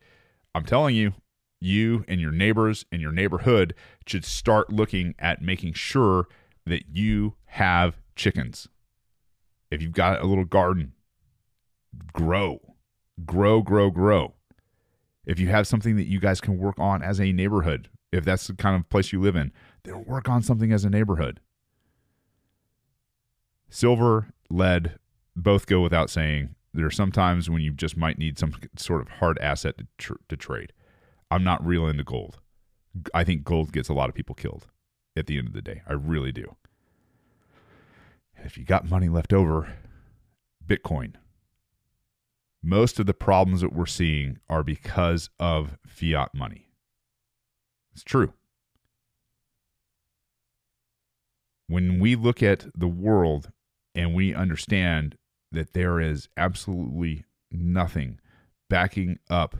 I'm 0.55 0.65
telling 0.65 0.95
you, 0.95 1.15
you 1.65 2.05
and 2.07 2.21
your 2.21 2.31
neighbors 2.31 2.85
and 2.93 3.01
your 3.01 3.13
neighborhood 3.13 3.75
should 4.07 4.25
start 4.25 4.73
looking 4.73 5.15
at 5.19 5.43
making 5.43 5.73
sure 5.73 6.27
that 6.67 6.85
you 6.93 7.35
have 7.47 7.97
chickens. 8.15 8.69
If 9.71 9.83
you've 9.83 9.93
got 9.93 10.21
a 10.23 10.27
little 10.27 10.45
garden, 10.45 10.93
grow, 12.13 12.61
grow, 13.25 13.63
grow, 13.63 13.91
grow. 13.91 14.35
If 15.27 15.41
you 15.41 15.49
have 15.49 15.67
something 15.67 15.97
that 15.97 16.07
you 16.07 16.21
guys 16.21 16.41
can 16.41 16.59
work 16.59 16.79
on 16.79 17.03
as 17.03 17.21
a 17.21 17.33
neighborhood, 17.33 17.89
if 18.13 18.25
that's 18.25 18.47
the 18.47 18.55
kind 18.55 18.77
of 18.77 18.89
place 18.89 19.13
you 19.13 19.21
live 19.21 19.37
in, 19.37 19.53
then 19.83 20.05
work 20.05 20.29
on 20.29 20.43
something 20.43 20.73
as 20.73 20.85
a 20.85 20.91
neighborhood. 20.91 21.41
Silver, 23.69 24.29
lead, 24.51 24.99
both 25.35 25.67
go 25.67 25.81
without 25.81 26.11
saying. 26.11 26.55
There 26.73 26.87
are 26.87 26.91
some 26.91 27.11
times 27.11 27.49
when 27.49 27.63
you 27.63 27.73
just 27.73 27.97
might 27.97 28.19
need 28.19 28.39
some 28.39 28.55
sort 28.77 29.01
of 29.01 29.09
hard 29.09 29.39
asset 29.39 29.79
to, 29.79 29.87
tr- 29.99 30.15
to 30.29 30.37
trade. 30.37 30.73
I'm 31.35 31.43
not 31.43 31.67
real 31.67 31.89
into 31.89 32.05
gold. 32.05 32.39
I 33.13 33.25
think 33.25 33.43
gold 33.43 33.73
gets 33.73 33.89
a 33.89 33.93
lot 33.93 34.09
of 34.09 34.15
people 34.15 34.37
killed 34.37 34.69
at 35.17 35.27
the 35.27 35.37
end 35.37 35.49
of 35.49 35.53
the 35.53 35.63
day. 35.63 35.83
I 35.85 35.95
really 35.95 36.31
do. 36.31 36.55
If 38.45 38.57
you 38.57 38.65
got 38.65 38.89
money 38.89 39.09
left 39.09 39.33
over, 39.33 39.75
Bitcoin. 40.65 41.15
Most 42.63 43.01
of 43.01 43.07
the 43.07 43.15
problems 43.15 43.63
that 43.63 43.73
we're 43.73 43.85
seeing 43.85 44.39
are 44.49 44.63
because 44.63 45.29
of 45.41 45.77
fiat 45.85 46.33
money. 46.35 46.69
It's 47.93 48.05
true. 48.05 48.33
When 51.67 51.99
we 51.99 52.15
look 52.15 52.45
at 52.45 52.67
the 52.77 52.87
world 52.87 53.51
and 53.93 54.15
we 54.15 54.33
understand 54.33 55.17
that 55.51 55.73
there 55.73 55.99
is 55.99 56.29
absolutely 56.37 57.25
nothing 57.51 58.21
backing 58.71 59.19
up 59.29 59.57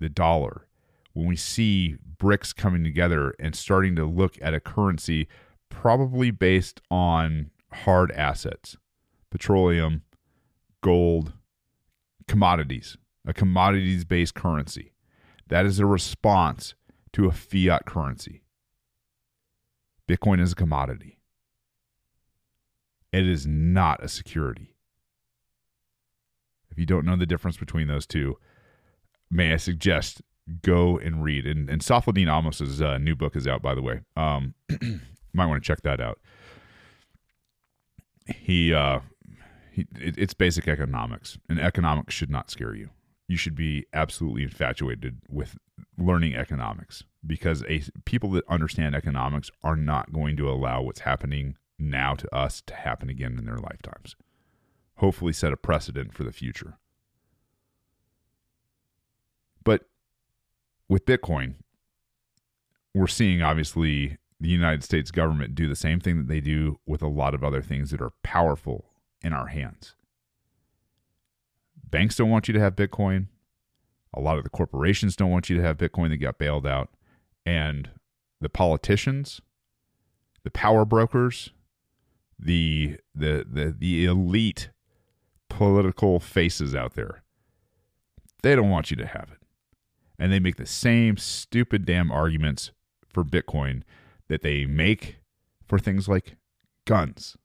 the 0.00 0.08
dollar, 0.08 0.67
when 1.12 1.26
we 1.26 1.36
see 1.36 1.96
BRICS 2.18 2.54
coming 2.54 2.84
together 2.84 3.34
and 3.38 3.54
starting 3.54 3.96
to 3.96 4.04
look 4.04 4.36
at 4.40 4.54
a 4.54 4.60
currency 4.60 5.28
probably 5.68 6.30
based 6.30 6.80
on 6.90 7.50
hard 7.72 8.10
assets, 8.12 8.76
petroleum, 9.30 10.02
gold, 10.82 11.32
commodities, 12.26 12.96
a 13.26 13.32
commodities 13.32 14.04
based 14.04 14.34
currency. 14.34 14.92
That 15.48 15.66
is 15.66 15.78
a 15.78 15.86
response 15.86 16.74
to 17.12 17.26
a 17.26 17.32
fiat 17.32 17.86
currency. 17.86 18.42
Bitcoin 20.08 20.40
is 20.40 20.52
a 20.52 20.56
commodity. 20.56 21.18
It 23.12 23.26
is 23.26 23.46
not 23.46 24.02
a 24.02 24.08
security. 24.08 24.76
If 26.70 26.78
you 26.78 26.86
don't 26.86 27.06
know 27.06 27.16
the 27.16 27.26
difference 27.26 27.56
between 27.56 27.88
those 27.88 28.06
two, 28.06 28.38
may 29.30 29.52
I 29.52 29.56
suggest 29.56 30.22
go 30.62 30.98
and 30.98 31.22
read. 31.22 31.46
And, 31.46 31.68
and 31.68 31.82
Saifedean 31.82 32.28
Ammous's 32.28 32.80
uh, 32.80 32.98
new 32.98 33.14
book 33.14 33.36
is 33.36 33.46
out, 33.46 33.62
by 33.62 33.74
the 33.74 33.82
way. 33.82 34.00
Um, 34.16 34.54
might 35.32 35.46
want 35.46 35.62
to 35.62 35.66
check 35.66 35.82
that 35.82 36.00
out. 36.00 36.18
He, 38.26 38.72
uh, 38.72 39.00
he 39.72 39.86
it, 39.96 40.18
it's 40.18 40.34
basic 40.34 40.68
economics, 40.68 41.38
and 41.48 41.58
economics 41.58 42.14
should 42.14 42.30
not 42.30 42.50
scare 42.50 42.74
you. 42.74 42.90
You 43.26 43.36
should 43.36 43.54
be 43.54 43.86
absolutely 43.92 44.42
infatuated 44.42 45.20
with 45.28 45.56
learning 45.98 46.34
economics 46.34 47.04
because 47.26 47.62
a, 47.68 47.82
people 48.04 48.30
that 48.32 48.44
understand 48.48 48.94
economics 48.94 49.50
are 49.62 49.76
not 49.76 50.12
going 50.12 50.36
to 50.38 50.50
allow 50.50 50.82
what's 50.82 51.00
happening 51.00 51.56
now 51.78 52.14
to 52.14 52.34
us 52.34 52.62
to 52.66 52.74
happen 52.74 53.08
again 53.08 53.36
in 53.38 53.44
their 53.44 53.58
lifetimes. 53.58 54.16
Hopefully, 54.96 55.32
set 55.32 55.52
a 55.52 55.56
precedent 55.56 56.12
for 56.12 56.24
the 56.24 56.32
future. 56.32 56.78
But 59.62 59.82
with 60.88 61.04
Bitcoin, 61.04 61.54
we're 62.94 63.06
seeing 63.06 63.42
obviously 63.42 64.18
the 64.40 64.48
United 64.48 64.82
States 64.82 65.10
government 65.10 65.54
do 65.54 65.68
the 65.68 65.76
same 65.76 66.00
thing 66.00 66.16
that 66.16 66.28
they 66.28 66.40
do 66.40 66.78
with 66.86 67.02
a 67.02 67.08
lot 67.08 67.34
of 67.34 67.44
other 67.44 67.62
things 67.62 67.90
that 67.90 68.00
are 68.00 68.12
powerful 68.22 68.86
in 69.22 69.32
our 69.32 69.48
hands. 69.48 69.94
Banks 71.90 72.16
don't 72.16 72.30
want 72.30 72.48
you 72.48 72.54
to 72.54 72.60
have 72.60 72.76
Bitcoin. 72.76 73.26
A 74.14 74.20
lot 74.20 74.38
of 74.38 74.44
the 74.44 74.50
corporations 74.50 75.16
don't 75.16 75.30
want 75.30 75.50
you 75.50 75.56
to 75.56 75.62
have 75.62 75.76
Bitcoin 75.76 76.10
that 76.10 76.18
got 76.18 76.38
bailed 76.38 76.66
out. 76.66 76.90
And 77.44 77.90
the 78.40 78.48
politicians, 78.48 79.40
the 80.44 80.50
power 80.50 80.84
brokers, 80.84 81.50
the 82.38 82.98
the 83.14 83.44
the, 83.50 83.74
the 83.76 84.04
elite 84.04 84.70
political 85.48 86.20
faces 86.20 86.74
out 86.74 86.94
there, 86.94 87.22
they 88.42 88.54
don't 88.54 88.70
want 88.70 88.90
you 88.90 88.96
to 88.96 89.06
have 89.06 89.30
it 89.32 89.37
and 90.18 90.32
they 90.32 90.40
make 90.40 90.56
the 90.56 90.66
same 90.66 91.16
stupid 91.16 91.84
damn 91.84 92.10
arguments 92.10 92.72
for 93.08 93.24
Bitcoin 93.24 93.82
that 94.28 94.42
they 94.42 94.66
make 94.66 95.16
for 95.66 95.78
things 95.78 96.08
like 96.08 96.36
guns. 96.84 97.36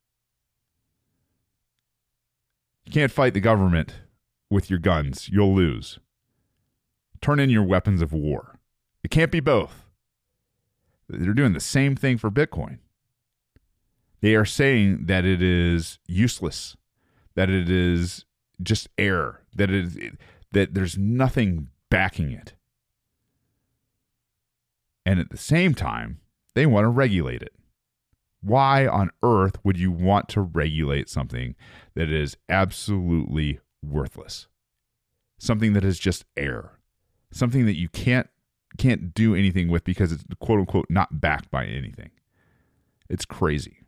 You 2.86 2.92
can't 2.92 3.12
fight 3.12 3.34
the 3.34 3.40
government 3.40 3.96
with 4.50 4.70
your 4.70 4.80
guns. 4.80 5.30
You'll 5.30 5.54
lose. 5.56 6.00
Turn 7.22 7.40
in 7.40 7.50
your 7.50 7.64
weapons 7.64 8.02
of 8.02 8.12
war. 8.12 8.60
It 9.04 9.12
can't 9.12 9.32
be 9.32 9.40
both. 9.40 9.86
They're 11.08 11.34
doing 11.34 11.54
the 11.54 11.60
same 11.60 11.96
thing 11.96 12.18
for 12.18 12.32
Bitcoin. 12.32 12.80
They 14.22 14.36
are 14.36 14.46
saying 14.46 15.06
that 15.08 15.26
it 15.26 15.42
is 15.42 16.00
useless, 16.08 16.78
that 17.36 17.50
it 17.50 17.70
is 17.70 18.26
just 18.62 18.88
air, 18.98 19.42
that 19.56 19.70
it 19.70 20.18
that 20.54 20.74
there's 20.74 20.98
nothing 20.98 21.68
backing 21.90 22.32
it. 22.32 22.54
And 25.06 25.20
at 25.20 25.30
the 25.30 25.38
same 25.38 25.74
time, 25.74 26.20
they 26.56 26.66
want 26.66 26.86
to 26.86 26.89
regulate 26.89 27.41
it. 27.41 27.54
Why 28.41 28.86
on 28.88 29.12
earth 29.22 29.58
would 29.64 29.78
you 29.78 29.91
want 29.91 30.28
to 30.30 30.41
regulate 30.41 31.10
something 31.10 31.56
that 31.95 32.10
is 32.10 32.36
absolutely 32.49 33.60
worthless? 33.82 34.47
Something 35.38 35.74
that 35.74 35.86
is 35.86 35.97
just 35.97 36.26
air. 36.36 36.80
Something 37.32 37.66
that 37.66 37.78
you 37.78 37.89
can't 37.89 38.30
can't 38.78 39.14
do 39.14 39.36
anything 39.36 39.70
with 39.70 39.84
because 39.84 40.12
it's 40.12 40.24
quote 40.39 40.60
unquote 40.60 40.88
not 40.89 41.22
backed 41.22 41.49
by 41.51 41.66
anything. 41.66 42.12
It's 43.10 43.26
crazy. 43.26 43.80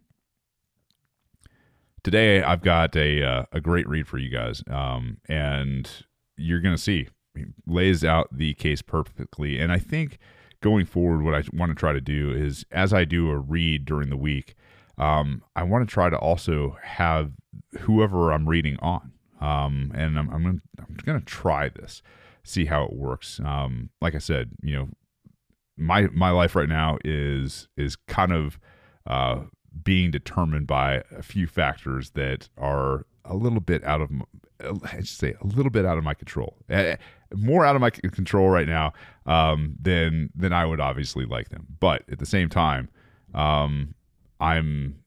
Today 2.03 2.41
I've 2.41 2.61
got 2.61 2.95
a 2.95 3.23
uh, 3.23 3.43
a 3.51 3.59
great 3.59 3.87
read 3.89 4.07
for 4.07 4.17
you 4.17 4.29
guys, 4.29 4.63
um, 4.69 5.17
and 5.27 5.89
you're 6.37 6.61
gonna 6.61 6.77
see 6.77 7.07
he 7.35 7.45
lays 7.67 8.03
out 8.03 8.29
the 8.31 8.53
case 8.53 8.81
perfectly. 8.81 9.59
And 9.59 9.71
I 9.71 9.79
think 9.79 10.17
going 10.65 10.87
forward, 10.87 11.21
what 11.21 11.35
I 11.35 11.43
want 11.53 11.69
to 11.69 11.75
try 11.75 11.93
to 11.93 12.01
do 12.01 12.31
is 12.31 12.65
as 12.71 12.91
I 12.91 13.05
do 13.05 13.29
a 13.29 13.37
read 13.37 13.85
during 13.85 14.09
the 14.09 14.17
week, 14.17 14.55
um, 14.97 15.43
I 15.55 15.61
want 15.61 15.87
to 15.87 15.93
try 15.93 16.09
to 16.09 16.17
also 16.17 16.75
have 16.81 17.33
whoever 17.81 18.33
I'm 18.33 18.49
reading 18.49 18.75
on. 18.81 19.11
Um, 19.39 19.91
and 19.93 20.17
I'm, 20.17 20.27
I'm 20.31 20.41
gonna, 20.41 20.61
I'm 20.79 20.97
gonna 21.05 21.21
try 21.21 21.69
this, 21.69 22.01
see 22.43 22.65
how 22.65 22.83
it 22.83 22.93
works. 22.93 23.39
Um, 23.45 23.91
like 24.01 24.15
I 24.15 24.17
said, 24.17 24.53
you 24.63 24.75
know, 24.75 24.89
my 25.77 26.07
my 26.13 26.31
life 26.31 26.55
right 26.55 26.69
now 26.69 26.97
is 27.05 27.67
is 27.77 27.95
kind 27.95 28.31
of 28.31 28.57
uh, 29.05 29.41
being 29.83 30.09
determined 30.09 30.65
by 30.65 31.03
a 31.15 31.21
few 31.21 31.45
factors 31.45 32.09
that 32.11 32.49
are 32.57 33.05
a 33.23 33.35
little 33.35 33.59
bit 33.59 33.83
out 33.83 34.01
of 34.01 34.09
I 34.83 34.95
should 34.95 35.07
say 35.09 35.35
a 35.39 35.45
little 35.45 35.69
bit 35.69 35.85
out 35.85 35.99
of 35.99 36.03
my 36.03 36.15
control. 36.15 36.57
More 37.35 37.65
out 37.65 37.75
of 37.75 37.81
my 37.81 37.89
control 37.89 38.49
right 38.49 38.67
now 38.67 38.93
um, 39.25 39.75
than 39.79 40.29
than 40.35 40.53
I 40.53 40.65
would 40.65 40.79
obviously 40.79 41.25
like 41.25 41.49
them. 41.49 41.67
But 41.79 42.03
at 42.09 42.19
the 42.19 42.25
same 42.25 42.49
time, 42.49 42.89
um, 43.33 43.95
I'm 44.39 45.03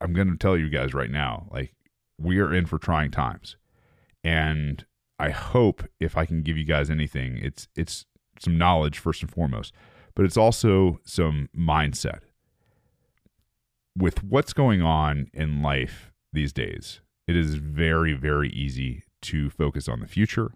I'm 0.00 0.12
going 0.12 0.30
to 0.30 0.36
tell 0.36 0.56
you 0.56 0.68
guys 0.68 0.92
right 0.94 1.10
now, 1.10 1.46
like 1.50 1.72
we 2.18 2.38
are 2.38 2.54
in 2.54 2.66
for 2.66 2.78
trying 2.78 3.10
times, 3.10 3.56
and 4.24 4.84
I 5.18 5.30
hope 5.30 5.84
if 6.00 6.16
I 6.16 6.26
can 6.26 6.42
give 6.42 6.56
you 6.56 6.64
guys 6.64 6.90
anything, 6.90 7.38
it's 7.38 7.68
it's 7.74 8.04
some 8.40 8.58
knowledge 8.58 8.98
first 8.98 9.22
and 9.22 9.30
foremost, 9.30 9.72
but 10.14 10.24
it's 10.24 10.36
also 10.36 11.00
some 11.04 11.48
mindset 11.56 12.20
with 13.96 14.22
what's 14.22 14.52
going 14.52 14.82
on 14.82 15.28
in 15.32 15.62
life 15.62 16.12
these 16.32 16.52
days. 16.52 17.00
It 17.26 17.36
is 17.36 17.54
very 17.54 18.12
very 18.12 18.50
easy 18.50 19.02
to 19.22 19.50
focus 19.50 19.88
on 19.88 20.00
the 20.00 20.06
future. 20.06 20.52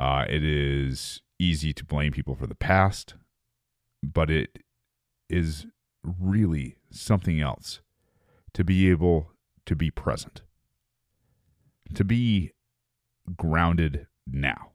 Uh, 0.00 0.24
it 0.30 0.42
is 0.42 1.20
easy 1.38 1.74
to 1.74 1.84
blame 1.84 2.10
people 2.10 2.34
for 2.34 2.46
the 2.46 2.54
past, 2.54 3.16
but 4.02 4.30
it 4.30 4.60
is 5.28 5.66
really 6.02 6.76
something 6.90 7.38
else 7.38 7.82
to 8.54 8.64
be 8.64 8.88
able 8.88 9.32
to 9.66 9.76
be 9.76 9.90
present, 9.90 10.40
to 11.92 12.02
be 12.02 12.52
grounded 13.36 14.06
now. 14.26 14.70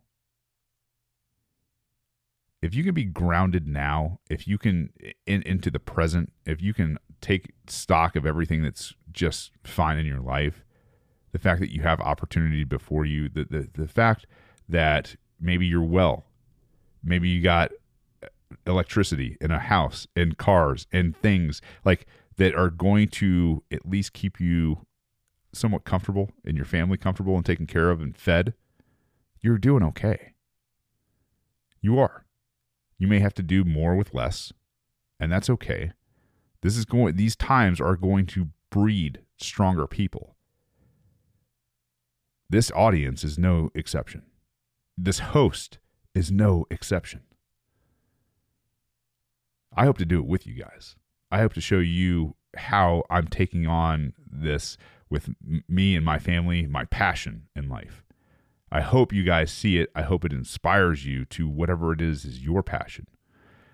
If 2.61 2.75
you 2.75 2.83
can 2.83 2.93
be 2.93 3.03
grounded 3.03 3.67
now, 3.67 4.19
if 4.29 4.47
you 4.47 4.59
can 4.59 4.91
in, 5.25 5.41
into 5.41 5.71
the 5.71 5.79
present, 5.79 6.33
if 6.45 6.61
you 6.61 6.71
can 6.71 6.99
take 7.19 7.51
stock 7.65 8.15
of 8.15 8.27
everything 8.27 8.61
that's 8.61 8.93
just 9.11 9.53
fine 9.63 9.97
in 9.97 10.05
your 10.05 10.21
life, 10.21 10.63
the 11.31 11.39
fact 11.39 11.61
that 11.61 11.73
you 11.73 11.81
have 11.81 11.99
opportunity 11.99 12.63
before 12.63 13.05
you, 13.05 13.27
the 13.27 13.45
the, 13.45 13.69
the 13.73 13.87
fact 13.87 14.27
that 14.67 15.15
maybe 15.39 15.65
you're 15.65 15.83
well, 15.83 16.25
maybe 17.03 17.29
you 17.29 17.41
got 17.41 17.71
electricity 18.65 19.37
in 19.41 19.51
a 19.51 19.59
house 19.59 20.07
and 20.15 20.37
cars 20.37 20.87
and 20.91 21.15
things 21.17 21.61
like 21.83 22.07
that 22.37 22.55
are 22.55 22.69
going 22.69 23.07
to 23.07 23.63
at 23.71 23.87
least 23.87 24.13
keep 24.13 24.39
you 24.39 24.85
somewhat 25.53 25.85
comfortable 25.85 26.31
and 26.43 26.57
your 26.57 26.65
family 26.65 26.97
comfortable 26.97 27.35
and 27.35 27.45
taken 27.45 27.65
care 27.65 27.89
of 27.89 28.01
and 28.01 28.17
fed, 28.17 28.53
you're 29.41 29.57
doing 29.57 29.83
okay. 29.83 30.33
You 31.81 31.99
are. 31.99 32.25
You 32.97 33.07
may 33.07 33.19
have 33.19 33.33
to 33.35 33.43
do 33.43 33.63
more 33.63 33.95
with 33.95 34.13
less, 34.13 34.51
and 35.19 35.31
that's 35.31 35.49
okay. 35.49 35.91
This 36.61 36.77
is 36.77 36.85
going 36.85 37.15
these 37.15 37.35
times 37.35 37.79
are 37.79 37.95
going 37.95 38.25
to 38.27 38.49
breed 38.69 39.19
stronger 39.37 39.85
people. 39.85 40.35
This 42.49 42.71
audience 42.71 43.23
is 43.23 43.37
no 43.37 43.69
exception. 43.75 44.23
This 44.97 45.19
host 45.19 45.79
is 46.13 46.31
no 46.31 46.65
exception. 46.71 47.21
I 49.75 49.85
hope 49.85 49.97
to 49.97 50.05
do 50.05 50.19
it 50.19 50.25
with 50.25 50.47
you 50.47 50.53
guys. 50.53 50.95
I 51.31 51.39
hope 51.39 51.53
to 51.53 51.61
show 51.61 51.79
you 51.79 52.35
how 52.55 53.03
I'm 53.09 53.27
taking 53.27 53.67
on 53.67 54.13
this 54.25 54.77
with 55.09 55.29
me 55.67 55.95
and 55.95 56.05
my 56.05 56.17
family, 56.17 56.65
my 56.65 56.85
passion 56.85 57.47
in 57.55 57.67
life. 57.67 58.03
I 58.71 58.81
hope 58.81 59.13
you 59.13 59.23
guys 59.23 59.51
see 59.51 59.77
it. 59.77 59.89
I 59.95 60.01
hope 60.01 60.25
it 60.25 60.33
inspires 60.33 61.05
you 61.05 61.25
to 61.25 61.47
whatever 61.47 61.91
it 61.91 62.01
is 62.01 62.25
is 62.25 62.39
your 62.39 62.63
passion. 62.63 63.07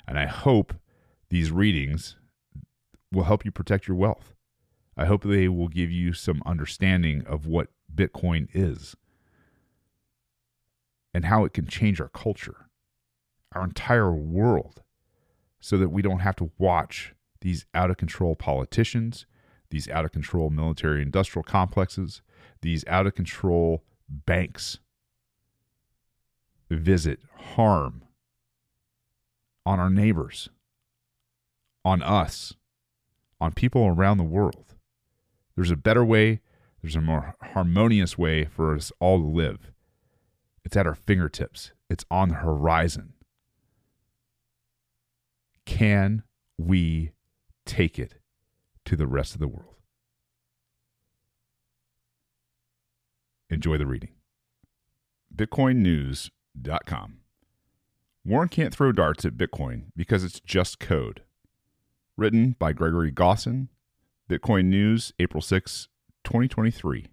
And 0.07 0.17
I 0.17 0.25
hope 0.25 0.73
these 1.29 1.51
readings 1.51 2.17
will 3.11 3.23
help 3.23 3.45
you 3.45 3.51
protect 3.51 3.87
your 3.87 3.97
wealth. 3.97 4.33
I 4.97 5.05
hope 5.05 5.23
they 5.23 5.47
will 5.47 5.69
give 5.69 5.91
you 5.91 6.13
some 6.13 6.41
understanding 6.45 7.23
of 7.25 7.45
what 7.45 7.69
Bitcoin 7.93 8.47
is 8.53 8.95
and 11.13 11.25
how 11.25 11.45
it 11.45 11.53
can 11.53 11.67
change 11.67 11.99
our 11.99 12.09
culture, 12.09 12.67
our 13.53 13.63
entire 13.63 14.13
world, 14.13 14.81
so 15.59 15.77
that 15.77 15.89
we 15.89 16.01
don't 16.01 16.19
have 16.19 16.35
to 16.37 16.51
watch 16.57 17.13
these 17.41 17.65
out 17.73 17.89
of 17.89 17.97
control 17.97 18.35
politicians, 18.35 19.25
these 19.69 19.89
out 19.89 20.05
of 20.05 20.11
control 20.11 20.49
military 20.49 21.01
industrial 21.01 21.43
complexes, 21.43 22.21
these 22.61 22.85
out 22.87 23.07
of 23.07 23.15
control 23.15 23.83
banks 24.09 24.79
visit 26.69 27.19
harm 27.35 28.03
on 29.65 29.79
our 29.79 29.89
neighbors, 29.89 30.49
on 31.83 32.01
us, 32.01 32.53
on 33.39 33.51
people 33.53 33.85
around 33.85 34.17
the 34.17 34.23
world. 34.23 34.75
There's 35.55 35.71
a 35.71 35.75
better 35.75 36.05
way, 36.05 36.41
there's 36.81 36.95
a 36.95 37.01
more 37.01 37.35
harmonious 37.41 38.17
way 38.17 38.45
for 38.45 38.75
us 38.75 38.91
all 38.99 39.19
to 39.19 39.25
live. 39.25 39.70
It's 40.71 40.77
at 40.77 40.87
our 40.87 40.95
fingertips, 40.95 41.73
it's 41.89 42.05
on 42.09 42.29
the 42.29 42.35
horizon. 42.35 43.11
Can 45.65 46.23
we 46.57 47.11
take 47.65 47.99
it 47.99 48.13
to 48.85 48.95
the 48.95 49.05
rest 49.05 49.33
of 49.33 49.41
the 49.41 49.49
world? 49.49 49.75
Enjoy 53.49 53.77
the 53.77 53.85
reading. 53.85 54.11
BitcoinNews.com. 55.35 57.17
Warren 58.23 58.47
can't 58.47 58.73
throw 58.73 58.93
darts 58.93 59.25
at 59.25 59.33
Bitcoin 59.33 59.87
because 59.97 60.23
it's 60.23 60.39
just 60.39 60.79
code. 60.79 61.23
Written 62.15 62.55
by 62.57 62.71
Gregory 62.71 63.11
Gosson, 63.11 63.67
Bitcoin 64.29 64.67
News, 64.67 65.11
April 65.19 65.41
6, 65.41 65.89
2023. 66.23 67.07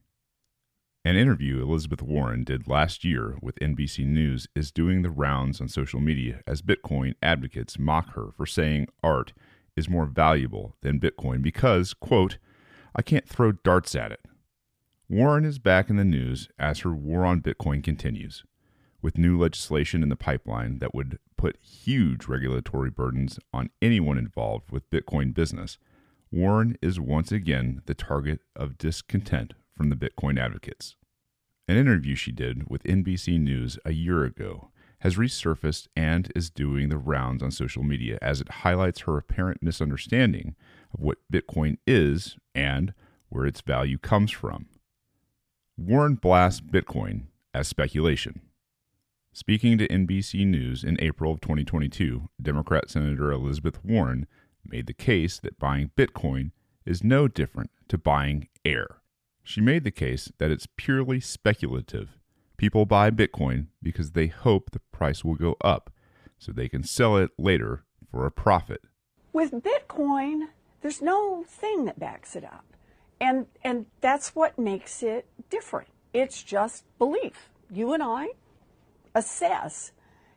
An 1.08 1.16
interview 1.16 1.62
Elizabeth 1.62 2.02
Warren 2.02 2.44
did 2.44 2.68
last 2.68 3.02
year 3.02 3.38
with 3.40 3.58
NBC 3.60 4.04
News 4.04 4.46
is 4.54 4.70
doing 4.70 5.00
the 5.00 5.08
rounds 5.08 5.58
on 5.58 5.66
social 5.66 6.00
media 6.00 6.42
as 6.46 6.60
Bitcoin 6.60 7.14
advocates 7.22 7.78
mock 7.78 8.12
her 8.12 8.26
for 8.36 8.44
saying 8.44 8.88
art 9.02 9.32
is 9.74 9.88
more 9.88 10.04
valuable 10.04 10.76
than 10.82 11.00
Bitcoin 11.00 11.40
because, 11.40 11.94
quote, 11.94 12.36
I 12.94 13.00
can't 13.00 13.26
throw 13.26 13.52
darts 13.52 13.94
at 13.94 14.12
it. 14.12 14.20
Warren 15.08 15.46
is 15.46 15.58
back 15.58 15.88
in 15.88 15.96
the 15.96 16.04
news 16.04 16.50
as 16.58 16.80
her 16.80 16.92
war 16.92 17.24
on 17.24 17.40
Bitcoin 17.40 17.82
continues, 17.82 18.44
with 19.00 19.16
new 19.16 19.40
legislation 19.40 20.02
in 20.02 20.10
the 20.10 20.14
pipeline 20.14 20.78
that 20.80 20.94
would 20.94 21.18
put 21.38 21.56
huge 21.62 22.26
regulatory 22.26 22.90
burdens 22.90 23.38
on 23.50 23.70
anyone 23.80 24.18
involved 24.18 24.70
with 24.70 24.90
Bitcoin 24.90 25.32
business. 25.32 25.78
Warren 26.30 26.76
is 26.82 27.00
once 27.00 27.32
again 27.32 27.80
the 27.86 27.94
target 27.94 28.40
of 28.54 28.76
discontent 28.76 29.54
from 29.74 29.88
the 29.88 29.96
Bitcoin 29.96 30.38
advocates. 30.38 30.96
An 31.68 31.76
interview 31.76 32.14
she 32.14 32.32
did 32.32 32.70
with 32.70 32.82
NBC 32.84 33.38
News 33.38 33.78
a 33.84 33.92
year 33.92 34.24
ago 34.24 34.70
has 35.00 35.16
resurfaced 35.16 35.86
and 35.94 36.32
is 36.34 36.48
doing 36.48 36.88
the 36.88 36.96
rounds 36.96 37.42
on 37.42 37.50
social 37.50 37.82
media 37.82 38.18
as 38.22 38.40
it 38.40 38.48
highlights 38.48 39.00
her 39.00 39.18
apparent 39.18 39.62
misunderstanding 39.62 40.56
of 40.94 41.00
what 41.00 41.18
Bitcoin 41.30 41.76
is 41.86 42.38
and 42.54 42.94
where 43.28 43.44
its 43.44 43.60
value 43.60 43.98
comes 43.98 44.30
from. 44.30 44.66
Warren 45.76 46.14
blasts 46.14 46.62
Bitcoin 46.62 47.24
as 47.52 47.68
speculation. 47.68 48.40
Speaking 49.34 49.76
to 49.76 49.86
NBC 49.88 50.46
News 50.46 50.82
in 50.82 50.96
April 51.00 51.32
of 51.32 51.42
2022, 51.42 52.30
Democrat 52.40 52.88
Senator 52.88 53.30
Elizabeth 53.30 53.84
Warren 53.84 54.26
made 54.64 54.86
the 54.86 54.94
case 54.94 55.38
that 55.38 55.58
buying 55.58 55.90
Bitcoin 55.96 56.50
is 56.86 57.04
no 57.04 57.28
different 57.28 57.70
to 57.88 57.98
buying 57.98 58.48
air. 58.64 58.97
She 59.48 59.62
made 59.62 59.84
the 59.84 59.90
case 59.90 60.30
that 60.36 60.50
it's 60.50 60.68
purely 60.76 61.20
speculative. 61.20 62.18
People 62.58 62.84
buy 62.84 63.10
Bitcoin 63.10 63.68
because 63.82 64.10
they 64.10 64.26
hope 64.26 64.72
the 64.72 64.82
price 64.92 65.24
will 65.24 65.36
go 65.36 65.56
up 65.64 65.90
so 66.36 66.52
they 66.52 66.68
can 66.68 66.82
sell 66.82 67.16
it 67.16 67.30
later 67.38 67.86
for 68.10 68.26
a 68.26 68.30
profit. 68.30 68.82
With 69.32 69.52
Bitcoin, 69.52 70.48
there's 70.82 71.00
no 71.00 71.44
thing 71.48 71.86
that 71.86 71.98
backs 71.98 72.36
it 72.36 72.44
up. 72.44 72.66
And 73.22 73.46
and 73.64 73.86
that's 74.02 74.34
what 74.36 74.58
makes 74.58 75.02
it 75.02 75.24
different. 75.48 75.88
It's 76.12 76.42
just 76.42 76.84
belief. 76.98 77.48
You 77.70 77.94
and 77.94 78.02
I 78.02 78.32
assess. 79.14 79.92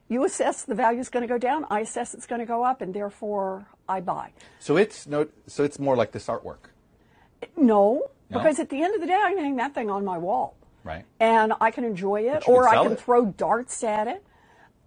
You 0.07 0.23
assess 0.23 0.63
the 0.63 0.73
value 0.73 1.01
is 1.01 1.09
going 1.09 1.27
to 1.27 1.33
go 1.33 1.37
down. 1.37 1.65
I 1.69 1.81
assess 1.81 2.13
it's 2.13 2.27
going 2.27 2.39
to 2.39 2.45
go 2.45 2.63
up, 2.63 2.79
and 2.79 2.93
therefore 2.93 3.67
I 3.89 3.99
buy. 3.99 4.31
So 4.59 4.77
it's 4.77 5.05
no. 5.05 5.27
So 5.47 5.65
it's 5.65 5.79
more 5.79 5.97
like 5.97 6.13
this 6.13 6.27
artwork, 6.27 6.71
No, 7.57 8.09
No? 8.31 8.39
because 8.39 8.59
at 8.59 8.69
the 8.69 8.81
end 8.81 8.95
of 8.95 9.01
the 9.01 9.07
day, 9.07 9.19
I 9.21 9.33
can 9.33 9.43
hang 9.43 9.55
that 9.57 9.73
thing 9.73 9.89
on 9.89 10.05
my 10.05 10.17
wall, 10.17 10.55
right? 10.83 11.03
and 11.19 11.53
I 11.59 11.69
can 11.71 11.83
enjoy 11.83 12.21
it, 12.21 12.47
or 12.47 12.63
can 12.63 12.77
I 12.77 12.83
can 12.83 12.91
it. 12.93 12.99
throw 13.01 13.25
darts 13.25 13.83
at 13.83 14.07
it. 14.07 14.23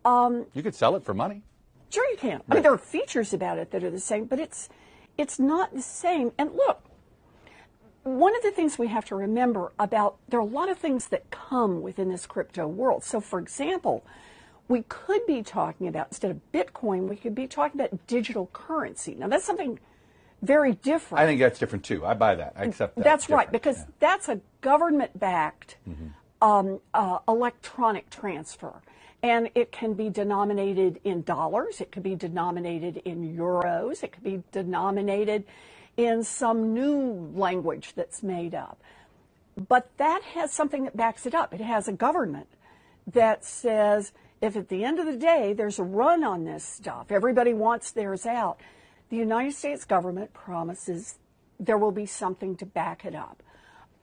Um, 0.05 0.47
you 0.55 0.62
could 0.62 0.74
sell 0.74 0.97
it 0.97 1.05
for 1.05 1.14
money. 1.14 1.42
Sure, 1.90 2.09
you 2.11 2.16
can. 2.16 2.42
I 2.51 2.55
mean, 2.55 2.62
there 2.62 2.72
are 2.72 2.78
features 2.78 3.32
about 3.32 3.59
it 3.59 3.70
that 3.70 3.84
are 3.84 3.90
the 3.90 4.01
same, 4.01 4.24
but 4.24 4.40
it's 4.40 4.68
it's 5.16 5.38
not 5.38 5.74
the 5.74 5.82
same. 5.82 6.32
And 6.38 6.53
look, 6.55 6.82
one 8.03 8.34
of 8.36 8.42
the 8.42 8.51
things 8.51 8.78
we 8.78 8.88
have 8.88 9.05
to 9.07 9.14
remember 9.14 9.72
about 9.78 10.16
there 10.28 10.40
are 10.40 10.42
a 10.42 10.47
lot 10.47 10.68
of 10.68 10.78
things 10.78 11.09
that 11.09 11.30
come 11.30 11.82
within 11.82 12.09
this 12.09 12.26
crypto 12.26 12.66
world. 12.66 13.05
So, 13.05 13.20
for 13.20 13.38
example, 13.38 14.05
we 14.68 14.82
could 14.88 15.26
be 15.26 15.42
talking 15.42 15.86
about 15.86 16.09
instead 16.09 16.30
of 16.30 16.40
Bitcoin, 16.53 17.09
we 17.09 17.16
could 17.16 17.34
be 17.34 17.47
talking 17.47 17.80
about 17.80 18.07
digital 18.07 18.49
currency. 18.53 19.14
Now, 19.14 19.28
that's 19.28 19.45
something 19.45 19.78
very 20.45 20.72
different. 20.72 21.22
I 21.22 21.26
think 21.26 21.40
that's 21.40 21.59
different 21.59 21.84
too. 21.84 22.05
I 22.07 22.14
buy 22.14 22.34
that. 22.36 22.55
I 22.57 22.64
accept 22.64 22.97
that. 22.97 23.05
That's 23.05 23.28
right, 23.28 23.51
because 23.51 23.78
Yeah. 23.78 23.84
that's 24.01 24.28
a 24.28 24.40
government 24.61 25.18
backed 25.18 25.76
Mm-hmm. 25.88 26.07
um, 26.49 26.80
uh, 26.92 27.18
electronic 27.28 28.11
transfer. 28.11 28.74
And 29.22 29.49
it 29.55 29.72
can 29.72 29.95
be 29.95 30.11
denominated 30.11 31.01
in 31.03 31.22
dollars, 31.22 31.80
it 31.80 31.90
could 31.90 32.03
be 32.03 32.14
denominated 32.14 32.99
in 33.07 33.36
euros, 33.36 34.03
it 34.03 34.12
could 34.12 34.22
be 34.22 34.42
denominated 34.53 35.45
in 35.97 36.22
some 36.24 36.74
new 36.74 37.32
language 37.34 37.92
that's 37.97 38.22
made 38.22 38.55
up. 38.55 38.78
But 39.57 39.88
that 39.97 40.22
has 40.34 40.53
something 40.53 40.84
that 40.84 40.97
backs 40.97 41.24
it 41.26 41.34
up. 41.34 41.55
It 41.55 41.61
has 41.61 41.88
a 41.88 41.92
government 41.92 42.49
that 43.07 43.45
says 43.45 44.12
if 44.42 44.57
at 44.57 44.68
the 44.68 44.84
end 44.84 44.99
of 44.99 45.07
the 45.07 45.16
day 45.16 45.55
there's 45.55 45.78
a 45.78 45.84
run 45.84 46.22
on 46.24 46.45
this 46.45 46.64
stuff, 46.64 47.11
everybody 47.11 47.55
wants 47.55 47.92
theirs 47.92 48.26
out, 48.26 48.59
the 49.14 49.20
United 49.20 49.54
States 49.54 49.84
government 49.84 50.32
promises 50.32 51.18
there 51.60 51.78
will 51.78 51.92
be 51.92 52.04
something 52.04 52.56
to 52.56 52.66
back 52.66 53.04
it 53.04 53.14
up. 53.14 53.44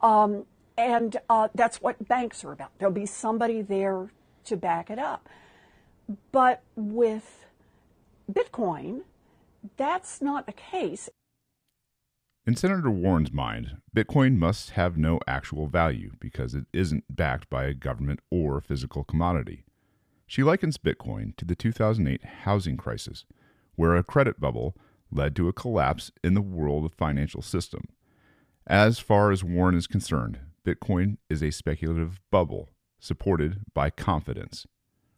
Um, 0.00 0.46
and 0.78 1.18
uh, 1.28 1.48
that's 1.54 1.82
what 1.82 2.08
banks 2.08 2.42
are 2.44 2.52
about. 2.52 2.70
There'll 2.78 2.94
be 2.94 3.04
somebody 3.04 3.60
there 3.60 4.08
to 4.46 4.56
back 4.56 4.88
it 4.88 4.98
up. 4.98 5.28
But 6.32 6.62
with 6.76 7.44
Bitcoin, 8.32 9.02
that's 9.76 10.22
not 10.22 10.46
the 10.46 10.52
case. 10.52 11.10
In 12.46 12.56
Senator 12.56 12.90
Warren's 12.90 13.32
mind, 13.32 13.76
Bitcoin 13.94 14.36
must 14.38 14.70
have 14.70 14.96
no 14.96 15.20
actual 15.26 15.66
value 15.66 16.12
because 16.20 16.54
it 16.54 16.64
isn't 16.72 17.04
backed 17.14 17.50
by 17.50 17.64
a 17.64 17.74
government 17.74 18.20
or 18.30 18.62
physical 18.62 19.04
commodity. 19.04 19.64
She 20.26 20.42
likens 20.42 20.78
Bitcoin 20.78 21.36
to 21.36 21.44
the 21.44 21.54
2008 21.54 22.24
housing 22.44 22.78
crisis, 22.78 23.26
where 23.76 23.94
a 23.94 24.02
credit 24.02 24.40
bubble 24.40 24.74
led 25.12 25.36
to 25.36 25.48
a 25.48 25.52
collapse 25.52 26.10
in 26.24 26.34
the 26.34 26.42
world 26.42 26.92
financial 26.96 27.42
system. 27.42 27.88
As 28.66 28.98
far 28.98 29.30
as 29.30 29.44
Warren 29.44 29.76
is 29.76 29.86
concerned, 29.86 30.38
Bitcoin 30.64 31.18
is 31.28 31.42
a 31.42 31.50
speculative 31.50 32.20
bubble 32.30 32.68
supported 33.00 33.60
by 33.74 33.90
confidence. 33.90 34.66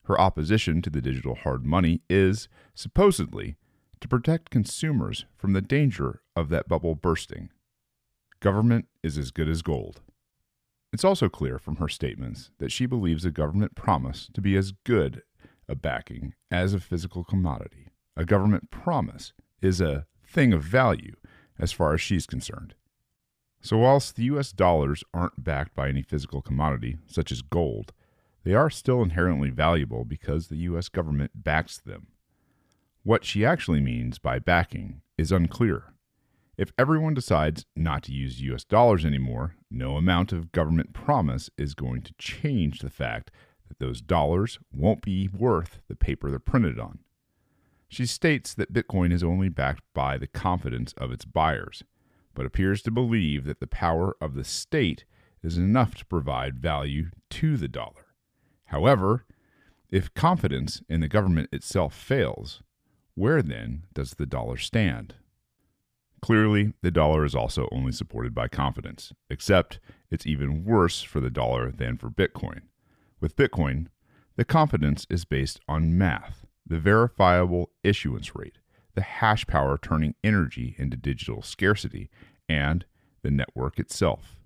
Her 0.05 0.21
opposition 0.21 0.83
to 0.83 0.91
the 0.91 1.03
digital 1.03 1.35
hard 1.35 1.65
money 1.65 2.01
is, 2.09 2.49
supposedly, 2.75 3.57
to 4.01 4.09
protect 4.09 4.51
consumers 4.51 5.27
from 5.37 5.53
the 5.53 5.63
danger 5.63 6.23
of 6.35 6.49
that 6.49 6.69
bubble 6.69 6.95
bursting. 6.95 7.51
Government 8.41 8.87
is 9.03 9.17
as 9.17 9.31
good 9.31 9.49
as 9.49 9.63
gold. 9.63 10.01
It's 10.93 11.05
also 11.05 11.29
clear 11.29 11.59
from 11.59 11.77
her 11.77 11.89
statements 11.89 12.51
that 12.59 12.71
she 12.71 12.87
believes 12.87 13.25
a 13.25 13.31
government 13.31 13.75
promise 13.75 14.29
to 14.35 14.41
be 14.41 14.57
as 14.57 14.73
good 14.85 15.23
a 15.69 15.75
backing 15.75 16.35
as 16.51 16.75
a 16.75 16.81
physical 16.81 17.25
commodity. 17.25 17.89
A 18.17 18.25
government 18.25 18.71
promise 18.71 19.33
is 19.65 19.81
a 19.81 20.07
thing 20.27 20.53
of 20.53 20.63
value 20.63 21.15
as 21.59 21.73
far 21.73 21.95
as 21.95 22.01
she's 22.01 22.27
concerned. 22.27 22.75
So, 23.61 23.79
whilst 23.79 24.17
the 24.17 24.25
US 24.25 24.53
dollars 24.53 25.03
aren't 25.15 25.43
backed 25.43 25.75
by 25.75 25.89
any 25.89 26.03
physical 26.03 26.43
commodity, 26.43 26.99
such 27.07 27.33
as 27.33 27.41
gold, 27.41 27.93
they 28.45 28.53
are 28.53 28.69
still 28.69 29.03
inherently 29.03 29.51
valuable 29.51 30.05
because 30.05 30.49
the 30.49 30.59
US 30.69 30.89
government 30.89 31.31
backs 31.35 31.79
them. 31.79 32.09
What 33.05 33.25
she 33.25 33.45
actually 33.45 33.81
means 33.81 34.19
by 34.19 34.39
backing 34.39 35.01
is 35.17 35.33
unclear. 35.33 35.95
If 36.57 36.73
everyone 36.79 37.15
decides 37.15 37.65
not 37.75 38.03
to 38.05 38.13
use 38.13 38.43
US 38.43 38.65
dollars 38.65 39.05
anymore, 39.05 39.57
no 39.71 39.97
amount 39.97 40.33
of 40.33 40.53
government 40.53 40.93
promise 40.93 41.49
is 41.57 41.75
going 41.75 42.03
to 42.03 42.15
change 42.19 42.81
the 42.81 42.91
fact 42.91 43.31
that 43.69 43.79
those 43.79 44.03
dollars 44.03 44.59
won't 44.73 45.01
be 45.01 45.29
worth 45.29 45.81
the 45.89 45.97
paper 45.97 46.29
they're 46.29 46.39
printed 46.39 46.79
on. 46.79 46.99
She 47.95 48.07
states 48.07 48.55
that 48.55 48.73
Bitcoin 48.73 49.13
is 49.13 49.23
only 49.23 49.49
backed 49.49 49.85
by 49.95 50.19
the 50.19 50.27
confidence 50.27 50.93
of 50.95 51.13
its 51.13 51.25
buyers, 51.25 51.85
but 52.35 52.45
appears 52.45 52.83
to 52.83 52.91
believe 52.91 53.45
that 53.45 53.61
the 53.61 53.69
power 53.69 54.17
of 54.21 54.35
the 54.35 54.43
state 54.43 55.05
is 55.45 55.57
enough 55.57 55.95
to 55.95 56.07
provide 56.07 56.59
value 56.59 57.11
to 57.31 57.57
the 57.57 57.69
dollar. 57.69 58.17
However, 58.65 59.25
if 59.91 60.13
confidence 60.13 60.83
in 60.89 61.03
the 61.03 61.09
government 61.09 61.51
itself 61.53 61.95
fails, 61.95 62.65
where 63.15 63.43
then 63.43 63.85
does 63.95 64.15
the 64.15 64.27
dollar 64.27 64.57
stand? 64.57 65.15
Clearly, 66.21 66.73
the 66.83 66.91
dollar 66.91 67.25
is 67.25 67.37
also 67.37 67.69
only 67.71 67.93
supported 67.93 68.35
by 68.35 68.49
confidence, 68.49 69.13
except 69.31 69.79
it's 70.11 70.27
even 70.27 70.65
worse 70.65 71.01
for 71.03 71.21
the 71.21 71.31
dollar 71.31 71.71
than 71.71 71.97
for 71.97 72.11
Bitcoin. 72.11 72.63
With 73.21 73.37
Bitcoin, 73.37 73.87
the 74.35 74.45
confidence 74.45 75.07
is 75.09 75.25
based 75.25 75.61
on 75.69 75.97
math, 75.97 76.45
the 76.67 76.79
verifiable 76.79 77.71
issuance 77.83 78.35
rate, 78.35 78.59
the 78.95 79.03
hash 79.03 79.47
power 79.47 79.79
turning 79.81 80.15
energy 80.23 80.75
into 80.79 80.97
digital 80.97 81.43
scarcity, 81.43 82.09
and 82.49 82.85
the 83.23 83.31
network 83.31 83.79
itself. 83.79 84.37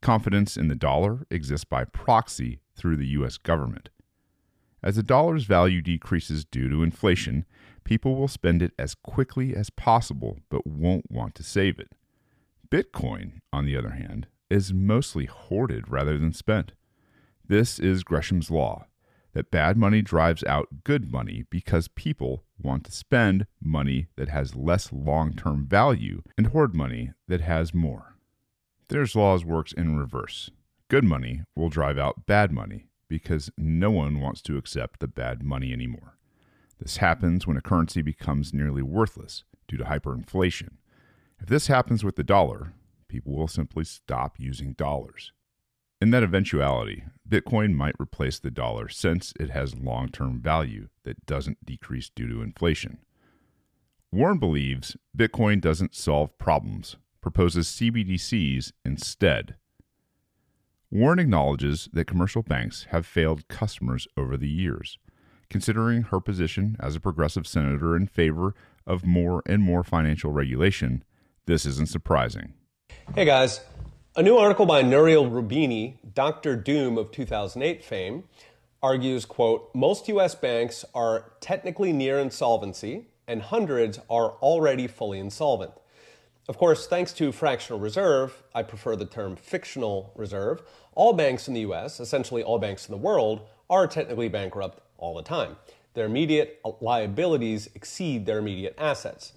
Confidence 0.00 0.56
in 0.56 0.68
the 0.68 0.74
dollar 0.74 1.26
exists 1.30 1.64
by 1.64 1.84
proxy 1.84 2.60
through 2.76 2.96
the 2.96 3.08
US 3.08 3.36
government. 3.36 3.90
As 4.82 4.96
the 4.96 5.02
dollar's 5.02 5.44
value 5.44 5.82
decreases 5.82 6.44
due 6.44 6.68
to 6.68 6.82
inflation, 6.82 7.44
people 7.84 8.14
will 8.14 8.28
spend 8.28 8.62
it 8.62 8.72
as 8.78 8.94
quickly 8.94 9.54
as 9.56 9.70
possible 9.70 10.38
but 10.48 10.66
won't 10.66 11.10
want 11.10 11.34
to 11.36 11.42
save 11.42 11.80
it. 11.80 11.92
Bitcoin, 12.70 13.40
on 13.52 13.64
the 13.64 13.76
other 13.76 13.90
hand, 13.90 14.28
is 14.50 14.72
mostly 14.72 15.26
hoarded 15.26 15.88
rather 15.88 16.16
than 16.16 16.32
spent. 16.32 16.72
This 17.46 17.78
is 17.78 18.04
Gresham's 18.04 18.50
law 18.50 18.87
that 19.38 19.52
bad 19.52 19.76
money 19.76 20.02
drives 20.02 20.42
out 20.48 20.82
good 20.82 21.12
money 21.12 21.44
because 21.48 21.86
people 21.86 22.42
want 22.60 22.82
to 22.82 22.90
spend 22.90 23.46
money 23.62 24.08
that 24.16 24.28
has 24.28 24.56
less 24.56 24.92
long 24.92 25.32
term 25.32 25.64
value 25.64 26.22
and 26.36 26.48
hoard 26.48 26.74
money 26.74 27.12
that 27.28 27.40
has 27.40 27.72
more. 27.72 28.16
Thiers' 28.88 29.14
laws 29.14 29.44
works 29.44 29.72
in 29.72 29.96
reverse. 29.96 30.50
Good 30.88 31.04
money 31.04 31.42
will 31.54 31.68
drive 31.68 31.98
out 31.98 32.26
bad 32.26 32.50
money 32.50 32.88
because 33.08 33.48
no 33.56 33.92
one 33.92 34.20
wants 34.20 34.42
to 34.42 34.56
accept 34.56 34.98
the 34.98 35.06
bad 35.06 35.44
money 35.44 35.72
anymore. 35.72 36.18
This 36.80 36.96
happens 36.96 37.46
when 37.46 37.56
a 37.56 37.62
currency 37.62 38.02
becomes 38.02 38.52
nearly 38.52 38.82
worthless 38.82 39.44
due 39.68 39.76
to 39.76 39.84
hyperinflation. 39.84 40.70
If 41.38 41.46
this 41.46 41.68
happens 41.68 42.02
with 42.02 42.16
the 42.16 42.24
dollar, 42.24 42.72
people 43.06 43.36
will 43.36 43.46
simply 43.46 43.84
stop 43.84 44.34
using 44.40 44.72
dollars. 44.72 45.30
In 46.00 46.10
that 46.10 46.22
eventuality, 46.22 47.02
Bitcoin 47.28 47.74
might 47.74 47.96
replace 48.00 48.38
the 48.38 48.52
dollar 48.52 48.88
since 48.88 49.32
it 49.40 49.50
has 49.50 49.74
long 49.74 50.10
term 50.10 50.40
value 50.40 50.88
that 51.02 51.26
doesn't 51.26 51.64
decrease 51.66 52.08
due 52.08 52.28
to 52.28 52.40
inflation. 52.40 52.98
Warren 54.12 54.38
believes 54.38 54.96
Bitcoin 55.16 55.60
doesn't 55.60 55.96
solve 55.96 56.38
problems, 56.38 56.96
proposes 57.20 57.66
CBDCs 57.66 58.72
instead. 58.84 59.56
Warren 60.90 61.18
acknowledges 61.18 61.88
that 61.92 62.06
commercial 62.06 62.42
banks 62.42 62.86
have 62.90 63.04
failed 63.04 63.48
customers 63.48 64.06
over 64.16 64.36
the 64.36 64.48
years. 64.48 64.98
Considering 65.50 66.02
her 66.02 66.20
position 66.20 66.76
as 66.78 66.94
a 66.94 67.00
progressive 67.00 67.46
senator 67.46 67.96
in 67.96 68.06
favor 68.06 68.54
of 68.86 69.04
more 69.04 69.42
and 69.46 69.62
more 69.62 69.82
financial 69.82 70.30
regulation, 70.30 71.02
this 71.46 71.66
isn't 71.66 71.88
surprising. 71.88 72.54
Hey 73.14 73.24
guys, 73.24 73.60
a 74.18 74.22
new 74.22 74.36
article 74.36 74.66
by 74.66 74.82
Nouriel 74.82 75.30
Roubini, 75.30 75.94
Dr. 76.12 76.56
Doom 76.56 76.98
of 76.98 77.12
2008 77.12 77.84
fame, 77.84 78.24
argues, 78.82 79.24
quote, 79.24 79.70
most 79.76 80.08
US 80.08 80.34
banks 80.34 80.84
are 80.92 81.30
technically 81.38 81.92
near 81.92 82.18
insolvency 82.18 83.06
and 83.28 83.40
hundreds 83.40 84.00
are 84.10 84.32
already 84.42 84.88
fully 84.88 85.20
insolvent. 85.20 85.70
Of 86.48 86.58
course, 86.58 86.88
thanks 86.88 87.12
to 87.12 87.30
fractional 87.30 87.78
reserve, 87.78 88.42
I 88.56 88.64
prefer 88.64 88.96
the 88.96 89.06
term 89.06 89.36
fictional 89.36 90.12
reserve, 90.16 90.62
all 90.96 91.12
banks 91.12 91.46
in 91.46 91.54
the 91.54 91.60
US, 91.60 92.00
essentially 92.00 92.42
all 92.42 92.58
banks 92.58 92.88
in 92.88 92.90
the 92.90 92.98
world, 92.98 93.42
are 93.70 93.86
technically 93.86 94.28
bankrupt 94.28 94.80
all 94.96 95.14
the 95.14 95.22
time. 95.22 95.54
Their 95.94 96.06
immediate 96.06 96.60
liabilities 96.80 97.68
exceed 97.76 98.26
their 98.26 98.38
immediate 98.38 98.74
assets 98.78 99.32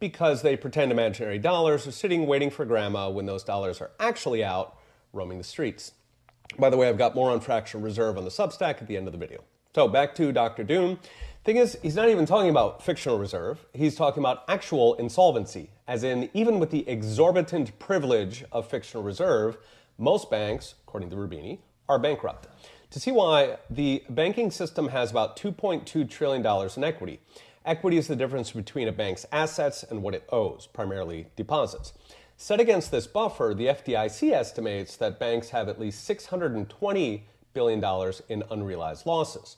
because 0.00 0.42
they 0.42 0.56
pretend 0.56 0.92
imaginary 0.92 1.38
dollars 1.38 1.86
are 1.86 1.92
sitting 1.92 2.26
waiting 2.26 2.50
for 2.50 2.64
grandma 2.64 3.08
when 3.08 3.26
those 3.26 3.44
dollars 3.44 3.80
are 3.80 3.90
actually 3.98 4.44
out 4.44 4.76
roaming 5.12 5.38
the 5.38 5.44
streets. 5.44 5.92
By 6.58 6.70
the 6.70 6.76
way, 6.76 6.88
I've 6.88 6.98
got 6.98 7.14
more 7.14 7.30
on 7.30 7.40
fractional 7.40 7.84
reserve 7.84 8.18
on 8.18 8.24
the 8.24 8.30
Substack 8.30 8.80
at 8.82 8.86
the 8.86 8.96
end 8.96 9.06
of 9.06 9.12
the 9.12 9.18
video. 9.18 9.42
So 9.74 9.88
back 9.88 10.14
to 10.16 10.30
Dr. 10.30 10.62
Doom. 10.62 10.98
Thing 11.44 11.56
is, 11.56 11.76
he's 11.82 11.96
not 11.96 12.08
even 12.08 12.26
talking 12.26 12.48
about 12.48 12.82
fictional 12.82 13.18
reserve. 13.18 13.66
He's 13.74 13.96
talking 13.96 14.22
about 14.22 14.44
actual 14.48 14.94
insolvency, 14.94 15.70
as 15.86 16.02
in, 16.02 16.30
even 16.32 16.58
with 16.58 16.70
the 16.70 16.88
exorbitant 16.88 17.78
privilege 17.78 18.44
of 18.50 18.68
fictional 18.68 19.02
reserve, 19.02 19.58
most 19.98 20.30
banks, 20.30 20.74
according 20.86 21.10
to 21.10 21.16
Roubini, 21.16 21.58
are 21.88 21.98
bankrupt. 21.98 22.48
To 22.90 23.00
see 23.00 23.10
why, 23.10 23.58
the 23.68 24.04
banking 24.08 24.50
system 24.50 24.88
has 24.88 25.10
about 25.10 25.36
$2.2 25.36 26.08
trillion 26.08 26.70
in 26.76 26.84
equity. 26.84 27.20
Equity 27.64 27.96
is 27.96 28.08
the 28.08 28.16
difference 28.16 28.52
between 28.52 28.88
a 28.88 28.92
bank's 28.92 29.24
assets 29.32 29.82
and 29.82 30.02
what 30.02 30.14
it 30.14 30.28
owes, 30.30 30.66
primarily 30.66 31.28
deposits. 31.34 31.94
Set 32.36 32.60
against 32.60 32.90
this 32.90 33.06
buffer, 33.06 33.54
the 33.56 33.68
FDIC 33.68 34.32
estimates 34.32 34.96
that 34.96 35.18
banks 35.18 35.48
have 35.48 35.66
at 35.68 35.80
least 35.80 36.06
$620 36.06 37.22
billion 37.54 38.12
in 38.28 38.42
unrealized 38.50 39.06
losses. 39.06 39.56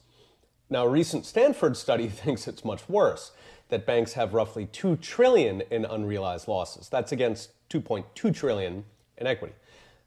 Now, 0.71 0.87
a 0.87 0.89
recent 0.89 1.27
Stanford 1.27 1.77
study 1.77 2.09
thinks 2.09 2.47
it's 2.47 2.65
much 2.65 2.89
worse, 2.89 3.33
that 3.71 3.87
banks 3.87 4.13
have 4.13 4.35
roughly 4.35 4.67
2 4.67 4.97
trillion 4.97 5.63
in 5.71 5.85
unrealized 5.85 6.47
losses. 6.47 6.89
That's 6.89 7.11
against 7.11 7.51
2.2 7.71 8.33
trillion 8.33 8.85
in 9.19 9.27
equity. 9.27 9.55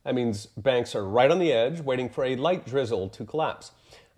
That 0.06 0.16
means 0.16 0.46
banks 0.46 0.96
are 0.96 1.06
right 1.06 1.30
on 1.30 1.40
the 1.40 1.52
edge, 1.52 1.82
waiting 1.82 2.10
for 2.10 2.24
a 2.24 2.38
light 2.38 2.66
drizzle 2.66 3.10
to 3.10 3.26
collapse. 3.26 3.72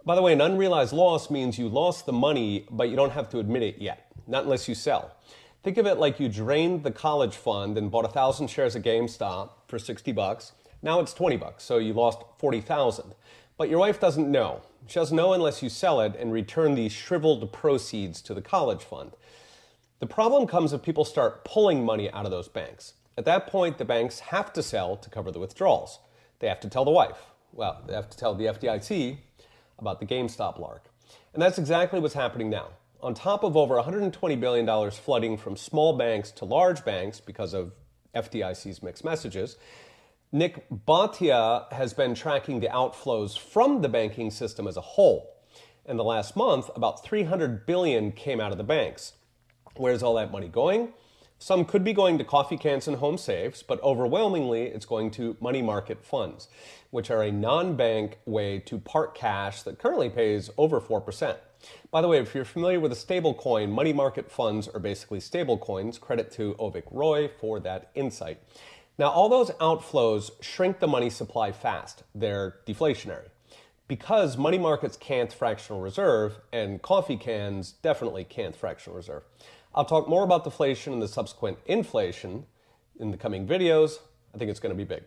By 0.04 0.16
the 0.16 0.22
way, 0.24 0.34
an 0.34 0.42
unrealized 0.42 0.94
loss 0.94 1.30
means 1.30 1.60
you 1.60 1.70
lost 1.70 2.08
the 2.08 2.14
money, 2.14 2.66
but 2.72 2.90
you 2.90 2.96
don't 2.96 3.12
have 3.12 3.30
to 3.30 3.40
admit 3.40 3.62
it 3.62 3.78
yet, 3.80 4.12
not 4.26 4.46
unless 4.46 4.68
you 4.68 4.74
sell. 4.74 5.16
Think 5.62 5.78
of 5.78 5.86
it 5.86 5.98
like 5.98 6.20
you 6.20 6.28
drained 6.28 6.84
the 6.84 6.90
college 6.90 7.36
fund 7.36 7.78
and 7.78 7.92
bought 7.92 8.06
a 8.06 8.08
thousand 8.08 8.48
shares 8.48 8.76
of 8.76 8.82
GameStop 8.82 9.52
for 9.68 9.78
60 9.78 10.12
bucks. 10.12 10.54
Now 10.82 11.00
it's 11.02 11.14
20 11.14 11.38
bucks, 11.38 11.64
so 11.64 11.78
you 11.78 11.94
lost 11.94 12.24
40,000. 12.40 13.14
But 13.58 13.70
your 13.70 13.78
wife 13.78 14.00
doesn't 14.00 14.32
know. 14.32 14.62
She 14.88 14.96
doesn't 14.96 15.16
know 15.16 15.34
unless 15.34 15.62
you 15.62 15.70
sell 15.70 16.02
it 16.02 16.16
and 16.18 16.34
return 16.34 16.74
the 16.74 16.90
shriveled 16.90 17.54
proceeds 17.54 18.24
to 18.24 18.34
the 18.34 18.42
college 18.42 18.84
fund. 18.84 19.12
The 20.00 20.08
problem 20.08 20.48
comes 20.48 20.74
if 20.74 20.82
people 20.82 21.06
start 21.06 21.46
pulling 21.46 21.86
money 21.86 22.10
out 22.10 22.26
of 22.26 22.32
those 22.32 22.48
banks. 22.48 22.94
At 23.20 23.26
that 23.26 23.46
point, 23.46 23.78
the 23.78 23.86
banks 23.86 24.20
have 24.20 24.52
to 24.54 24.64
sell 24.64 24.96
to 24.98 25.10
cover 25.12 25.30
the 25.30 25.38
withdrawals. 25.38 26.00
They 26.40 26.48
have 26.48 26.60
to 26.62 26.70
tell 26.70 26.86
the 26.86 26.90
wife. 26.90 27.20
Well, 27.54 27.84
they 27.86 27.94
have 27.94 28.10
to 28.10 28.18
tell 28.18 28.34
the 28.34 28.46
FDIC 28.46 29.18
about 29.82 30.00
the 30.00 30.06
GameStop 30.06 30.60
lark. 30.60 30.86
And 31.34 31.42
that's 31.42 31.58
exactly 31.58 32.00
what's 32.00 32.14
happening 32.14 32.50
now. 32.50 32.70
On 33.02 33.14
top 33.14 33.44
of 33.44 33.58
over 33.58 33.76
$120 33.76 34.40
billion 34.40 34.92
flooding 34.92 35.36
from 35.36 35.58
small 35.58 35.98
banks 35.98 36.32
to 36.32 36.46
large 36.46 36.86
banks 36.86 37.20
because 37.20 37.54
of 37.54 37.74
FDIC's 38.16 38.84
mixed 38.84 39.04
messages, 39.04 39.58
Nik 40.32 40.70
Bhatia 40.70 41.72
has 41.74 41.94
been 41.94 42.16
tracking 42.16 42.60
the 42.60 42.68
outflows 42.68 43.38
from 43.38 43.82
the 43.82 43.90
banking 43.90 44.32
system 44.32 44.68
as 44.68 44.78
a 44.78 44.82
whole. 44.82 45.36
In 45.86 45.98
the 45.98 46.04
last 46.04 46.36
month, 46.36 46.70
about 46.76 47.04
300 47.04 47.66
billion 47.66 48.12
came 48.12 48.40
out 48.40 48.52
of 48.52 48.58
the 48.58 48.64
banks. 48.64 49.14
Where's 49.76 50.04
all 50.04 50.14
that 50.16 50.32
money 50.32 50.48
going? 50.48 50.94
Some 51.42 51.66
could 51.66 51.84
be 51.84 51.92
going 51.92 52.20
to 52.20 52.24
coffee 52.24 52.56
cans 52.56 52.88
and 52.88 52.98
home 52.98 53.18
safes, 53.18 53.64
but 53.64 53.82
overwhelmingly 53.82 54.68
it's 54.68 54.86
going 54.86 55.10
to 55.12 55.36
money 55.42 55.64
market 55.64 56.06
funds, 56.06 56.48
which 56.92 57.10
are 57.10 57.24
a 57.24 57.32
non-bank 57.32 58.20
way 58.28 58.60
to 58.60 58.78
park 58.78 59.16
cash 59.16 59.64
that 59.64 59.80
currently 59.80 60.12
pays 60.12 60.52
over 60.56 60.80
4%. 60.80 61.38
By 61.90 62.02
the 62.02 62.08
way, 62.08 62.20
if 62.20 62.36
you're 62.36 62.46
familiar 62.46 62.80
with 62.80 62.92
a 62.92 62.96
stable 62.96 63.34
coin, 63.34 63.72
money 63.72 63.92
market 63.92 64.32
funds 64.32 64.68
are 64.68 64.80
basically 64.80 65.20
stable 65.20 65.58
coins. 65.58 65.98
Credit 65.98 66.32
to 66.34 66.54
Avik 66.60 66.84
Roy 66.92 67.28
for 67.28 67.60
that 67.62 67.90
insight. 67.96 68.38
Now, 69.00 69.10
all 69.10 69.28
those 69.28 69.50
outflows 69.54 70.30
shrink 70.44 70.80
the 70.80 70.88
money 70.88 71.10
supply 71.10 71.52
fast. 71.52 72.04
They're 72.14 72.58
deflationary. 72.68 73.30
Because 73.88 74.38
money 74.38 74.60
markets 74.60 74.96
can't 74.96 75.34
fractional 75.34 75.82
reserve, 75.82 76.40
and 76.54 76.84
coffee 76.84 77.18
cans 77.18 77.72
definitely 77.82 78.26
can't 78.26 78.56
fractional 78.56 78.96
reserve. 78.96 79.24
I'll 79.74 79.86
talk 79.86 80.10
more 80.10 80.24
about 80.24 80.44
deflation 80.44 80.94
and 80.94 81.02
the 81.02 81.08
subsequent 81.08 81.58
inflation 81.66 82.46
in 83.00 83.12
the 83.12 83.18
coming 83.18 83.48
videos. 83.48 84.00
I 84.34 84.38
think 84.38 84.52
it's 84.52 84.60
going 84.60 84.76
to 84.76 84.78
be 84.78 84.84
big. 84.84 85.04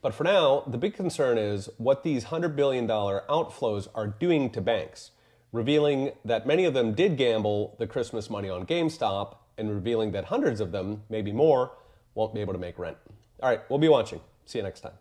But 0.00 0.14
for 0.14 0.24
now, 0.24 0.64
the 0.66 0.78
big 0.78 0.94
concern 0.94 1.36
is 1.36 1.68
what 1.76 2.02
these 2.02 2.26
$100 2.26 2.56
billion 2.56 2.88
outflows 2.88 3.88
are 3.94 4.06
doing 4.06 4.50
to 4.50 4.60
banks, 4.62 5.10
revealing 5.52 6.12
that 6.24 6.46
many 6.46 6.64
of 6.64 6.72
them 6.72 6.94
did 6.94 7.16
gamble 7.18 7.76
the 7.78 7.86
Christmas 7.86 8.30
money 8.30 8.48
on 8.48 8.64
GameStop, 8.66 9.36
and 9.58 9.70
revealing 9.70 10.12
that 10.12 10.26
hundreds 10.26 10.60
of 10.60 10.72
them, 10.72 11.02
maybe 11.08 11.32
more, 11.32 11.72
won't 12.14 12.34
be 12.34 12.40
able 12.40 12.52
to 12.52 12.58
make 12.58 12.78
rent. 12.78 12.96
All 13.42 13.48
right, 13.48 13.60
we'll 13.68 13.78
be 13.78 13.88
watching. 13.88 14.20
See 14.44 14.58
you 14.58 14.64
next 14.64 14.80
time. 14.80 14.92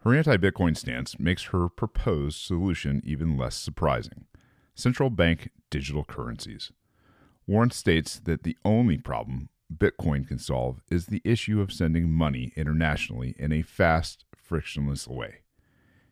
Her 0.00 0.14
anti 0.14 0.36
Bitcoin 0.36 0.76
stance 0.76 1.18
makes 1.18 1.44
her 1.44 1.68
proposed 1.68 2.38
solution 2.38 3.00
even 3.04 3.36
less 3.36 3.56
surprising 3.56 4.26
central 4.74 5.08
bank 5.08 5.50
digital 5.70 6.04
currencies. 6.04 6.72
Warren 7.46 7.70
states 7.70 8.20
that 8.24 8.42
the 8.42 8.56
only 8.64 8.96
problem 8.96 9.50
Bitcoin 9.74 10.26
can 10.26 10.38
solve 10.38 10.80
is 10.90 11.06
the 11.06 11.22
issue 11.24 11.60
of 11.60 11.72
sending 11.72 12.10
money 12.10 12.52
internationally 12.56 13.34
in 13.38 13.52
a 13.52 13.62
fast, 13.62 14.24
frictionless 14.34 15.06
way. 15.06 15.40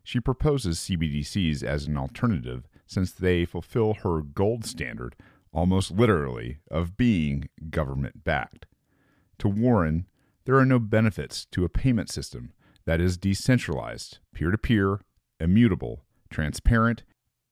She 0.03 0.19
proposes 0.19 0.79
CBDCs 0.79 1.63
as 1.63 1.87
an 1.87 1.97
alternative 1.97 2.67
since 2.85 3.11
they 3.11 3.45
fulfill 3.45 3.95
her 3.95 4.21
gold 4.21 4.65
standard, 4.65 5.15
almost 5.51 5.91
literally, 5.91 6.57
of 6.69 6.97
being 6.97 7.49
government 7.69 8.23
backed. 8.23 8.65
To 9.39 9.47
Warren, 9.47 10.07
there 10.45 10.57
are 10.57 10.65
no 10.65 10.77
benefits 10.77 11.45
to 11.51 11.63
a 11.63 11.69
payment 11.69 12.09
system 12.09 12.51
that 12.85 12.99
is 12.99 13.17
decentralized, 13.17 14.19
peer 14.35 14.51
to 14.51 14.57
peer, 14.57 14.99
immutable, 15.39 16.03
transparent, 16.29 17.03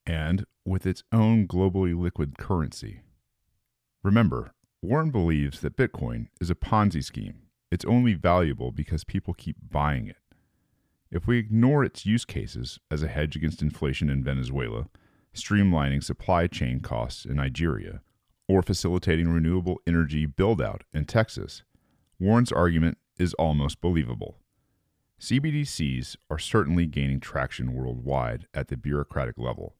and 0.06 0.46
with 0.66 0.86
its 0.86 1.04
own 1.12 1.48
globally 1.48 1.98
liquid 1.98 2.38
currency. 2.38 3.02
Remember, 4.04 4.54
Warren 4.82 5.12
believes 5.12 5.60
that 5.60 5.78
Bitcoin 5.78 6.28
is 6.40 6.50
a 6.50 6.56
Ponzi 6.56 7.04
scheme. 7.04 7.44
It's 7.70 7.86
only 7.86 8.16
valuable 8.16 8.72
because 8.72 9.04
people 9.04 9.36
keep 9.36 9.58
buying 9.70 10.08
it. 10.08 10.18
If 11.12 11.28
we 11.28 11.38
ignore 11.38 11.84
its 11.84 12.04
use 12.04 12.26
cases 12.26 12.80
as 12.90 13.04
a 13.04 13.08
hedge 13.08 13.36
against 13.36 13.62
inflation 13.62 14.10
in 14.10 14.24
Venezuela, 14.24 14.88
streamlining 15.36 16.04
supply 16.04 16.48
chain 16.48 16.80
costs 16.80 17.26
in 17.26 17.36
Nigeria, 17.36 18.02
or 18.48 18.64
facilitating 18.64 19.30
renewable 19.30 19.80
energy 19.86 20.26
build 20.26 20.62
out 20.62 20.84
in 20.94 21.06
Texas, 21.06 21.62
Warren's 22.20 22.52
argument 22.52 22.98
is 23.20 23.36
almost 23.36 23.82
believable. 23.82 24.38
CBDCs 25.20 26.16
are 26.32 26.40
certainly 26.40 26.88
gaining 26.88 27.20
traction 27.20 27.74
worldwide 27.74 28.48
at 28.56 28.70
the 28.70 28.78
bureaucratic 28.78 29.38
level. 29.38 29.76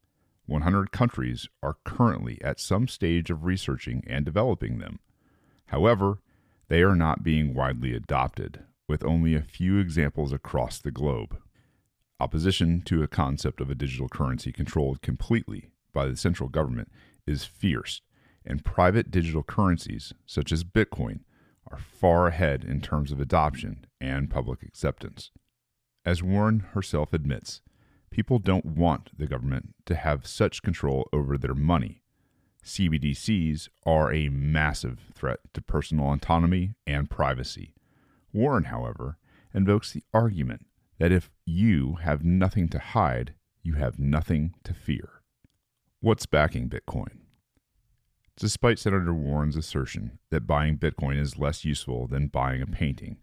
100 0.46 0.92
countries 0.92 1.48
are 1.62 1.78
currently 1.84 2.40
at 2.42 2.60
some 2.60 2.88
stage 2.88 3.30
of 3.30 3.46
researching 3.46 4.04
and 4.08 4.26
developing 4.26 4.80
them. 4.80 5.00
However, 5.68 6.20
they 6.68 6.82
are 6.84 6.96
not 6.96 7.24
being 7.24 7.54
widely 7.54 7.94
adopted, 7.94 8.64
with 8.88 9.04
only 9.04 9.36
a 9.36 9.42
few 9.42 9.78
examples 9.78 10.32
across 10.34 10.80
the 10.80 10.92
globe. 10.92 11.38
Opposition 12.20 12.82
to 12.82 13.04
a 13.04 13.08
concept 13.08 13.62
of 13.62 13.70
a 13.70 13.76
digital 13.76 14.08
currency 14.08 14.52
controlled 14.52 15.02
completely 15.02 15.72
by 15.94 16.08
the 16.08 16.16
central 16.16 16.50
government 16.50 16.92
is 17.26 17.46
fierce, 17.46 18.02
and 18.46 18.66
private 18.66 19.12
digital 19.12 19.44
currencies, 19.44 20.14
such 20.26 20.52
as 20.52 20.64
Bitcoin, 20.64 21.22
are 21.70 21.78
far 21.78 22.28
ahead 22.28 22.64
in 22.64 22.82
terms 22.82 23.12
of 23.12 23.20
adoption 23.20 23.86
and 24.00 24.30
public 24.30 24.64
acceptance. 24.64 25.32
As 26.06 26.24
Warren 26.24 26.62
herself 26.74 27.14
admits, 27.14 27.62
people 28.12 28.40
don't 28.40 28.66
want 28.66 29.10
the 29.18 29.26
government 29.26 29.74
to 29.86 29.96
have 29.96 30.28
such 30.28 30.62
control 30.62 31.08
over 31.12 31.38
their 31.38 31.56
money. 31.56 32.04
CBDCs 32.64 33.70
are 33.86 34.14
a 34.14 34.30
massive 34.30 35.00
threat 35.16 35.40
to 35.54 35.62
personal 35.62 36.12
autonomy 36.12 36.76
and 36.86 37.10
privacy. 37.10 37.74
Warren, 38.32 38.66
however, 38.66 39.18
invokes 39.54 39.92
the 39.92 40.04
argument 40.14 40.68
that 41.00 41.12
if 41.12 41.32
you 41.46 41.96
have 42.04 42.24
nothing 42.24 42.70
to 42.70 42.80
hide, 42.80 43.34
you 43.64 43.74
have 43.74 43.98
nothing 43.98 44.54
to 44.64 44.74
fear. 44.74 45.22
What's 46.00 46.26
backing 46.26 46.70
Bitcoin? 46.70 47.22
Despite 48.38 48.80
Senator 48.80 49.14
Warren's 49.14 49.58
assertion 49.58 50.20
that 50.30 50.48
buying 50.48 50.78
Bitcoin 50.78 51.20
is 51.20 51.40
less 51.40 51.66
useful 51.66 52.08
than 52.08 52.28
buying 52.28 52.62
a 52.62 52.68
painting 52.68 53.18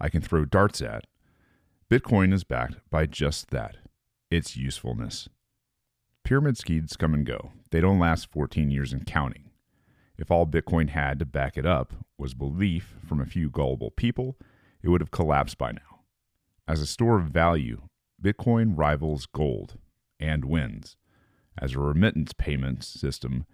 I 0.00 0.08
can 0.08 0.20
throw 0.20 0.44
darts 0.44 0.80
at, 0.80 1.06
Bitcoin 1.90 2.32
is 2.32 2.44
backed 2.44 2.76
by 2.90 3.06
just 3.06 3.50
that 3.50 3.76
its 4.30 4.56
usefulness. 4.56 5.28
Pyramid 6.24 6.58
schemes 6.58 6.96
come 6.96 7.14
and 7.14 7.24
go, 7.24 7.52
they 7.70 7.80
don't 7.80 7.98
last 7.98 8.30
14 8.30 8.70
years 8.70 8.92
and 8.92 9.06
counting. 9.06 9.50
If 10.18 10.30
all 10.30 10.46
Bitcoin 10.46 10.90
had 10.90 11.18
to 11.20 11.24
back 11.24 11.56
it 11.56 11.64
up 11.64 11.94
was 12.18 12.34
belief 12.34 12.96
from 13.06 13.20
a 13.20 13.26
few 13.26 13.48
gullible 13.48 13.90
people, 13.90 14.36
it 14.82 14.88
would 14.88 15.00
have 15.00 15.10
collapsed 15.10 15.58
by 15.58 15.72
now. 15.72 16.00
As 16.66 16.80
a 16.80 16.86
store 16.86 17.18
of 17.18 17.26
value, 17.26 17.82
Bitcoin 18.22 18.76
rivals 18.76 19.26
gold 19.26 19.78
and 20.20 20.44
wins. 20.44 20.96
As 21.56 21.74
a 21.74 21.78
remittance 21.78 22.32
payment 22.32 22.84
system, 22.84 23.46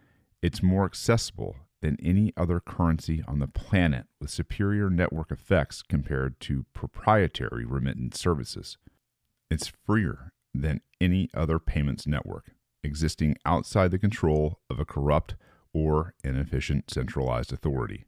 it's 0.43 0.63
more 0.63 0.85
accessible 0.85 1.57
than 1.81 1.97
any 2.03 2.33
other 2.37 2.61
currency 2.61 3.23
on 3.29 3.39
the 3.39 3.47
planet 3.47 4.07
with 4.21 4.31
superior 4.31 4.91
network 4.91 5.31
effects 5.31 5.83
compared 5.83 6.41
to 6.41 6.67
proprietary 6.73 7.65
remittance 7.65 8.19
services. 8.19 8.79
It's 9.51 9.71
freer 9.87 10.33
than 10.55 10.81
any 11.01 11.29
other 11.35 11.59
payments 11.59 12.07
network 12.07 12.53
existing 12.85 13.37
outside 13.45 13.91
the 13.91 13.99
control 13.99 14.61
of 14.71 14.79
a 14.79 14.85
corrupt 14.85 15.35
or 15.73 16.15
inefficient 16.23 16.91
centralized 16.91 17.53
authority. 17.53 18.05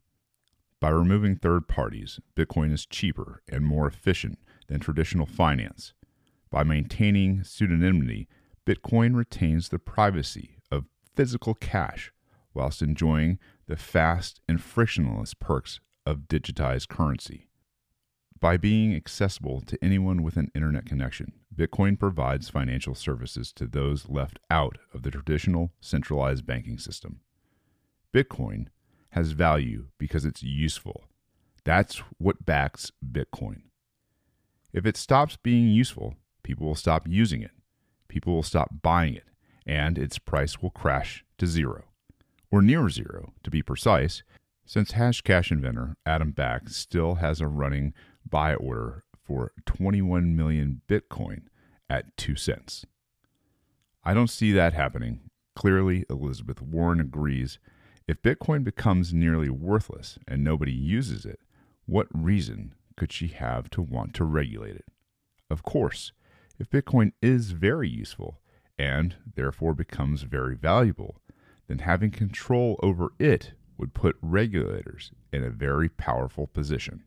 By 0.81 0.91
removing 0.91 1.37
third 1.37 1.67
parties, 1.67 2.21
Bitcoin 2.37 2.73
is 2.73 2.87
cheaper 2.87 3.43
and 3.49 3.65
more 3.65 3.87
efficient 3.87 4.39
than 4.69 4.79
traditional 4.79 5.27
finance. 5.27 5.95
By 6.51 6.63
maintaining 6.63 7.41
pseudonymity, 7.41 8.27
Bitcoin 8.67 9.17
retains 9.17 9.69
the 9.69 9.79
privacy 9.79 10.59
of 10.71 10.85
physical 11.15 11.55
cash 11.55 12.13
whilst 12.53 12.83
enjoying 12.83 13.39
the 13.67 13.77
fast 13.77 14.41
and 14.49 14.61
frictionless 14.61 15.35
perks 15.35 15.81
of 16.05 16.29
digitized 16.29 16.89
currency. 16.89 17.49
By 18.39 18.57
being 18.57 18.95
accessible 18.95 19.63
to 19.63 19.79
anyone 19.83 20.23
with 20.23 20.37
an 20.37 20.51
internet 20.55 20.85
connection, 20.87 21.33
Bitcoin 21.57 21.99
provides 21.99 22.51
financial 22.51 22.95
services 22.95 23.53
to 23.53 23.67
those 23.67 24.09
left 24.09 24.39
out 24.51 24.77
of 24.93 25.03
the 25.03 25.11
traditional 25.11 25.73
centralized 25.81 26.47
banking 26.47 26.79
system. 26.79 27.21
Bitcoin 28.13 28.67
has 29.11 29.33
value 29.33 29.87
because 29.99 30.27
it's 30.27 30.43
useful. 30.43 31.05
That's 31.65 32.03
what 32.19 32.45
backs 32.45 32.93
Bitcoin. 33.05 33.63
If 34.73 34.85
it 34.85 34.97
stops 34.97 35.39
being 35.43 35.69
useful, 35.69 36.17
people 36.43 36.67
will 36.67 36.75
stop 36.75 37.09
using 37.09 37.41
it, 37.41 37.53
people 38.09 38.35
will 38.35 38.43
stop 38.43 38.83
buying 38.83 39.15
it, 39.15 39.25
and 39.65 39.97
its 39.97 40.19
price 40.19 40.61
will 40.61 40.71
crash 40.71 41.25
to 41.39 41.47
zero, 41.47 41.85
or 42.51 42.61
near 42.61 42.91
zero 42.91 43.33
to 43.43 43.51
be 43.51 43.63
precise, 43.63 44.23
since 44.67 44.93
Hashcash 44.93 45.51
inventor 45.51 45.97
Adam 46.05 46.33
Back 46.33 46.69
still 46.69 47.17
has 47.17 47.41
a 47.41 47.49
running 47.49 47.95
buy 48.29 48.55
order 48.55 49.05
for 49.27 49.53
21 49.65 50.37
million 50.37 50.83
Bitcoin 50.89 51.43
at 51.91 52.17
2 52.17 52.37
cents. 52.37 52.87
I 54.05 54.15
don't 54.15 54.31
see 54.31 54.53
that 54.53 54.73
happening. 54.73 55.31
Clearly, 55.57 56.05
Elizabeth 56.09 56.63
Warren 56.63 57.01
agrees. 57.01 57.59
If 58.07 58.23
Bitcoin 58.23 58.63
becomes 58.63 59.13
nearly 59.13 59.51
worthless 59.51 60.19
and 60.29 60.45
nobody 60.45 60.73
uses 60.73 61.25
it, 61.25 61.41
what 61.87 62.07
reason 62.13 62.75
could 62.97 63.13
she 63.13 63.29
have 63.29 63.69
to 63.71 63.83
want 63.83 64.15
to 64.15 64.25
regulate 64.25 64.77
it? 64.77 64.87
Of 65.51 65.63
course, 65.63 66.13
if 66.59 66.71
Bitcoin 66.71 67.13
is 67.21 67.51
very 67.51 67.89
useful 67.89 68.41
and 68.79 69.17
therefore 69.35 69.75
becomes 69.75 70.23
very 70.23 70.55
valuable, 70.55 71.21
then 71.67 71.81
having 71.81 72.11
control 72.11 72.79
over 72.83 73.11
it 73.19 73.53
would 73.77 73.93
put 73.93 74.17
regulators 74.23 75.11
in 75.33 75.43
a 75.43 75.51
very 75.51 75.89
powerful 75.89 76.47
position. 76.47 77.03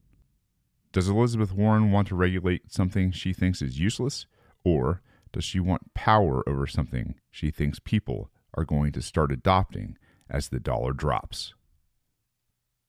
Does 0.91 1.07
Elizabeth 1.07 1.53
Warren 1.53 1.91
want 1.91 2.07
to 2.07 2.15
regulate 2.15 2.71
something 2.71 3.11
she 3.11 3.31
thinks 3.31 3.61
is 3.61 3.79
useless? 3.79 4.25
Or 4.63 5.01
does 5.31 5.43
she 5.43 5.59
want 5.59 5.93
power 5.93 6.47
over 6.49 6.65
something 6.65 7.15
she 7.29 7.51
thinks 7.51 7.79
people 7.79 8.31
are 8.55 8.65
going 8.65 8.91
to 8.93 9.01
start 9.01 9.31
adopting 9.31 9.97
as 10.29 10.49
the 10.49 10.59
dollar 10.59 10.93
drops? 10.93 11.53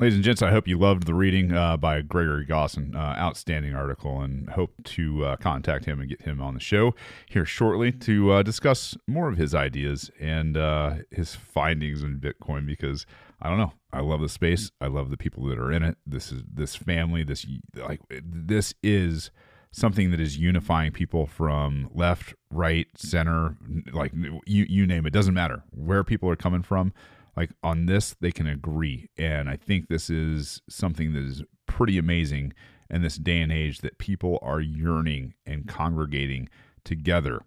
Ladies 0.00 0.14
and 0.14 0.24
gents, 0.24 0.40
I 0.40 0.50
hope 0.50 0.66
you 0.66 0.78
loved 0.78 1.04
the 1.04 1.12
reading 1.12 1.52
uh, 1.52 1.76
by 1.76 2.00
Gregory 2.00 2.46
Gosson. 2.46 2.96
Uh, 2.96 3.16
outstanding 3.18 3.74
article, 3.74 4.22
and 4.22 4.48
hope 4.48 4.72
to 4.84 5.26
uh, 5.26 5.36
contact 5.36 5.84
him 5.84 6.00
and 6.00 6.08
get 6.08 6.22
him 6.22 6.40
on 6.40 6.54
the 6.54 6.60
show 6.60 6.94
here 7.26 7.44
shortly 7.44 7.92
to 7.92 8.32
uh, 8.32 8.42
discuss 8.42 8.96
more 9.06 9.28
of 9.28 9.36
his 9.36 9.54
ideas 9.54 10.10
and 10.18 10.56
uh, 10.56 10.94
his 11.10 11.34
findings 11.34 12.02
in 12.02 12.18
Bitcoin. 12.18 12.64
Because 12.64 13.04
I 13.42 13.48
don't 13.48 13.58
know, 13.58 13.72
I 13.92 14.00
love 14.00 14.20
the 14.20 14.28
space. 14.28 14.70
I 14.80 14.86
love 14.86 15.10
the 15.10 15.16
people 15.16 15.44
that 15.46 15.58
are 15.58 15.72
in 15.72 15.82
it. 15.82 15.96
This 16.06 16.30
is 16.30 16.42
this 16.52 16.76
family. 16.76 17.22
This 17.22 17.46
like 17.74 18.00
this 18.10 18.74
is 18.82 19.30
something 19.72 20.10
that 20.10 20.20
is 20.20 20.36
unifying 20.36 20.92
people 20.92 21.26
from 21.26 21.88
left, 21.94 22.34
right, 22.50 22.86
center, 22.96 23.56
like 23.92 24.12
you 24.46 24.66
you 24.68 24.86
name 24.86 25.06
it. 25.06 25.12
Doesn't 25.12 25.34
matter 25.34 25.62
where 25.70 26.04
people 26.04 26.28
are 26.28 26.36
coming 26.36 26.62
from 26.62 26.92
like 27.36 27.50
on 27.62 27.86
this 27.86 28.14
they 28.20 28.30
can 28.32 28.46
agree 28.46 29.08
and 29.16 29.48
i 29.48 29.56
think 29.56 29.88
this 29.88 30.10
is 30.10 30.60
something 30.68 31.12
that 31.12 31.22
is 31.22 31.42
pretty 31.66 31.98
amazing 31.98 32.52
in 32.90 33.02
this 33.02 33.16
day 33.16 33.40
and 33.40 33.52
age 33.52 33.78
that 33.78 33.98
people 33.98 34.38
are 34.42 34.60
yearning 34.60 35.34
and 35.46 35.68
congregating 35.68 36.48
together 36.84 37.40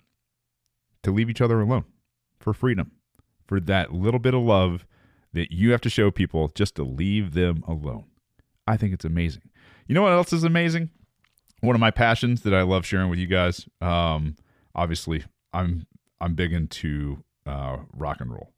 to 1.01 1.11
leave 1.11 1.29
each 1.29 1.41
other 1.41 1.61
alone 1.61 1.83
for 2.39 2.53
freedom 2.53 2.91
for 3.45 3.59
that 3.59 3.93
little 3.93 4.19
bit 4.19 4.33
of 4.33 4.41
love 4.41 4.85
that 5.33 5.51
you 5.51 5.71
have 5.71 5.81
to 5.81 5.89
show 5.89 6.11
people 6.11 6.49
just 6.55 6.75
to 6.75 6.83
leave 6.83 7.33
them 7.33 7.63
alone. 7.67 8.05
I 8.67 8.77
think 8.77 8.93
it's 8.93 9.05
amazing. 9.05 9.49
You 9.87 9.95
know 9.95 10.03
what 10.03 10.13
else 10.13 10.31
is 10.31 10.43
amazing? 10.43 10.89
One 11.61 11.75
of 11.75 11.81
my 11.81 11.91
passions 11.91 12.41
that 12.41 12.53
i 12.53 12.61
love 12.61 12.85
sharing 12.85 13.09
with 13.09 13.19
you 13.19 13.27
guys 13.27 13.65
um 13.79 14.35
obviously 14.75 15.23
i'm 15.53 15.87
i'm 16.19 16.35
big 16.35 16.51
into 16.51 17.23
uh 17.45 17.77
rock 17.95 18.19
and 18.19 18.31
roll. 18.31 18.51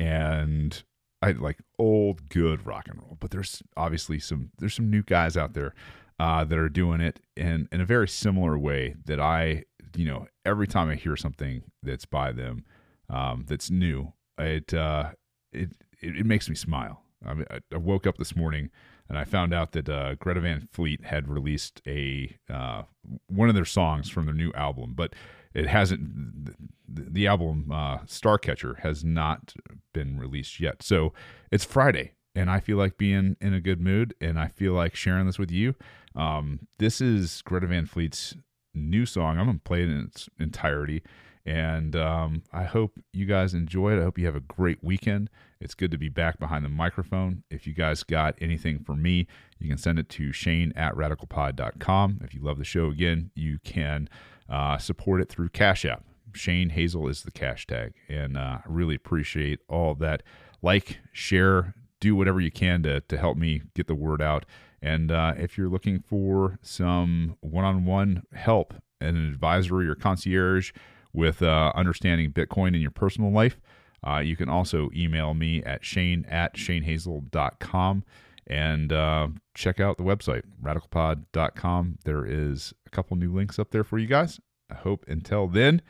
And 0.00 0.82
I 1.20 1.32
like 1.32 1.58
old 1.78 2.28
good 2.28 2.64
rock 2.66 2.86
and 2.88 3.00
roll, 3.00 3.16
but 3.18 3.30
there's 3.30 3.62
obviously 3.76 4.18
some 4.18 4.50
there's 4.58 4.74
some 4.74 4.90
new 4.90 5.02
guys 5.02 5.36
out 5.36 5.54
there 5.54 5.74
uh, 6.20 6.44
that 6.44 6.58
are 6.58 6.68
doing 6.68 7.00
it 7.00 7.20
in 7.36 7.68
in 7.72 7.80
a 7.80 7.84
very 7.84 8.08
similar 8.08 8.58
way 8.58 8.94
that 9.06 9.20
I 9.20 9.64
you 9.96 10.04
know 10.04 10.26
every 10.44 10.66
time 10.66 10.88
I 10.88 10.94
hear 10.94 11.16
something 11.16 11.62
that's 11.82 12.06
by 12.06 12.32
them 12.32 12.64
um, 13.10 13.44
that's 13.48 13.70
new, 13.70 14.12
it, 14.38 14.74
uh, 14.74 15.10
it 15.52 15.72
it 16.00 16.16
it 16.16 16.26
makes 16.26 16.48
me 16.48 16.54
smile. 16.54 17.02
I, 17.26 17.34
mean, 17.34 17.46
I 17.50 17.76
woke 17.76 18.06
up 18.06 18.16
this 18.18 18.36
morning 18.36 18.70
and 19.08 19.18
I 19.18 19.24
found 19.24 19.54
out 19.54 19.72
that 19.72 19.88
uh, 19.88 20.14
Greta 20.16 20.40
Van 20.40 20.68
Fleet 20.72 21.04
had 21.04 21.28
released 21.28 21.80
a 21.86 22.36
uh, 22.50 22.82
one 23.28 23.48
of 23.48 23.54
their 23.54 23.64
songs 23.64 24.10
from 24.10 24.26
their 24.26 24.34
new 24.34 24.52
album, 24.52 24.94
but 24.94 25.14
it 25.54 25.66
hasn't 25.66 26.54
the 26.86 27.26
album 27.26 27.70
uh, 27.72 27.98
Starcatcher 27.98 28.80
has 28.80 29.04
not 29.04 29.54
been 29.94 30.18
released 30.18 30.60
yet. 30.60 30.82
So 30.82 31.12
it's 31.50 31.64
Friday, 31.64 32.12
and 32.34 32.50
I 32.50 32.60
feel 32.60 32.76
like 32.76 32.98
being 32.98 33.36
in 33.40 33.54
a 33.54 33.60
good 33.60 33.80
mood, 33.80 34.14
and 34.20 34.38
I 34.38 34.48
feel 34.48 34.72
like 34.72 34.94
sharing 34.94 35.26
this 35.26 35.38
with 35.38 35.50
you. 35.50 35.74
Um, 36.14 36.60
this 36.78 37.00
is 37.00 37.42
Greta 37.42 37.66
Van 37.66 37.86
Fleet's 37.86 38.34
new 38.74 39.06
song. 39.06 39.38
I'm 39.38 39.46
gonna 39.46 39.58
play 39.58 39.82
it 39.82 39.88
in 39.88 40.00
its 40.02 40.28
entirety, 40.38 41.02
and 41.48 41.96
um, 41.96 42.42
I 42.52 42.64
hope 42.64 43.00
you 43.14 43.24
guys 43.24 43.54
enjoy 43.54 43.94
it. 43.94 44.00
I 44.00 44.02
hope 44.02 44.18
you 44.18 44.26
have 44.26 44.36
a 44.36 44.40
great 44.40 44.84
weekend. 44.84 45.30
It's 45.62 45.74
good 45.74 45.90
to 45.92 45.96
be 45.96 46.10
back 46.10 46.38
behind 46.38 46.62
the 46.62 46.68
microphone. 46.68 47.42
If 47.50 47.66
you 47.66 47.72
guys 47.72 48.02
got 48.02 48.34
anything 48.38 48.80
for 48.80 48.94
me, 48.94 49.26
you 49.58 49.66
can 49.66 49.78
send 49.78 49.98
it 49.98 50.10
to 50.10 50.30
Shane 50.30 50.74
at 50.76 50.94
radicalpod.com. 50.94 52.20
If 52.22 52.34
you 52.34 52.42
love 52.42 52.58
the 52.58 52.64
show 52.64 52.90
again, 52.90 53.30
you 53.34 53.58
can 53.64 54.10
uh, 54.46 54.76
support 54.76 55.22
it 55.22 55.30
through 55.30 55.48
Cash 55.48 55.86
App. 55.86 56.04
Shane 56.34 56.68
Hazel 56.68 57.08
is 57.08 57.22
the 57.22 57.30
cash 57.30 57.66
tag. 57.66 57.94
And 58.10 58.36
uh, 58.36 58.58
I 58.58 58.62
really 58.66 58.94
appreciate 58.94 59.60
all 59.70 59.94
that. 59.94 60.22
Like, 60.60 60.98
share, 61.12 61.74
do 61.98 62.14
whatever 62.14 62.42
you 62.42 62.50
can 62.50 62.82
to, 62.82 63.00
to 63.00 63.16
help 63.16 63.38
me 63.38 63.62
get 63.74 63.86
the 63.86 63.94
word 63.94 64.20
out. 64.20 64.44
And 64.82 65.10
uh, 65.10 65.32
if 65.38 65.56
you're 65.56 65.70
looking 65.70 66.00
for 66.00 66.58
some 66.60 67.38
one 67.40 67.64
on 67.64 67.86
one 67.86 68.24
help 68.34 68.74
and 69.00 69.16
an 69.16 69.26
advisory 69.26 69.88
or 69.88 69.94
concierge 69.94 70.72
with 71.18 71.42
uh, 71.42 71.72
understanding 71.74 72.30
Bitcoin 72.30 72.68
in 72.68 72.80
your 72.80 72.92
personal 72.92 73.32
life, 73.32 73.60
uh, 74.06 74.18
you 74.18 74.36
can 74.36 74.48
also 74.48 74.88
email 74.94 75.34
me 75.34 75.62
at 75.64 75.84
shane 75.84 76.24
at 76.28 76.54
shanehazel.com 76.54 78.04
and 78.46 78.92
uh, 78.92 79.28
check 79.52 79.80
out 79.80 79.98
the 79.98 80.04
website, 80.04 80.42
radicalpod.com. 80.62 81.98
There 82.04 82.24
is 82.24 82.72
a 82.86 82.90
couple 82.90 83.16
new 83.16 83.34
links 83.34 83.58
up 83.58 83.72
there 83.72 83.84
for 83.84 83.98
you 83.98 84.06
guys. 84.06 84.38
I 84.70 84.74
hope 84.74 85.04
until 85.08 85.48
then, 85.48 85.82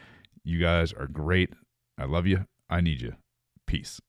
you 0.42 0.58
guys 0.58 0.94
are 0.94 1.06
great. 1.06 1.50
I 1.98 2.04
love 2.04 2.26
you. 2.26 2.46
I 2.70 2.80
need 2.80 3.02
you. 3.02 3.14
Peace. 3.66 4.00